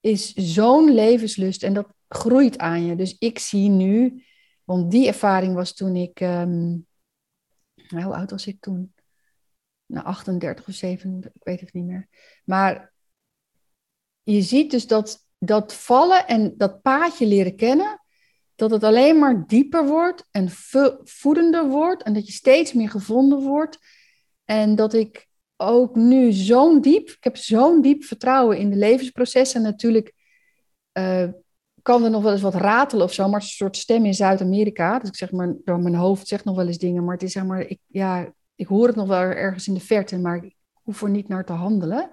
is 0.00 0.32
zo'n 0.32 0.90
levenslust 0.90 1.62
en 1.62 1.74
dat 1.74 1.94
groeit 2.08 2.58
aan 2.58 2.84
je. 2.84 2.96
Dus 2.96 3.16
ik 3.18 3.38
zie 3.38 3.68
nu, 3.68 4.24
want 4.64 4.90
die 4.90 5.06
ervaring 5.06 5.54
was 5.54 5.74
toen 5.74 5.96
ik, 5.96 6.20
um, 6.20 6.86
hoe 7.88 8.14
oud 8.14 8.30
was 8.30 8.46
ik 8.46 8.60
toen? 8.60 8.94
Nou, 9.86 10.06
38 10.06 10.68
of 10.68 10.74
37, 10.74 11.34
ik 11.34 11.44
weet 11.44 11.60
het 11.60 11.72
niet 11.72 11.84
meer. 11.84 12.08
Maar 12.44 12.91
je 14.22 14.42
ziet 14.42 14.70
dus 14.70 14.86
dat, 14.86 15.26
dat 15.38 15.74
vallen 15.74 16.26
en 16.26 16.54
dat 16.56 16.82
paadje 16.82 17.26
leren 17.26 17.56
kennen, 17.56 18.00
dat 18.54 18.70
het 18.70 18.84
alleen 18.84 19.18
maar 19.18 19.46
dieper 19.46 19.86
wordt 19.86 20.26
en 20.30 20.48
voedender 21.04 21.68
wordt 21.68 22.02
en 22.02 22.12
dat 22.12 22.26
je 22.26 22.32
steeds 22.32 22.72
meer 22.72 22.90
gevonden 22.90 23.38
wordt. 23.38 23.78
En 24.44 24.74
dat 24.74 24.94
ik 24.94 25.26
ook 25.56 25.94
nu 25.94 26.32
zo'n 26.32 26.80
diep, 26.80 27.08
ik 27.08 27.24
heb 27.24 27.36
zo'n 27.36 27.82
diep 27.82 28.04
vertrouwen 28.04 28.58
in 28.58 28.70
de 28.70 28.76
levensprocessen. 28.76 29.62
Natuurlijk 29.62 30.12
uh, 30.98 31.28
kan 31.82 32.04
er 32.04 32.10
nog 32.10 32.22
wel 32.22 32.32
eens 32.32 32.40
wat 32.40 32.54
ratelen 32.54 33.04
of 33.04 33.12
zo, 33.12 33.28
maar 33.28 33.40
het 33.40 33.42
is 33.42 33.48
een 33.48 33.56
soort 33.56 33.76
stem 33.76 34.04
in 34.04 34.14
Zuid-Amerika. 34.14 34.98
Dus 34.98 35.08
ik 35.08 35.16
zeg 35.16 35.32
maar, 35.32 35.54
door 35.64 35.80
mijn 35.80 35.94
hoofd 35.94 36.28
zegt 36.28 36.44
nog 36.44 36.56
wel 36.56 36.66
eens 36.66 36.78
dingen, 36.78 37.04
maar 37.04 37.14
het 37.14 37.22
is 37.22 37.32
zeg 37.32 37.44
maar, 37.44 37.60
ik, 37.60 37.78
ja, 37.86 38.32
ik 38.54 38.66
hoor 38.66 38.86
het 38.86 38.96
nog 38.96 39.06
wel 39.06 39.20
ergens 39.20 39.68
in 39.68 39.74
de 39.74 39.80
verte, 39.80 40.18
maar 40.18 40.44
ik 40.44 40.54
hoef 40.72 41.02
er 41.02 41.10
niet 41.10 41.28
naar 41.28 41.44
te 41.44 41.52
handelen. 41.52 42.10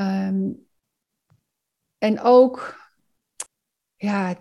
Um, 0.00 0.66
en 1.98 2.20
ook, 2.20 2.76
ja, 3.96 4.36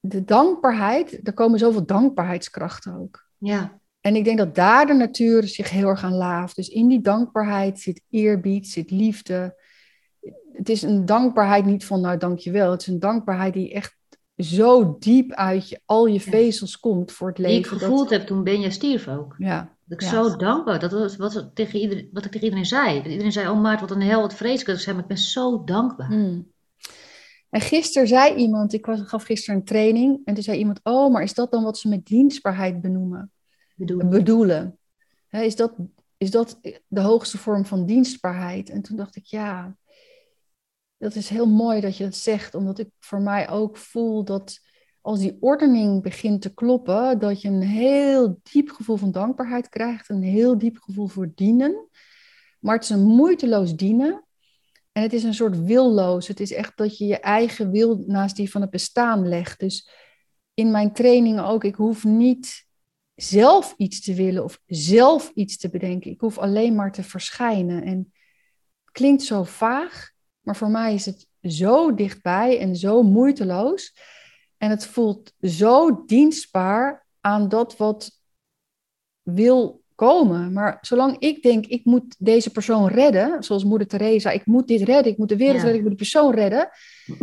de 0.00 0.24
dankbaarheid, 0.24 1.26
er 1.26 1.32
komen 1.32 1.58
zoveel 1.58 1.86
dankbaarheidskrachten 1.86 2.94
ook. 2.94 3.28
Ja. 3.38 3.80
En 4.00 4.16
ik 4.16 4.24
denk 4.24 4.38
dat 4.38 4.54
daar 4.54 4.86
de 4.86 4.94
natuur 4.94 5.48
zich 5.48 5.70
heel 5.70 5.88
erg 5.88 6.04
aan 6.04 6.14
laaft. 6.14 6.56
Dus 6.56 6.68
in 6.68 6.88
die 6.88 7.00
dankbaarheid 7.00 7.80
zit 7.80 8.02
eerbied, 8.10 8.68
zit 8.68 8.90
liefde. 8.90 9.62
Het 10.52 10.68
is 10.68 10.82
een 10.82 11.06
dankbaarheid 11.06 11.64
niet 11.64 11.84
van 11.84 12.00
nou 12.00 12.16
dankjewel. 12.16 12.70
Het 12.70 12.80
is 12.80 12.86
een 12.86 12.98
dankbaarheid 12.98 13.52
die 13.52 13.72
echt 13.72 13.96
zo 14.36 14.96
diep 14.98 15.32
uit 15.32 15.68
je, 15.68 15.80
al 15.84 16.06
je 16.06 16.20
vezels 16.20 16.78
komt 16.78 17.12
voor 17.12 17.28
het 17.28 17.38
leven. 17.38 17.62
Die 17.62 17.72
ik 17.72 17.78
gevoeld 17.82 18.10
heb 18.10 18.26
toen 18.26 18.44
Benja 18.44 18.70
stierf 18.70 19.08
ook. 19.08 19.34
Ja. 19.38 19.76
Dat 19.84 20.02
ik 20.02 20.08
zo 20.08 20.36
dankbaar. 20.36 20.78
Dat 20.78 20.92
was 20.92 21.16
wat, 21.16 21.50
tegen 21.54 21.80
iedereen, 21.80 22.08
wat 22.12 22.24
ik 22.24 22.30
tegen 22.30 22.46
iedereen 22.46 22.66
zei. 22.66 23.02
Iedereen 23.02 23.32
zei, 23.32 23.48
oh 23.48 23.60
Maart, 23.60 23.80
wat 23.80 23.90
een 23.90 24.02
hel, 24.02 24.20
wat 24.20 24.34
vreselijk. 24.34 24.78
Ik 24.78 24.84
zei, 24.84 24.94
maar 24.94 25.04
ik 25.04 25.10
ben 25.10 25.18
zo 25.18 25.64
dankbaar. 25.64 26.06
Hmm. 26.06 26.50
En 27.52 27.60
gisteren 27.60 28.08
zei 28.08 28.34
iemand, 28.34 28.72
ik 28.72 28.86
was, 28.86 29.00
gaf 29.00 29.24
gisteren 29.24 29.56
een 29.60 29.64
training, 29.64 30.20
en 30.24 30.34
toen 30.34 30.42
zei 30.42 30.58
iemand, 30.58 30.80
oh, 30.82 31.12
maar 31.12 31.22
is 31.22 31.34
dat 31.34 31.50
dan 31.50 31.64
wat 31.64 31.78
ze 31.78 31.88
met 31.88 32.06
dienstbaarheid 32.06 32.80
benoemen? 32.80 33.30
Bedoelen. 33.74 34.10
Bedoelen. 34.10 34.78
is, 35.30 35.56
dat, 35.56 35.74
is 36.16 36.30
dat 36.30 36.60
de 36.86 37.00
hoogste 37.00 37.38
vorm 37.38 37.64
van 37.64 37.86
dienstbaarheid? 37.86 38.70
En 38.70 38.82
toen 38.82 38.96
dacht 38.96 39.16
ik, 39.16 39.24
ja, 39.24 39.76
dat 41.02 41.14
is 41.14 41.28
heel 41.28 41.46
mooi 41.46 41.80
dat 41.80 41.96
je 41.96 42.04
dat 42.04 42.14
zegt, 42.14 42.54
omdat 42.54 42.78
ik 42.78 42.88
voor 43.00 43.20
mij 43.20 43.48
ook 43.48 43.76
voel 43.76 44.24
dat 44.24 44.60
als 45.00 45.18
die 45.18 45.36
ordening 45.40 46.02
begint 46.02 46.42
te 46.42 46.54
kloppen, 46.54 47.18
dat 47.18 47.40
je 47.40 47.48
een 47.48 47.62
heel 47.62 48.40
diep 48.42 48.70
gevoel 48.70 48.96
van 48.96 49.10
dankbaarheid 49.10 49.68
krijgt, 49.68 50.08
een 50.08 50.22
heel 50.22 50.58
diep 50.58 50.78
gevoel 50.78 51.06
voor 51.06 51.32
dienen. 51.34 51.88
Maar 52.60 52.74
het 52.74 52.84
is 52.84 52.90
een 52.90 53.04
moeiteloos 53.04 53.76
dienen. 53.76 54.24
En 54.92 55.02
het 55.02 55.12
is 55.12 55.22
een 55.22 55.34
soort 55.34 55.64
willoos. 55.64 56.28
Het 56.28 56.40
is 56.40 56.52
echt 56.52 56.76
dat 56.76 56.98
je 56.98 57.06
je 57.06 57.20
eigen 57.20 57.70
wil 57.70 58.04
naast 58.06 58.36
die 58.36 58.50
van 58.50 58.60
het 58.60 58.70
bestaan 58.70 59.28
legt. 59.28 59.60
Dus 59.60 59.90
in 60.54 60.70
mijn 60.70 60.92
training 60.92 61.40
ook, 61.40 61.64
ik 61.64 61.74
hoef 61.74 62.04
niet 62.04 62.66
zelf 63.14 63.74
iets 63.76 64.00
te 64.00 64.14
willen 64.14 64.44
of 64.44 64.60
zelf 64.66 65.30
iets 65.34 65.56
te 65.56 65.70
bedenken. 65.70 66.10
Ik 66.10 66.20
hoef 66.20 66.38
alleen 66.38 66.74
maar 66.74 66.92
te 66.92 67.02
verschijnen. 67.02 67.82
En 67.82 68.12
het 68.84 68.92
klinkt 68.92 69.22
zo 69.22 69.42
vaag, 69.42 70.11
maar 70.42 70.56
voor 70.56 70.70
mij 70.70 70.94
is 70.94 71.06
het 71.06 71.26
zo 71.42 71.94
dichtbij 71.94 72.58
en 72.58 72.76
zo 72.76 73.02
moeiteloos. 73.02 73.94
En 74.58 74.70
het 74.70 74.86
voelt 74.86 75.32
zo 75.40 76.04
dienstbaar 76.06 77.06
aan 77.20 77.48
dat 77.48 77.76
wat 77.76 78.10
wil 79.22 79.82
komen. 79.94 80.52
Maar 80.52 80.78
zolang 80.80 81.18
ik 81.18 81.42
denk, 81.42 81.66
ik 81.66 81.84
moet 81.84 82.16
deze 82.18 82.50
persoon 82.50 82.88
redden, 82.88 83.42
zoals 83.42 83.64
moeder 83.64 83.86
Teresa, 83.86 84.30
ik 84.30 84.46
moet 84.46 84.68
dit 84.68 84.82
redden, 84.82 85.12
ik 85.12 85.18
moet 85.18 85.28
de 85.28 85.36
wereld 85.36 85.62
redden, 85.62 85.74
ik 85.74 85.80
moet 85.80 85.90
de 85.90 85.96
persoon 85.96 86.34
redden, 86.34 86.68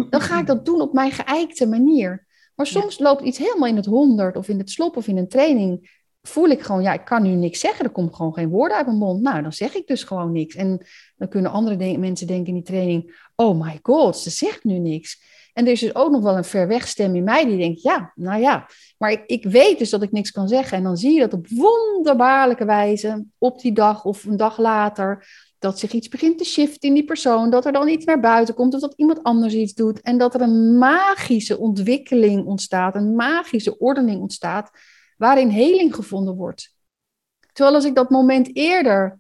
dan 0.09 0.21
ga 0.21 0.39
ik 0.39 0.45
dat 0.45 0.65
doen 0.65 0.81
op 0.81 0.93
mijn 0.93 1.11
geëikte 1.11 1.67
manier. 1.67 2.27
Maar 2.55 2.67
soms 2.67 2.99
loopt 2.99 3.23
iets 3.23 3.37
helemaal 3.37 3.67
in 3.67 3.75
het 3.75 3.85
honderd 3.85 4.37
of 4.37 4.47
in 4.47 4.57
het 4.57 4.69
slop 4.69 4.97
of 4.97 5.07
in 5.07 5.17
een 5.17 5.27
training. 5.27 5.98
Voel 6.21 6.47
ik 6.47 6.61
gewoon, 6.61 6.81
ja, 6.81 6.93
ik 6.93 7.05
kan 7.05 7.23
nu 7.23 7.29
niks 7.29 7.59
zeggen. 7.59 7.85
Er 7.85 7.91
komt 7.91 8.15
gewoon 8.15 8.33
geen 8.33 8.49
woorden 8.49 8.77
uit 8.77 8.85
mijn 8.85 8.97
mond. 8.97 9.21
Nou, 9.21 9.41
dan 9.41 9.53
zeg 9.53 9.75
ik 9.75 9.87
dus 9.87 10.03
gewoon 10.03 10.31
niks. 10.31 10.55
En 10.55 10.85
dan 11.17 11.27
kunnen 11.27 11.51
andere 11.51 11.97
mensen 11.97 12.27
denken 12.27 12.47
in 12.47 12.53
die 12.53 12.63
training: 12.63 13.29
oh 13.35 13.61
my 13.61 13.79
god, 13.81 14.17
ze 14.17 14.29
zegt 14.29 14.63
nu 14.63 14.77
niks. 14.79 15.27
En 15.53 15.65
er 15.65 15.71
is 15.71 15.79
dus 15.79 15.95
ook 15.95 16.11
nog 16.11 16.23
wel 16.23 16.37
een 16.37 16.43
ver 16.43 16.67
weg 16.67 16.87
stem 16.87 17.15
in 17.15 17.23
mij 17.23 17.45
die 17.45 17.57
denkt, 17.57 17.81
ja, 17.81 18.11
nou 18.15 18.41
ja. 18.41 18.69
Maar 18.97 19.11
ik, 19.11 19.23
ik 19.25 19.43
weet 19.43 19.79
dus 19.79 19.89
dat 19.89 20.01
ik 20.01 20.11
niks 20.11 20.31
kan 20.31 20.47
zeggen. 20.47 20.77
En 20.77 20.83
dan 20.83 20.97
zie 20.97 21.13
je 21.13 21.19
dat 21.19 21.33
op 21.33 21.47
wonderbaarlijke 21.47 22.65
wijze, 22.65 23.25
op 23.37 23.61
die 23.61 23.73
dag 23.73 24.05
of 24.05 24.25
een 24.25 24.37
dag 24.37 24.57
later, 24.57 25.27
dat 25.59 25.79
zich 25.79 25.91
iets 25.91 26.07
begint 26.07 26.37
te 26.37 26.43
shiften 26.43 26.89
in 26.89 26.93
die 26.93 27.05
persoon, 27.05 27.49
dat 27.49 27.65
er 27.65 27.71
dan 27.71 27.87
iets 27.87 28.05
naar 28.05 28.19
buiten 28.19 28.55
komt 28.55 28.73
of 28.73 28.81
dat 28.81 28.93
iemand 28.95 29.23
anders 29.23 29.53
iets 29.53 29.73
doet. 29.73 30.01
En 30.01 30.17
dat 30.17 30.33
er 30.33 30.41
een 30.41 30.77
magische 30.77 31.57
ontwikkeling 31.57 32.45
ontstaat, 32.45 32.95
een 32.95 33.15
magische 33.15 33.77
ordening 33.77 34.21
ontstaat, 34.21 34.71
waarin 35.19 35.49
heling 35.49 35.95
gevonden 35.95 36.35
wordt. 36.35 36.75
Terwijl 37.51 37.75
als 37.75 37.85
ik 37.85 37.95
dat 37.95 38.09
moment 38.09 38.55
eerder 38.55 39.19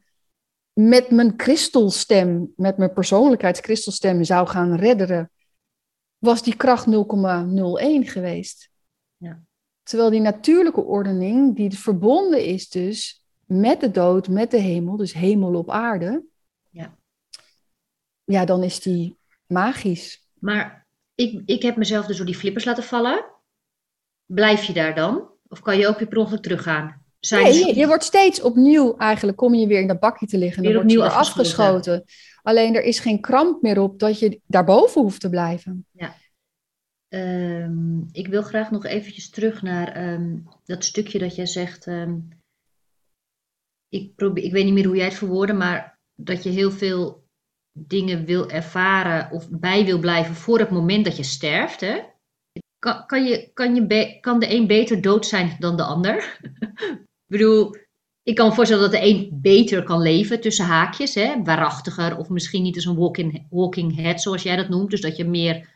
met 0.73 1.09
mijn 1.09 1.35
kristelstem, 1.35 2.53
met 2.55 2.77
mijn 2.77 2.93
persoonlijkheidskristalstem 2.93 4.23
zou 4.23 4.47
gaan 4.47 4.75
redderen, 4.75 5.31
was 6.17 6.43
die 6.43 6.55
kracht 6.55 6.85
0,01 6.85 6.91
geweest. 8.09 8.69
Ja. 9.17 9.43
Terwijl 9.83 10.09
die 10.09 10.19
natuurlijke 10.19 10.81
ordening, 10.81 11.55
die 11.55 11.77
verbonden 11.77 12.45
is 12.45 12.69
dus 12.69 13.23
met 13.45 13.79
de 13.79 13.91
dood, 13.91 14.27
met 14.27 14.51
de 14.51 14.59
hemel, 14.59 14.97
dus 14.97 15.13
hemel 15.13 15.55
op 15.55 15.69
aarde, 15.69 16.25
ja, 16.69 16.97
ja 18.23 18.45
dan 18.45 18.63
is 18.63 18.79
die 18.79 19.17
magisch. 19.45 20.27
Maar 20.33 20.87
ik, 21.15 21.41
ik 21.45 21.61
heb 21.61 21.75
mezelf 21.75 22.05
dus 22.05 22.17
door 22.17 22.25
die 22.25 22.35
flippers 22.35 22.65
laten 22.65 22.83
vallen. 22.83 23.25
Blijf 24.25 24.63
je 24.63 24.73
daar 24.73 24.95
dan? 24.95 25.37
Of 25.49 25.61
kan 25.61 25.77
je 25.77 25.87
ook 25.87 25.99
weer 25.99 26.07
per 26.07 26.17
ongeluk 26.17 26.41
teruggaan? 26.41 27.03
Zijn 27.19 27.43
nee, 27.43 27.75
je, 27.75 27.87
wordt 27.87 28.03
steeds 28.03 28.41
opnieuw, 28.41 28.97
eigenlijk 28.97 29.37
kom 29.37 29.53
je 29.53 29.67
weer 29.67 29.81
in 29.81 29.87
dat 29.87 29.99
bakje 29.99 30.25
te 30.25 30.37
liggen. 30.37 30.63
Dan 30.63 30.71
weer 30.71 30.81
opnieuw 30.81 31.03
je 31.03 31.09
afgeschoten. 31.09 32.03
Alleen 32.41 32.75
er 32.75 32.83
is 32.83 32.99
geen 32.99 33.21
kramp 33.21 33.61
meer 33.61 33.79
op 33.79 33.99
dat 33.99 34.19
je 34.19 34.41
daarboven 34.45 35.01
hoeft 35.01 35.21
te 35.21 35.29
blijven. 35.29 35.85
Ja. 35.91 36.15
Ehm, 37.07 37.99
ik 38.11 38.27
wil 38.27 38.41
graag 38.41 38.71
nog 38.71 38.85
eventjes 38.85 39.29
terug 39.29 39.61
naar 39.61 39.87
ehm, 39.87 40.37
dat 40.65 40.83
stukje 40.83 41.19
dat 41.19 41.35
jij 41.35 41.45
zegt. 41.45 41.87
Ehm, 41.87 42.17
ik, 43.89 44.15
probeer, 44.15 44.43
ik 44.43 44.51
weet 44.51 44.65
niet 44.65 44.73
meer 44.73 44.85
hoe 44.85 44.95
jij 44.95 45.05
het 45.05 45.13
verwoordde, 45.13 45.53
maar 45.53 45.99
dat 46.15 46.43
je 46.43 46.49
heel 46.49 46.71
veel 46.71 47.27
dingen 47.71 48.25
wil 48.25 48.49
ervaren 48.49 49.31
of 49.31 49.49
bij 49.49 49.85
wil 49.85 49.99
blijven 49.99 50.35
voor 50.35 50.59
het 50.59 50.69
moment 50.69 51.05
dat 51.05 51.17
je 51.17 51.23
sterft. 51.23 51.81
Hè? 51.81 51.99
Kan, 52.79 53.05
kan, 53.05 53.23
je, 53.23 53.51
kan, 53.53 53.75
je 53.75 54.17
kan 54.19 54.39
de 54.39 54.53
een 54.53 54.67
beter 54.67 55.01
dood 55.01 55.25
zijn 55.25 55.55
dan 55.59 55.77
de 55.77 55.83
ander? 55.83 56.39
ik 57.27 57.27
bedoel, 57.27 57.75
ik 58.23 58.35
kan 58.35 58.47
me 58.47 58.53
voorstellen 58.53 58.91
dat 58.91 59.01
de 59.01 59.07
een 59.07 59.29
beter 59.41 59.83
kan 59.83 60.01
leven 60.01 60.41
tussen 60.41 60.65
haakjes, 60.65 61.15
hè, 61.15 61.43
waarachtiger 61.43 62.17
of 62.17 62.29
misschien 62.29 62.63
niet 62.63 62.75
als 62.75 62.85
een 62.85 62.97
walking, 62.97 63.47
walking 63.49 63.95
head 63.95 64.21
zoals 64.21 64.43
jij 64.43 64.55
dat 64.55 64.69
noemt, 64.69 64.89
dus 64.89 65.01
dat 65.01 65.17
je 65.17 65.25
meer 65.25 65.69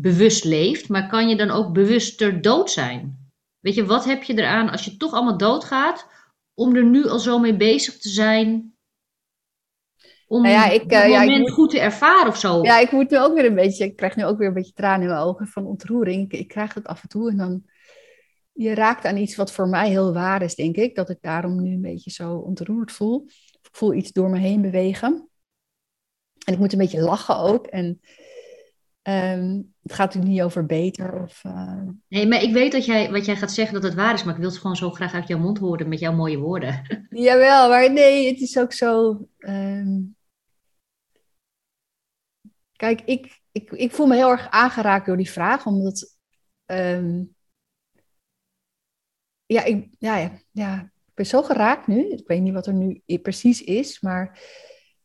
bewust 0.00 0.44
leeft, 0.44 0.88
maar 0.88 1.08
kan 1.08 1.28
je 1.28 1.36
dan 1.36 1.50
ook 1.50 1.72
bewuster 1.72 2.42
dood 2.42 2.70
zijn? 2.70 3.30
Weet 3.60 3.74
je, 3.74 3.86
wat 3.86 4.04
heb 4.04 4.22
je 4.22 4.34
eraan 4.34 4.70
als 4.70 4.84
je 4.84 4.96
toch 4.96 5.12
allemaal 5.12 5.38
doodgaat, 5.38 6.06
om 6.54 6.76
er 6.76 6.84
nu 6.84 7.08
al 7.08 7.18
zo 7.18 7.38
mee 7.38 7.56
bezig 7.56 7.98
te 7.98 8.08
zijn 8.08 8.77
om 10.28 10.42
nou 10.42 10.54
ja, 10.54 10.70
ik, 10.70 10.92
uh, 10.92 11.02
moment 11.02 11.30
ja, 11.30 11.36
ik 11.36 11.48
goed 11.48 11.70
te 11.70 11.80
ervaren 11.80 12.28
of 12.28 12.36
zo. 12.36 12.62
Ja, 12.62 12.78
ik 12.78 12.90
moet 12.90 13.10
nu 13.10 13.18
ook 13.18 13.34
weer 13.34 13.44
een 13.44 13.54
beetje, 13.54 13.84
ik 13.84 13.96
krijg 13.96 14.16
nu 14.16 14.24
ook 14.24 14.38
weer 14.38 14.48
een 14.48 14.54
beetje 14.54 14.72
tranen 14.72 15.00
in 15.00 15.08
mijn 15.08 15.20
ogen 15.20 15.46
van 15.46 15.66
ontroering. 15.66 16.32
Ik, 16.32 16.40
ik 16.40 16.48
krijg 16.48 16.74
het 16.74 16.86
af 16.86 17.02
en 17.02 17.08
toe 17.08 17.30
en 17.30 17.36
dan 17.36 17.62
je 18.52 18.74
raakt 18.74 19.04
aan 19.04 19.16
iets 19.16 19.36
wat 19.36 19.52
voor 19.52 19.68
mij 19.68 19.88
heel 19.88 20.12
waar 20.12 20.42
is, 20.42 20.54
denk 20.54 20.76
ik. 20.76 20.94
Dat 20.94 21.10
ik 21.10 21.18
daarom 21.20 21.62
nu 21.62 21.72
een 21.72 21.80
beetje 21.80 22.10
zo 22.10 22.34
ontroerd 22.34 22.92
voel. 22.92 23.24
Ik 23.62 23.68
voel 23.72 23.94
iets 23.94 24.12
door 24.12 24.30
me 24.30 24.38
heen 24.38 24.60
bewegen. 24.60 25.28
En 26.44 26.52
ik 26.52 26.58
moet 26.58 26.72
een 26.72 26.78
beetje 26.78 27.00
lachen 27.00 27.36
ook. 27.36 27.66
En 27.66 28.00
um, 29.02 29.74
het 29.82 29.92
gaat 29.92 30.06
natuurlijk 30.06 30.32
niet 30.32 30.42
over 30.42 30.66
beter 30.66 31.22
of... 31.22 31.42
Uh... 31.46 31.82
Nee, 32.08 32.26
maar 32.26 32.42
ik 32.42 32.52
weet 32.52 32.72
dat 32.72 32.84
jij, 32.84 33.10
wat 33.10 33.24
jij 33.24 33.36
gaat 33.36 33.52
zeggen 33.52 33.74
dat 33.74 33.82
het 33.82 33.94
waar 33.94 34.14
is, 34.14 34.24
maar 34.24 34.34
ik 34.34 34.40
wil 34.40 34.50
het 34.50 34.58
gewoon 34.58 34.76
zo 34.76 34.90
graag 34.90 35.14
uit 35.14 35.28
jouw 35.28 35.38
mond 35.38 35.58
horen 35.58 35.88
met 35.88 35.98
jouw 35.98 36.14
mooie 36.14 36.38
woorden. 36.38 37.06
Jawel, 37.10 37.68
maar 37.68 37.92
nee, 37.92 38.28
het 38.28 38.40
is 38.40 38.58
ook 38.58 38.72
zo... 38.72 39.18
Um... 39.38 40.16
Kijk, 42.78 43.00
ik, 43.00 43.40
ik, 43.52 43.70
ik 43.70 43.92
voel 43.92 44.06
me 44.06 44.14
heel 44.14 44.30
erg 44.30 44.50
aangeraakt 44.50 45.06
door 45.06 45.16
die 45.16 45.30
vraag, 45.30 45.66
omdat... 45.66 46.16
Um... 46.66 47.36
Ja, 49.46 49.64
ik, 49.64 49.88
ja, 49.98 50.16
ja, 50.16 50.38
ja, 50.50 50.80
ik 51.06 51.14
ben 51.14 51.26
zo 51.26 51.42
geraakt 51.42 51.86
nu. 51.86 52.08
Ik 52.08 52.26
weet 52.26 52.40
niet 52.40 52.52
wat 52.52 52.66
er 52.66 52.72
nu 52.72 53.02
precies 53.22 53.62
is, 53.62 54.00
maar 54.00 54.42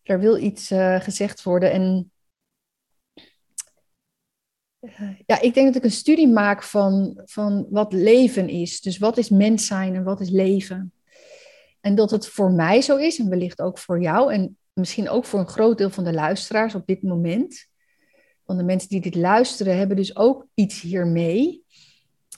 er 0.04 0.20
wil 0.20 0.38
iets 0.38 0.72
uh, 0.72 1.00
gezegd 1.00 1.44
worden. 1.44 1.72
En 1.72 2.12
ja, 5.26 5.42
ik 5.42 5.54
denk 5.54 5.68
dat 5.68 5.76
ik 5.76 5.84
een 5.84 5.92
studie 5.92 6.28
maak 6.28 6.64
van, 6.64 7.22
van 7.26 7.68
wat 7.70 7.94
leven 7.94 8.50
is. 8.50 8.82
Dus 8.82 8.98
wat 8.98 9.18
is 9.18 9.30
mens 9.30 9.68
zijn 9.68 9.96
en 9.96 10.04
wat 10.04 10.22
is 10.22 10.30
leven? 10.30 10.94
En 11.82 11.96
dat 11.96 12.12
het 12.12 12.28
voor 12.28 12.52
mij 12.52 12.82
zo 12.82 12.98
is, 12.98 13.20
en 13.20 13.30
wellicht 13.30 13.62
ook 13.62 13.78
voor 13.78 14.02
jou, 14.02 14.34
en 14.34 14.58
misschien 14.74 15.10
ook 15.10 15.26
voor 15.26 15.40
een 15.40 15.48
groot 15.48 15.78
deel 15.78 15.90
van 15.90 16.04
de 16.04 16.14
luisteraars 16.14 16.76
op 16.76 16.86
dit 16.86 17.02
moment. 17.02 17.68
Want 18.44 18.60
de 18.60 18.66
mensen 18.66 18.90
die 18.90 19.02
dit 19.02 19.16
luisteren 19.16 19.78
hebben 19.78 19.98
dus 19.98 20.16
ook 20.16 20.48
iets 20.54 20.82
hiermee. 20.82 21.64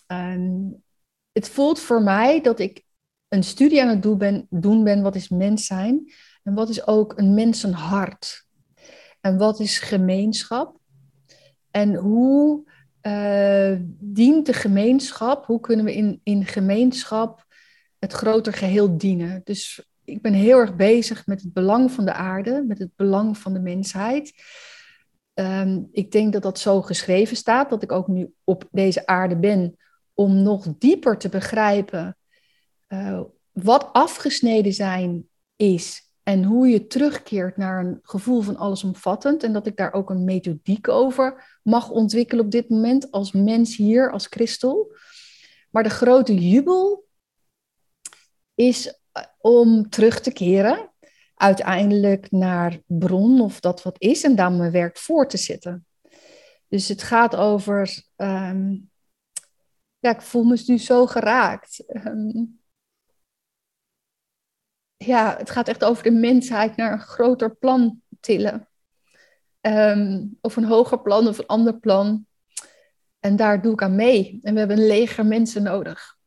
Um, 0.08 0.84
het 1.32 1.50
voelt 1.50 1.80
voor 1.80 2.02
mij 2.02 2.42
dat 2.42 2.60
ik 2.60 2.84
een 3.28 3.44
studie 3.44 3.82
aan 3.82 3.90
het 3.90 4.04
doen 4.04 4.18
ben, 4.18 4.48
doen 4.50 4.84
ben, 4.84 5.02
wat 5.02 5.16
is 5.16 5.30
mens 5.30 5.66
zijn 5.66 6.12
en 6.44 6.54
wat 6.54 6.70
is 6.70 6.88
ook 6.88 7.18
een 7.18 7.34
mensenhart. 7.34 8.46
En 9.22 9.38
wat 9.38 9.60
is 9.60 9.80
gemeenschap? 9.80 10.80
En 11.72 11.96
hoe 11.96 12.64
uh, 13.02 13.76
dient 14.00 14.46
de 14.46 14.54
gemeenschap? 14.54 15.46
Hoe 15.46 15.60
kunnen 15.60 15.86
we 15.86 15.96
in, 15.96 16.20
in 16.24 16.46
gemeenschap 16.46 17.46
het 18.00 18.14
groter 18.14 18.54
geheel 18.54 18.98
dienen? 18.98 19.42
Dus 19.44 19.88
ik 20.06 20.22
ben 20.22 20.34
heel 20.34 20.60
erg 20.60 20.76
bezig 20.76 21.26
met 21.26 21.42
het 21.42 21.54
belang 21.54 21.92
van 21.92 22.06
de 22.06 22.14
aarde, 22.14 22.64
met 22.68 22.80
het 22.80 22.96
belang 22.96 23.38
van 23.38 23.54
de 23.54 23.60
mensheid. 23.60 24.34
Um, 25.34 25.90
ik 25.92 26.12
denk 26.12 26.34
dat 26.34 26.42
dat 26.42 26.60
zo 26.60 26.82
geschreven 26.82 27.38
staat, 27.38 27.70
dat 27.70 27.84
ik 27.84 27.92
ook 27.92 28.08
nu 28.08 28.34
op 28.44 28.68
deze 28.72 29.06
aarde 29.06 29.38
ben 29.38 29.78
om 30.14 30.42
nog 30.42 30.68
dieper 30.78 31.18
te 31.18 31.30
begrijpen 31.30 32.18
uh, 32.88 33.22
wat 33.52 33.90
afgesneden 33.94 34.74
zijn 34.74 35.30
is 35.56 36.06
en 36.24 36.44
hoe 36.44 36.68
je 36.68 36.88
terugkeert 36.88 37.58
naar 37.58 37.86
een 37.86 38.00
gevoel 38.02 38.42
van 38.42 38.56
allesomvattend. 38.56 39.44
En 39.44 39.54
dat 39.54 39.68
ik 39.68 39.76
daar 39.76 39.94
ook 39.94 40.10
een 40.10 40.24
methodiek 40.24 40.88
over 40.88 41.60
mag 41.64 41.90
ontwikkelen 41.90 42.46
op 42.46 42.52
dit 42.52 42.70
moment 42.70 43.12
als 43.12 43.32
mens 43.32 43.76
hier, 43.76 44.12
als 44.12 44.30
kristal. 44.30 44.96
Maar 45.70 45.84
de 45.84 45.90
grote 45.90 46.36
jubel 46.50 47.06
is 48.56 48.88
eh, 48.88 48.94
om 49.38 49.90
terug 49.90 50.22
te 50.22 50.32
keren 50.32 50.90
uiteindelijk 51.36 52.32
naar 52.32 52.80
bron 52.86 53.42
of 53.42 53.60
dat 53.60 53.84
wat 53.84 53.96
is 54.02 54.24
en 54.24 54.36
dan 54.36 54.58
mijn 54.58 54.72
werk 54.72 54.98
voor 54.98 55.28
te 55.28 55.38
zetten. 55.38 55.86
Dus 56.68 56.88
het 56.88 57.04
gaat 57.04 57.36
over, 57.36 58.04
um, 58.16 58.90
ja, 60.00 60.10
ik 60.10 60.22
voel 60.22 60.44
me 60.44 60.64
nu 60.66 60.78
zo 60.78 61.06
geraakt. 61.06 61.84
Um, 61.88 62.60
ja, 64.98 65.38
het 65.38 65.50
gaat 65.50 65.68
echt 65.68 65.84
over 65.84 66.04
de 66.04 66.12
mensheid 66.12 66.76
naar 66.76 66.92
een 66.92 67.00
groter 67.00 67.56
plan 67.56 68.02
tillen. 68.20 68.70
Um, 69.62 70.38
of 70.42 70.56
een 70.56 70.66
hoger 70.66 71.02
plan 71.02 71.28
of 71.28 71.38
een 71.38 71.46
ander 71.46 71.80
plan. 71.80 72.28
En 73.20 73.36
daar 73.36 73.62
doe 73.62 73.74
ik 73.74 73.82
aan 73.82 73.96
mee. 73.96 74.40
En 74.42 74.54
we 74.54 74.60
hebben 74.60 74.78
een 74.78 74.88
leger 74.88 75.26
mensen 75.26 75.64
nodig. 75.64 76.18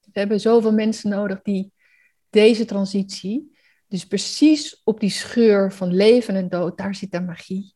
We 0.00 0.18
hebben 0.18 0.40
zoveel 0.40 0.72
mensen 0.72 1.10
nodig 1.10 1.42
die 1.42 1.72
deze 2.36 2.64
transitie, 2.64 3.56
dus 3.88 4.06
precies 4.06 4.80
op 4.84 5.00
die 5.00 5.10
scheur 5.10 5.72
van 5.72 5.94
leven 5.94 6.34
en 6.34 6.48
dood, 6.48 6.78
daar 6.78 6.94
zit 6.94 7.12
de 7.12 7.20
magie. 7.20 7.74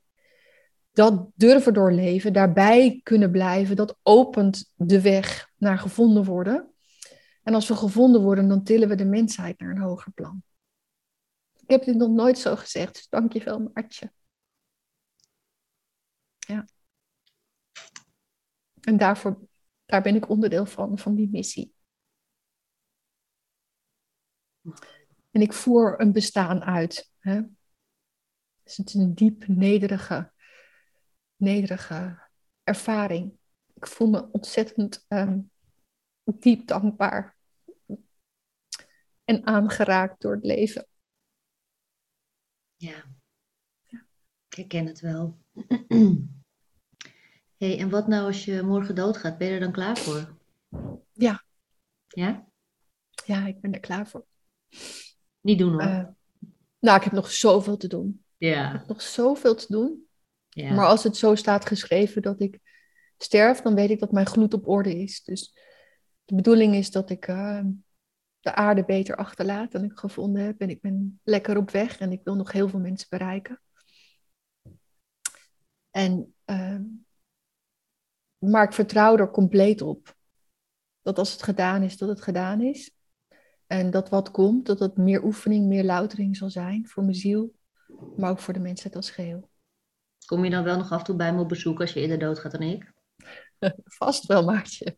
Dat 0.93 1.31
durven 1.35 1.75
doorleven, 1.75 2.33
daarbij 2.33 3.01
kunnen 3.03 3.31
blijven, 3.31 3.77
dat 3.77 3.99
opent 4.03 4.73
de 4.77 5.01
weg 5.01 5.51
naar 5.57 5.79
gevonden 5.79 6.25
worden. 6.25 6.73
En 7.43 7.55
als 7.55 7.69
we 7.69 7.77
gevonden 7.77 8.23
worden, 8.23 8.49
dan 8.49 8.65
tillen 8.65 8.89
we 8.89 8.95
de 8.95 9.05
mensheid 9.05 9.61
naar 9.61 9.71
een 9.71 9.83
hoger 9.83 10.13
plan. 10.13 10.43
Ik 11.57 11.71
heb 11.71 11.85
dit 11.85 11.97
nog 11.97 12.11
nooit 12.11 12.39
zo 12.39 12.57
gezegd, 12.57 12.95
dus 12.95 13.09
dank 13.09 13.33
je 13.33 13.45
wel, 13.45 13.71
Martje. 13.75 14.13
Ja. 16.39 16.65
En 18.81 18.97
daarvoor, 18.97 19.39
daar 19.87 20.03
ben 20.03 20.15
ik 20.15 20.29
onderdeel 20.29 20.67
van, 20.67 20.99
van 20.99 21.15
die 21.15 21.29
missie. 21.29 21.75
En 25.31 25.41
ik 25.41 25.53
voer 25.53 26.01
een 26.01 26.13
bestaan 26.13 26.63
uit. 26.63 27.13
Hè? 27.19 27.43
Dus 28.63 28.77
het 28.77 28.89
is 28.89 28.95
een 28.95 29.15
diep 29.15 29.47
nederige, 29.47 30.33
nederige 31.37 32.29
ervaring. 32.63 33.39
Ik 33.75 33.87
voel 33.87 34.09
me 34.09 34.31
ontzettend 34.33 35.05
um, 35.09 35.51
diep 36.25 36.67
dankbaar 36.67 37.37
en 39.25 39.47
aangeraakt 39.47 40.21
door 40.21 40.35
het 40.35 40.45
leven. 40.45 40.87
Ja, 42.77 43.05
ik 44.49 44.55
herken 44.57 44.87
het 44.87 45.01
wel. 45.01 45.39
hey, 47.57 47.79
en 47.79 47.91
wat 47.91 48.09
nou 48.09 48.27
als 48.27 48.45
je 48.45 48.63
morgen 48.63 48.95
doodgaat? 48.95 49.39
Ben 49.39 49.49
je 49.49 49.55
er 49.55 49.61
dan 49.61 49.73
klaar 49.73 49.97
voor? 49.97 50.37
Ja. 51.13 51.45
Ja? 52.09 52.49
Ja, 53.25 53.47
ik 53.47 53.61
ben 53.61 53.73
er 53.73 53.81
klaar 53.81 54.09
voor. 54.09 54.27
Niet 55.41 55.59
doen 55.59 55.73
hoor. 55.73 55.83
Uh, 55.83 56.07
nou, 56.79 56.97
ik 56.97 57.05
heb 57.05 57.13
nog 57.13 57.31
zoveel 57.31 57.77
te 57.77 57.89
doen. 57.89 58.25
Ja. 58.37 58.67
Ik 58.67 58.79
heb 58.79 58.87
nog 58.87 59.03
zoveel 59.03 59.55
te 59.55 59.67
doen. 59.69 60.09
Ja. 60.49 60.75
Maar 60.75 60.87
als 60.87 61.03
het 61.03 61.17
zo 61.17 61.35
staat 61.35 61.67
geschreven 61.67 62.23
dat 62.23 62.41
ik 62.41 62.59
sterf, 63.17 63.61
dan 63.61 63.75
weet 63.75 63.91
ik 63.91 64.01
dat 64.01 64.13
mijn 64.13 64.27
gloed 64.27 64.55
op 64.55 64.69
orde 64.69 64.95
is. 64.99 65.23
Dus 65.23 65.55
de 66.25 66.35
bedoeling 66.35 66.75
is 66.75 66.91
dat 66.91 67.11
ik 67.11 67.29
uh, 67.29 67.65
de 68.41 68.55
aarde 68.55 68.85
beter 68.85 69.17
achterlaat 69.17 69.73
dan 69.73 69.85
ik 69.85 69.99
gevonden 69.99 70.45
heb. 70.45 70.61
En 70.61 70.71
ik 70.71 70.81
ben 70.81 71.21
lekker 71.25 71.57
op 71.57 71.71
weg 71.71 71.99
en 71.99 72.13
ik 72.13 72.21
wil 72.25 72.35
nog 72.35 72.53
heel 72.53 72.69
veel 72.69 72.79
mensen 72.79 73.07
bereiken. 73.11 73.61
En, 75.91 76.35
uh, 76.47 76.81
maar 78.39 78.65
ik 78.65 78.73
vertrouw 78.73 79.17
er 79.17 79.31
compleet 79.31 79.81
op. 79.83 80.17
Dat 81.03 81.19
als 81.19 81.33
het 81.33 81.43
gedaan 81.43 81.83
is, 81.83 81.97
dat 81.97 82.09
het 82.09 82.23
gedaan 82.23 82.61
is. 82.61 83.00
En 83.71 83.91
dat 83.91 84.09
wat 84.09 84.31
komt, 84.31 84.67
dat 84.67 84.79
het 84.79 84.97
meer 84.97 85.25
oefening, 85.25 85.67
meer 85.67 85.85
loutering 85.85 86.37
zal 86.37 86.51
zijn 86.51 86.89
voor 86.89 87.03
mijn 87.03 87.15
ziel. 87.15 87.55
Maar 88.17 88.31
ook 88.31 88.39
voor 88.39 88.55
de 88.55 88.61
mensheid 88.61 88.97
als 88.97 89.11
geheel. 89.11 89.51
Kom 90.27 90.45
je 90.45 90.51
dan 90.51 90.65
wel 90.65 90.77
nog 90.77 90.93
af 90.93 90.99
en 90.99 91.05
toe 91.05 91.17
bij 91.17 91.35
me 91.35 91.41
op 91.41 91.49
bezoek 91.49 91.81
als 91.81 91.93
je 91.93 92.01
eerder 92.01 92.19
doodgaat 92.19 92.53
dan 92.53 92.63
ik? 92.63 92.93
Vast 93.99 94.27
wel, 94.27 94.45
Maartje. 94.45 94.97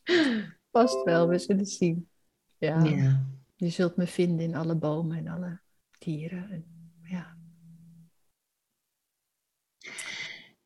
Vast 0.72 1.02
wel, 1.02 1.28
we 1.28 1.38
zullen 1.38 1.66
zien. 1.66 2.08
Ja. 2.58 2.84
ja. 2.84 3.26
Je 3.54 3.68
zult 3.68 3.96
me 3.96 4.06
vinden 4.06 4.44
in 4.44 4.54
alle 4.54 4.76
bomen 4.76 5.16
en 5.16 5.28
alle 5.28 5.60
dieren. 5.98 6.50
En, 6.50 6.64
ja. 7.02 7.36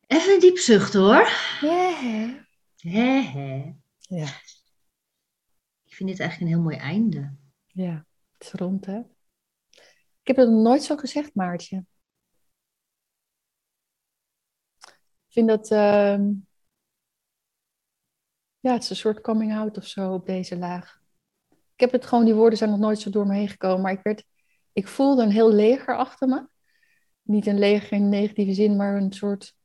Even 0.07 0.33
een 0.33 0.39
diep 0.39 0.57
zucht 0.57 0.93
hoor. 0.93 1.27
Hè? 1.59 1.93
Hè, 2.75 3.21
hè. 3.21 3.73
Ja. 3.97 4.27
Vind 5.99 6.11
dit 6.11 6.19
eigenlijk 6.19 6.51
een 6.51 6.57
heel 6.57 6.69
mooi 6.69 6.77
einde. 6.77 7.35
Ja, 7.67 8.05
het 8.37 8.43
is 8.47 8.51
rond 8.51 8.85
hè. 8.85 8.99
Ik 10.21 10.27
heb 10.27 10.35
het 10.35 10.49
nog 10.49 10.61
nooit 10.61 10.83
zo 10.83 10.95
gezegd, 10.95 11.35
Maartje. 11.35 11.85
Ik 14.77 15.29
vind 15.29 15.47
dat... 15.47 15.71
Uh... 15.71 16.19
Ja, 18.59 18.73
het 18.73 18.83
is 18.83 18.89
een 18.89 18.95
soort 18.95 19.21
coming 19.21 19.53
out 19.53 19.77
of 19.77 19.85
zo 19.85 20.13
op 20.13 20.25
deze 20.25 20.57
laag 20.57 21.01
ik 21.49 21.79
heb 21.79 21.91
het 21.91 22.05
gewoon, 22.05 22.25
die 22.25 22.33
woorden 22.33 22.57
zijn 22.57 22.69
nog 22.69 22.79
nooit 22.79 22.99
zo 22.99 23.09
door 23.09 23.27
me 23.27 23.35
heen 23.35 23.49
gekomen, 23.49 23.81
maar 23.81 23.91
ik 23.91 24.03
werd, 24.03 24.25
ik 24.73 24.87
voelde 24.87 25.23
een 25.23 25.31
heel 25.31 25.51
leger 25.51 25.97
achter 25.97 26.27
me. 26.27 26.47
Niet 27.21 27.45
een 27.45 27.59
leger 27.59 27.91
in 27.91 28.09
negatieve 28.09 28.53
zin, 28.53 28.75
maar 28.75 28.95
een 28.95 29.13
soort 29.13 29.55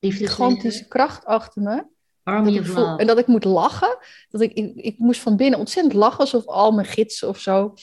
gigantische 0.00 0.88
kracht 0.88 1.24
achter 1.24 1.62
me. 1.62 1.86
Army 2.22 2.54
dat 2.54 2.64
ik 2.64 2.70
voel, 2.72 2.98
en 2.98 3.06
dat 3.06 3.18
ik 3.18 3.26
moet 3.26 3.44
lachen. 3.44 3.98
Dat 4.28 4.40
ik, 4.40 4.52
ik, 4.52 4.76
ik 4.76 4.98
moest 4.98 5.20
van 5.20 5.36
binnen 5.36 5.58
ontzettend 5.58 5.94
lachen, 5.94 6.18
alsof 6.18 6.46
al 6.46 6.72
mijn 6.72 6.86
gidsen 6.86 7.28
of 7.28 7.38
zo, 7.38 7.74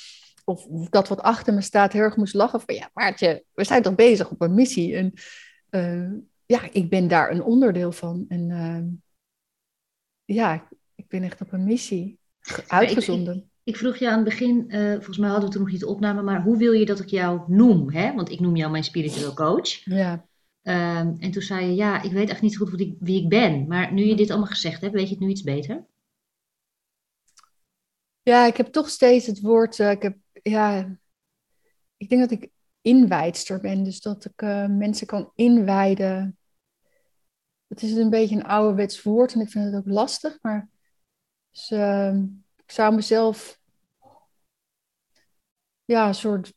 of 0.45 0.65
dat 0.89 1.07
wat 1.07 1.21
achter 1.21 1.53
me 1.53 1.61
staat, 1.61 1.93
heel 1.93 2.01
erg 2.01 2.15
moest 2.15 2.33
lachen. 2.33 2.61
Van 2.61 2.75
ja, 2.75 2.89
Maartje, 2.93 3.43
we 3.53 3.63
zijn 3.63 3.81
toch 3.81 3.95
bezig 3.95 4.29
op 4.29 4.41
een 4.41 4.53
missie. 4.53 4.95
En 4.95 5.13
uh, 5.71 6.19
ja, 6.45 6.61
ik 6.71 6.89
ben 6.89 7.07
daar 7.07 7.31
een 7.31 7.43
onderdeel 7.43 7.91
van. 7.91 8.25
En 8.27 8.49
uh, 8.49 10.38
ja, 10.38 10.67
ik 10.95 11.07
ben 11.07 11.23
echt 11.23 11.41
op 11.41 11.53
een 11.53 11.63
missie 11.63 12.19
uitgezonden. 12.67 13.49
Ik 13.63 13.77
vroeg 13.77 13.97
je 13.97 14.09
aan 14.09 14.15
het 14.15 14.23
begin, 14.23 14.65
uh, 14.67 14.93
volgens 14.93 15.17
mij 15.17 15.29
hadden 15.29 15.47
we 15.47 15.53
toen 15.53 15.63
nog 15.63 15.71
niet 15.71 15.81
de 15.81 15.88
opname, 15.88 16.21
maar 16.21 16.43
hoe 16.43 16.57
wil 16.57 16.71
je 16.71 16.85
dat 16.85 16.99
ik 16.99 17.09
jou 17.09 17.41
noem? 17.47 17.91
Hè? 17.91 18.13
Want 18.13 18.29
ik 18.29 18.39
noem 18.39 18.55
jou 18.55 18.71
mijn 18.71 18.83
spiritueel 18.83 19.33
coach. 19.33 19.69
Ja. 19.83 20.25
Ehm, 20.68 21.15
en 21.20 21.32
toen 21.32 21.41
zei 21.41 21.65
je, 21.65 21.76
ja, 21.76 22.01
ik 22.01 22.11
weet 22.11 22.30
echt 22.30 22.41
niet 22.41 22.57
goed 22.57 22.70
wie 22.70 22.88
ik, 22.88 22.95
wie 22.99 23.24
ik 23.24 23.30
ben. 23.30 23.68
Maar 23.68 23.93
nu 23.93 24.03
je 24.03 24.15
dit 24.15 24.30
allemaal 24.30 24.47
gezegd 24.47 24.82
hebt, 24.82 24.93
weet 24.93 25.07
je 25.07 25.09
het 25.09 25.20
nu 25.20 25.30
iets 25.30 25.43
beter? 25.43 25.86
Ja, 28.22 28.45
ik 28.45 28.57
heb 28.57 28.68
toch 28.68 28.89
steeds 28.89 29.26
het 29.26 29.41
woord, 29.41 29.78
uh, 29.78 29.91
ik 29.91 30.01
heb, 30.01 30.18
ja, 30.32 30.97
ik 31.97 32.09
denk 32.09 32.22
dat 32.22 32.32
ik 32.32 32.49
inwijdster 32.82 33.59
ben. 33.59 33.84
Dus 33.84 34.01
dat 34.01 34.26
ik 34.26 34.41
uh, 34.41 34.68
mensen 34.68 35.07
kan 35.07 35.32
inwijden. 35.36 36.38
Het 37.68 37.82
is 37.82 37.95
een 37.95 38.09
beetje 38.09 38.36
een 38.36 38.45
ouderwets 38.45 39.03
woord 39.03 39.34
en 39.34 39.39
ik 39.39 39.49
vind 39.49 39.65
het 39.65 39.76
ook 39.76 39.93
lastig. 39.93 40.38
Maar 40.41 40.70
dus, 41.51 41.72
uh, 41.72 42.15
ik 42.55 42.72
zou 42.72 42.95
mezelf 42.95 43.59
ja, 45.86 46.07
een 46.07 46.15
soort 46.15 46.53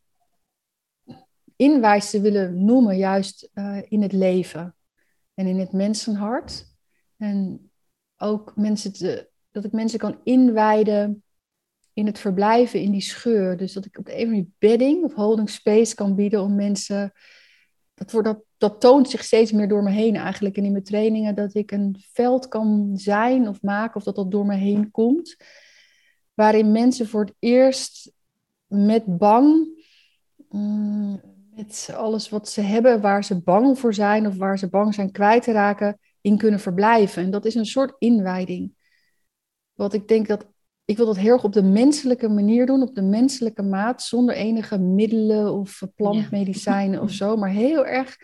inwijster 1.61 2.21
willen 2.21 2.65
noemen, 2.65 2.97
juist 2.97 3.51
uh, 3.55 3.79
in 3.89 4.03
het 4.03 4.13
leven 4.13 4.77
en 5.35 5.47
in 5.47 5.59
het 5.59 5.73
mensenhart. 5.73 6.67
En 7.17 7.71
ook 8.17 8.53
mensen 8.57 8.93
dat 9.51 9.65
ik 9.65 9.73
mensen 9.73 9.99
kan 9.99 10.21
inwijden 10.25 11.23
in 11.93 12.07
het 12.07 12.19
verblijven 12.19 12.81
in 12.81 12.91
die 12.91 13.01
scheur. 13.01 13.57
Dus 13.57 13.73
dat 13.73 13.85
ik 13.85 13.99
op 13.99 14.07
de 14.07 14.13
een 14.13 14.21
of 14.21 14.27
andere 14.27 14.49
bedding 14.59 15.05
of 15.05 15.15
holding 15.15 15.51
space 15.51 15.95
kan 15.95 16.15
bieden 16.15 16.43
om 16.43 16.55
mensen. 16.55 17.13
Dat, 17.95 18.11
wordt, 18.11 18.27
dat, 18.27 18.43
dat 18.57 18.81
toont 18.81 19.11
zich 19.11 19.25
steeds 19.25 19.53
meer 19.53 19.69
door 19.69 19.83
me 19.83 19.91
heen 19.91 20.17
eigenlijk. 20.17 20.57
En 20.57 20.65
in 20.65 20.73
mijn 20.73 20.85
trainingen 20.85 21.35
dat 21.35 21.55
ik 21.55 21.71
een 21.71 21.97
veld 22.13 22.49
kan 22.49 22.91
zijn 22.95 23.49
of 23.49 23.63
maken, 23.63 23.97
of 23.97 24.05
dat 24.05 24.17
dat 24.17 24.31
door 24.31 24.47
me 24.47 24.55
heen 24.55 24.91
komt. 24.91 25.37
Waarin 26.35 26.73
mensen 26.73 27.09
voor 27.09 27.25
het 27.25 27.35
eerst 27.39 28.13
met 28.67 29.19
bang, 29.19 29.69
mm, 30.49 31.21
met 31.61 31.91
alles 31.95 32.29
wat 32.29 32.49
ze 32.49 32.61
hebben, 32.61 33.01
waar 33.01 33.25
ze 33.25 33.41
bang 33.41 33.79
voor 33.79 33.95
zijn 33.95 34.27
of 34.27 34.37
waar 34.37 34.59
ze 34.59 34.69
bang 34.69 34.95
zijn 34.95 35.11
kwijt 35.11 35.43
te 35.43 35.53
raken, 35.53 35.99
in 36.21 36.37
kunnen 36.37 36.61
verblijven. 36.61 37.23
En 37.23 37.31
dat 37.31 37.45
is 37.45 37.55
een 37.55 37.67
soort 37.67 37.95
inwijding. 37.99 38.75
Wat 39.73 39.93
ik 39.95 40.09
denk 40.09 40.27
dat 40.27 40.49
ik 40.85 40.97
wil 40.97 41.07
dat 41.07 41.17
heel 41.17 41.33
erg 41.33 41.45
op 41.45 41.53
de 41.53 41.63
menselijke 41.63 42.29
manier 42.29 42.67
doen, 42.67 42.83
op 42.83 42.95
de 42.95 43.03
menselijke 43.03 43.63
maat, 43.63 44.03
zonder 44.03 44.35
enige 44.35 44.79
middelen 44.79 45.53
of 45.53 45.83
plantmedicijnen 45.95 47.01
of 47.01 47.11
zo, 47.21 47.37
maar 47.37 47.51
heel 47.51 47.87
erg 47.87 48.17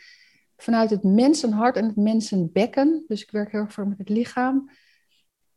vanuit 0.56 0.90
het 0.90 1.02
mensenhart 1.02 1.76
en 1.76 1.84
het 1.84 1.96
mensenbekken. 1.96 3.04
Dus 3.06 3.22
ik 3.22 3.30
werk 3.30 3.52
heel 3.52 3.60
erg 3.60 3.72
voor 3.72 3.88
met 3.88 3.98
het 3.98 4.08
lichaam. 4.08 4.70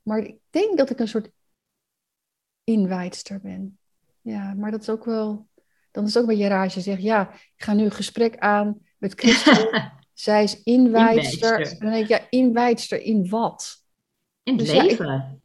Maar 0.02 0.20
ik 0.20 0.38
denk 0.50 0.78
dat 0.78 0.90
ik 0.90 1.00
een 1.00 1.08
soort 1.08 1.32
inwijdster 2.64 3.40
ben. 3.40 3.80
Ja, 4.22 4.54
maar 4.54 4.72
dat 4.72 4.82
is 4.82 4.90
ook 4.90 5.06
wel, 5.06 5.48
dan 5.92 6.04
is 6.04 6.14
het 6.14 6.24
ook 6.24 6.30
een 6.30 6.36
beetje 6.36 6.50
raar 6.50 6.64
als 6.64 6.74
je 6.74 6.82
zegt, 6.82 7.02
ja, 7.02 7.32
ik 7.34 7.64
ga 7.64 7.74
nu 7.74 7.84
een 7.84 7.92
gesprek 7.92 8.38
aan 8.38 8.80
met 8.98 9.14
Christel. 9.14 9.72
Zij 10.14 10.44
is 10.44 10.64
inwijdster. 10.64 11.62
En 11.62 11.78
dan 11.80 11.92
denk 11.92 12.04
ik, 12.04 12.10
ja, 12.10 12.28
inwijdster 12.30 13.02
in 13.02 13.30
wat? 13.30 13.84
In 14.44 14.58
het 14.58 14.66
dus 14.68 14.76
leven. 14.76 15.42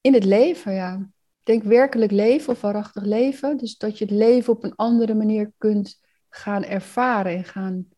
In 0.00 0.14
het 0.14 0.24
leven, 0.24 0.72
ja. 0.72 1.10
Ik 1.38 1.46
denk 1.46 1.62
werkelijk 1.62 2.10
leven 2.10 2.52
of 2.52 2.60
waarachtig 2.60 3.04
leven. 3.04 3.56
Dus 3.56 3.76
dat 3.76 3.98
je 3.98 4.04
het 4.04 4.14
leven 4.14 4.52
op 4.52 4.64
een 4.64 4.76
andere 4.76 5.14
manier 5.14 5.52
kunt 5.58 6.00
gaan 6.28 6.64
ervaren 6.64 7.36
en 7.36 7.44
gaan 7.44 7.88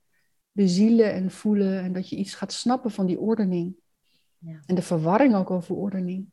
bezielen 0.52 1.12
en 1.12 1.30
voelen. 1.30 1.82
En 1.82 1.92
dat 1.92 2.08
je 2.08 2.16
iets 2.16 2.34
gaat 2.34 2.52
snappen 2.52 2.90
van 2.90 3.06
die 3.06 3.18
ordening. 3.18 3.76
Ja. 4.38 4.60
En 4.66 4.74
de 4.74 4.82
verwarring 4.82 5.34
ook 5.34 5.50
over 5.50 5.74
ordening. 5.74 6.30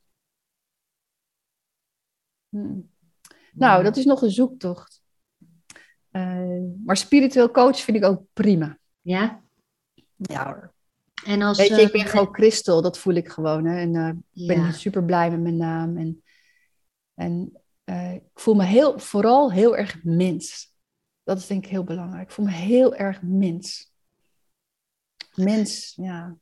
Hm. 2.50 2.80
Nou, 3.54 3.84
dat 3.84 3.98
is 3.98 4.06
nog 4.06 4.22
een 4.22 4.32
zoektocht. 4.32 4.99
Uh, 6.12 6.62
maar 6.86 6.98
spiritueel 6.98 7.52
coach 7.52 7.80
vind 7.80 7.98
ik 7.98 8.04
ook 8.04 8.24
prima. 8.34 8.78
Ja? 9.02 9.44
Ja 10.16 10.46
hoor. 10.46 10.74
En 11.26 11.42
als, 11.42 11.58
Weet 11.58 11.68
je, 11.68 11.82
ik 11.82 11.92
ben 11.92 12.02
uh, 12.02 12.08
gewoon 12.08 12.34
Christel, 12.34 12.82
dat 12.82 12.98
voel 12.98 13.14
ik 13.14 13.30
gewoon. 13.30 13.66
Hè? 13.66 13.80
En 13.80 13.94
uh, 13.94 14.12
ik 14.34 14.48
ben 14.48 14.74
super 14.74 15.04
blij 15.04 15.30
met 15.30 15.40
mijn 15.40 15.58
naam. 15.58 15.98
En, 15.98 16.24
en 17.14 17.62
ik 18.14 18.40
voel 18.40 18.56
me 18.56 18.64
heel, 18.64 19.00
vooral 19.00 19.52
heel 19.52 19.78
erg 19.78 20.04
mens. 20.04 20.74
Dat 21.24 21.38
is 21.38 21.48
denk 21.48 21.64
ik 21.64 21.70
heel 21.70 21.84
belangrijk. 21.84 22.28
Ik 22.28 22.34
voel 22.34 22.46
me 22.46 22.52
heel 22.52 22.96
erg 22.96 23.22
mens. 23.22 23.94
Mens, 25.36 25.94
ja. 25.96 26.38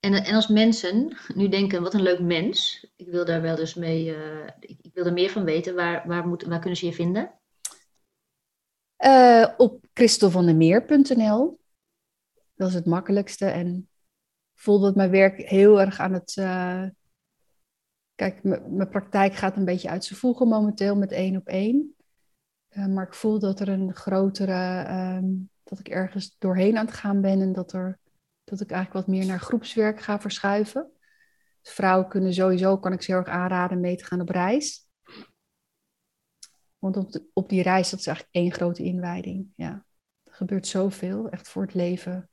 En, 0.00 0.14
en 0.14 0.34
als 0.34 0.48
mensen 0.48 1.16
nu 1.34 1.48
denken, 1.48 1.82
wat 1.82 1.94
een 1.94 2.02
leuk 2.02 2.20
mens. 2.20 2.86
Ik 2.96 3.08
wil 3.08 3.24
daar 3.24 3.42
wel 3.42 3.56
dus 3.56 3.74
mee, 3.74 4.16
ik, 4.60 4.78
ik, 4.80 4.94
wil 4.94 5.06
er 5.06 5.12
meer 5.12 5.30
van 5.30 5.44
weten. 5.44 5.74
Waar, 5.74 6.06
waar, 6.06 6.26
moet, 6.26 6.42
waar 6.42 6.60
kunnen 6.60 6.78
ze 6.78 6.86
je 6.86 6.92
vinden? 6.92 7.34
Op 9.56 9.84
christelvandermeer.nl 9.92 11.62
dat 12.54 12.68
is 12.68 12.74
het 12.74 12.86
makkelijkste. 12.86 13.46
En 13.46 13.88
voel 14.54 14.80
dat 14.80 14.94
mijn 14.94 15.10
werk 15.10 15.48
heel 15.48 15.80
erg 15.80 15.98
aan 15.98 16.12
het. 16.12 16.36
Uh, 16.36 16.84
kijk, 18.14 18.42
mijn 18.42 18.88
praktijk 18.90 19.34
gaat 19.34 19.56
een 19.56 19.64
beetje 19.64 19.88
uit 19.88 20.04
zijn 20.04 20.18
voegen 20.18 20.48
momenteel 20.48 20.96
met 20.96 21.12
één 21.12 21.36
op 21.36 21.46
één. 21.46 21.94
Uh, 22.70 22.86
maar 22.86 23.06
ik 23.06 23.14
voel 23.14 23.38
dat 23.38 23.60
er 23.60 23.68
een 23.68 23.94
grotere. 23.94 24.88
Um, 25.16 25.52
dat 25.64 25.78
ik 25.78 25.88
ergens 25.88 26.36
doorheen 26.38 26.78
aan 26.78 26.86
het 26.86 26.94
gaan 26.94 27.20
ben 27.20 27.40
en 27.40 27.52
dat, 27.52 27.72
er, 27.72 27.98
dat 28.44 28.60
ik 28.60 28.70
eigenlijk 28.70 29.06
wat 29.06 29.16
meer 29.16 29.26
naar 29.26 29.40
groepswerk 29.40 30.00
ga 30.00 30.20
verschuiven. 30.20 30.90
Vrouwen 31.62 32.08
kunnen 32.08 32.34
sowieso, 32.34 32.78
kan 32.78 32.92
ik 32.92 33.02
ze 33.02 33.10
heel 33.10 33.20
erg 33.20 33.28
aanraden, 33.28 33.80
mee 33.80 33.96
te 33.96 34.04
gaan 34.04 34.20
op 34.20 34.28
reis. 34.28 34.83
Want 36.84 36.96
op, 36.96 37.12
de, 37.12 37.30
op 37.32 37.48
die 37.48 37.62
reis, 37.62 37.90
dat 37.90 38.00
is 38.00 38.06
eigenlijk 38.06 38.36
één 38.36 38.52
grote 38.52 38.82
inwijding. 38.82 39.52
Ja. 39.56 39.86
Er 40.24 40.32
gebeurt 40.32 40.66
zoveel, 40.66 41.28
echt 41.28 41.48
voor 41.48 41.62
het 41.62 41.74
leven 41.74 42.28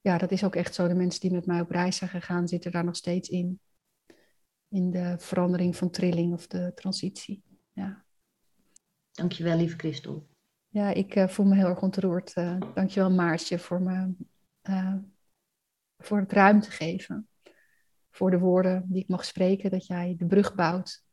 ja, 0.00 0.18
dat 0.18 0.30
is 0.30 0.44
ook 0.44 0.54
echt 0.54 0.74
zo. 0.74 0.88
De 0.88 0.94
mensen 0.94 1.20
die 1.20 1.32
met 1.32 1.46
mij 1.46 1.60
op 1.60 1.70
reis 1.70 1.96
zijn 1.96 2.10
gegaan, 2.10 2.48
zitten 2.48 2.72
daar 2.72 2.84
nog 2.84 2.96
steeds 2.96 3.28
in. 3.28 3.60
In 4.68 4.90
de 4.90 5.14
verandering 5.18 5.76
van 5.76 5.90
trilling 5.90 6.32
of 6.32 6.46
de 6.46 6.72
transitie. 6.74 7.42
Ja. 7.72 8.04
Dankjewel, 9.10 9.56
lieve 9.56 9.76
Christel. 9.76 10.28
Ja, 10.68 10.88
ik 10.88 11.16
uh, 11.16 11.28
voel 11.28 11.46
me 11.46 11.54
heel 11.54 11.66
erg 11.66 11.82
ontroerd. 11.82 12.36
Uh, 12.36 12.60
dankjewel, 12.74 13.10
Maarsje, 13.10 13.58
voor, 13.58 13.82
me, 13.82 14.14
uh, 14.62 14.96
voor 15.98 16.18
het 16.18 16.32
ruimte 16.32 16.70
geven. 16.70 17.28
Voor 18.10 18.30
de 18.30 18.38
woorden 18.38 18.84
die 18.88 19.02
ik 19.02 19.08
mag 19.08 19.24
spreken, 19.24 19.70
dat 19.70 19.86
jij 19.86 20.14
de 20.18 20.26
brug 20.26 20.54
bouwt. 20.54 21.04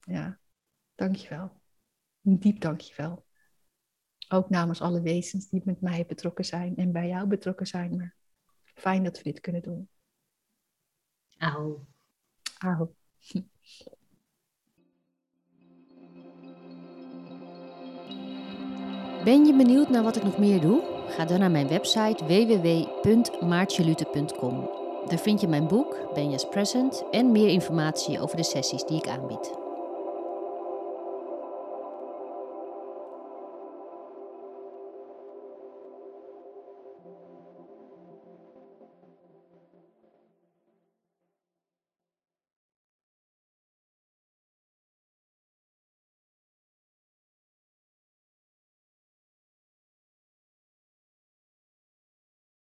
Ja, 0.00 0.40
dankjewel. 1.02 1.60
Een 2.22 2.38
diep 2.38 2.60
dankjewel. 2.60 3.26
Ook 4.28 4.50
namens 4.50 4.80
alle 4.80 5.00
wezens 5.00 5.48
die 5.48 5.62
met 5.64 5.80
mij 5.80 6.06
betrokken 6.06 6.44
zijn 6.44 6.76
en 6.76 6.92
bij 6.92 7.08
jou 7.08 7.26
betrokken 7.26 7.66
zijn. 7.66 7.96
Maar 7.96 8.16
fijn 8.64 9.04
dat 9.04 9.16
we 9.16 9.22
dit 9.22 9.40
kunnen 9.40 9.62
doen. 9.62 9.88
Auw. 11.38 11.86
Auw. 12.58 12.94
Ben 19.24 19.44
je 19.44 19.56
benieuwd 19.56 19.88
naar 19.88 20.02
wat 20.02 20.16
ik 20.16 20.22
nog 20.22 20.38
meer 20.38 20.60
doe? 20.60 21.04
Ga 21.08 21.24
dan 21.24 21.38
naar 21.38 21.50
mijn 21.50 21.68
website 21.68 22.24
www.maartjelute.com. 22.24 24.80
Daar 25.08 25.18
vind 25.18 25.40
je 25.40 25.48
mijn 25.48 25.68
boek, 25.68 26.14
Benja's 26.14 26.48
Present, 26.48 27.04
en 27.10 27.32
meer 27.32 27.48
informatie 27.48 28.20
over 28.20 28.36
de 28.36 28.42
sessies 28.42 28.84
die 28.84 28.98
ik 28.98 29.08
aanbied. 29.08 29.61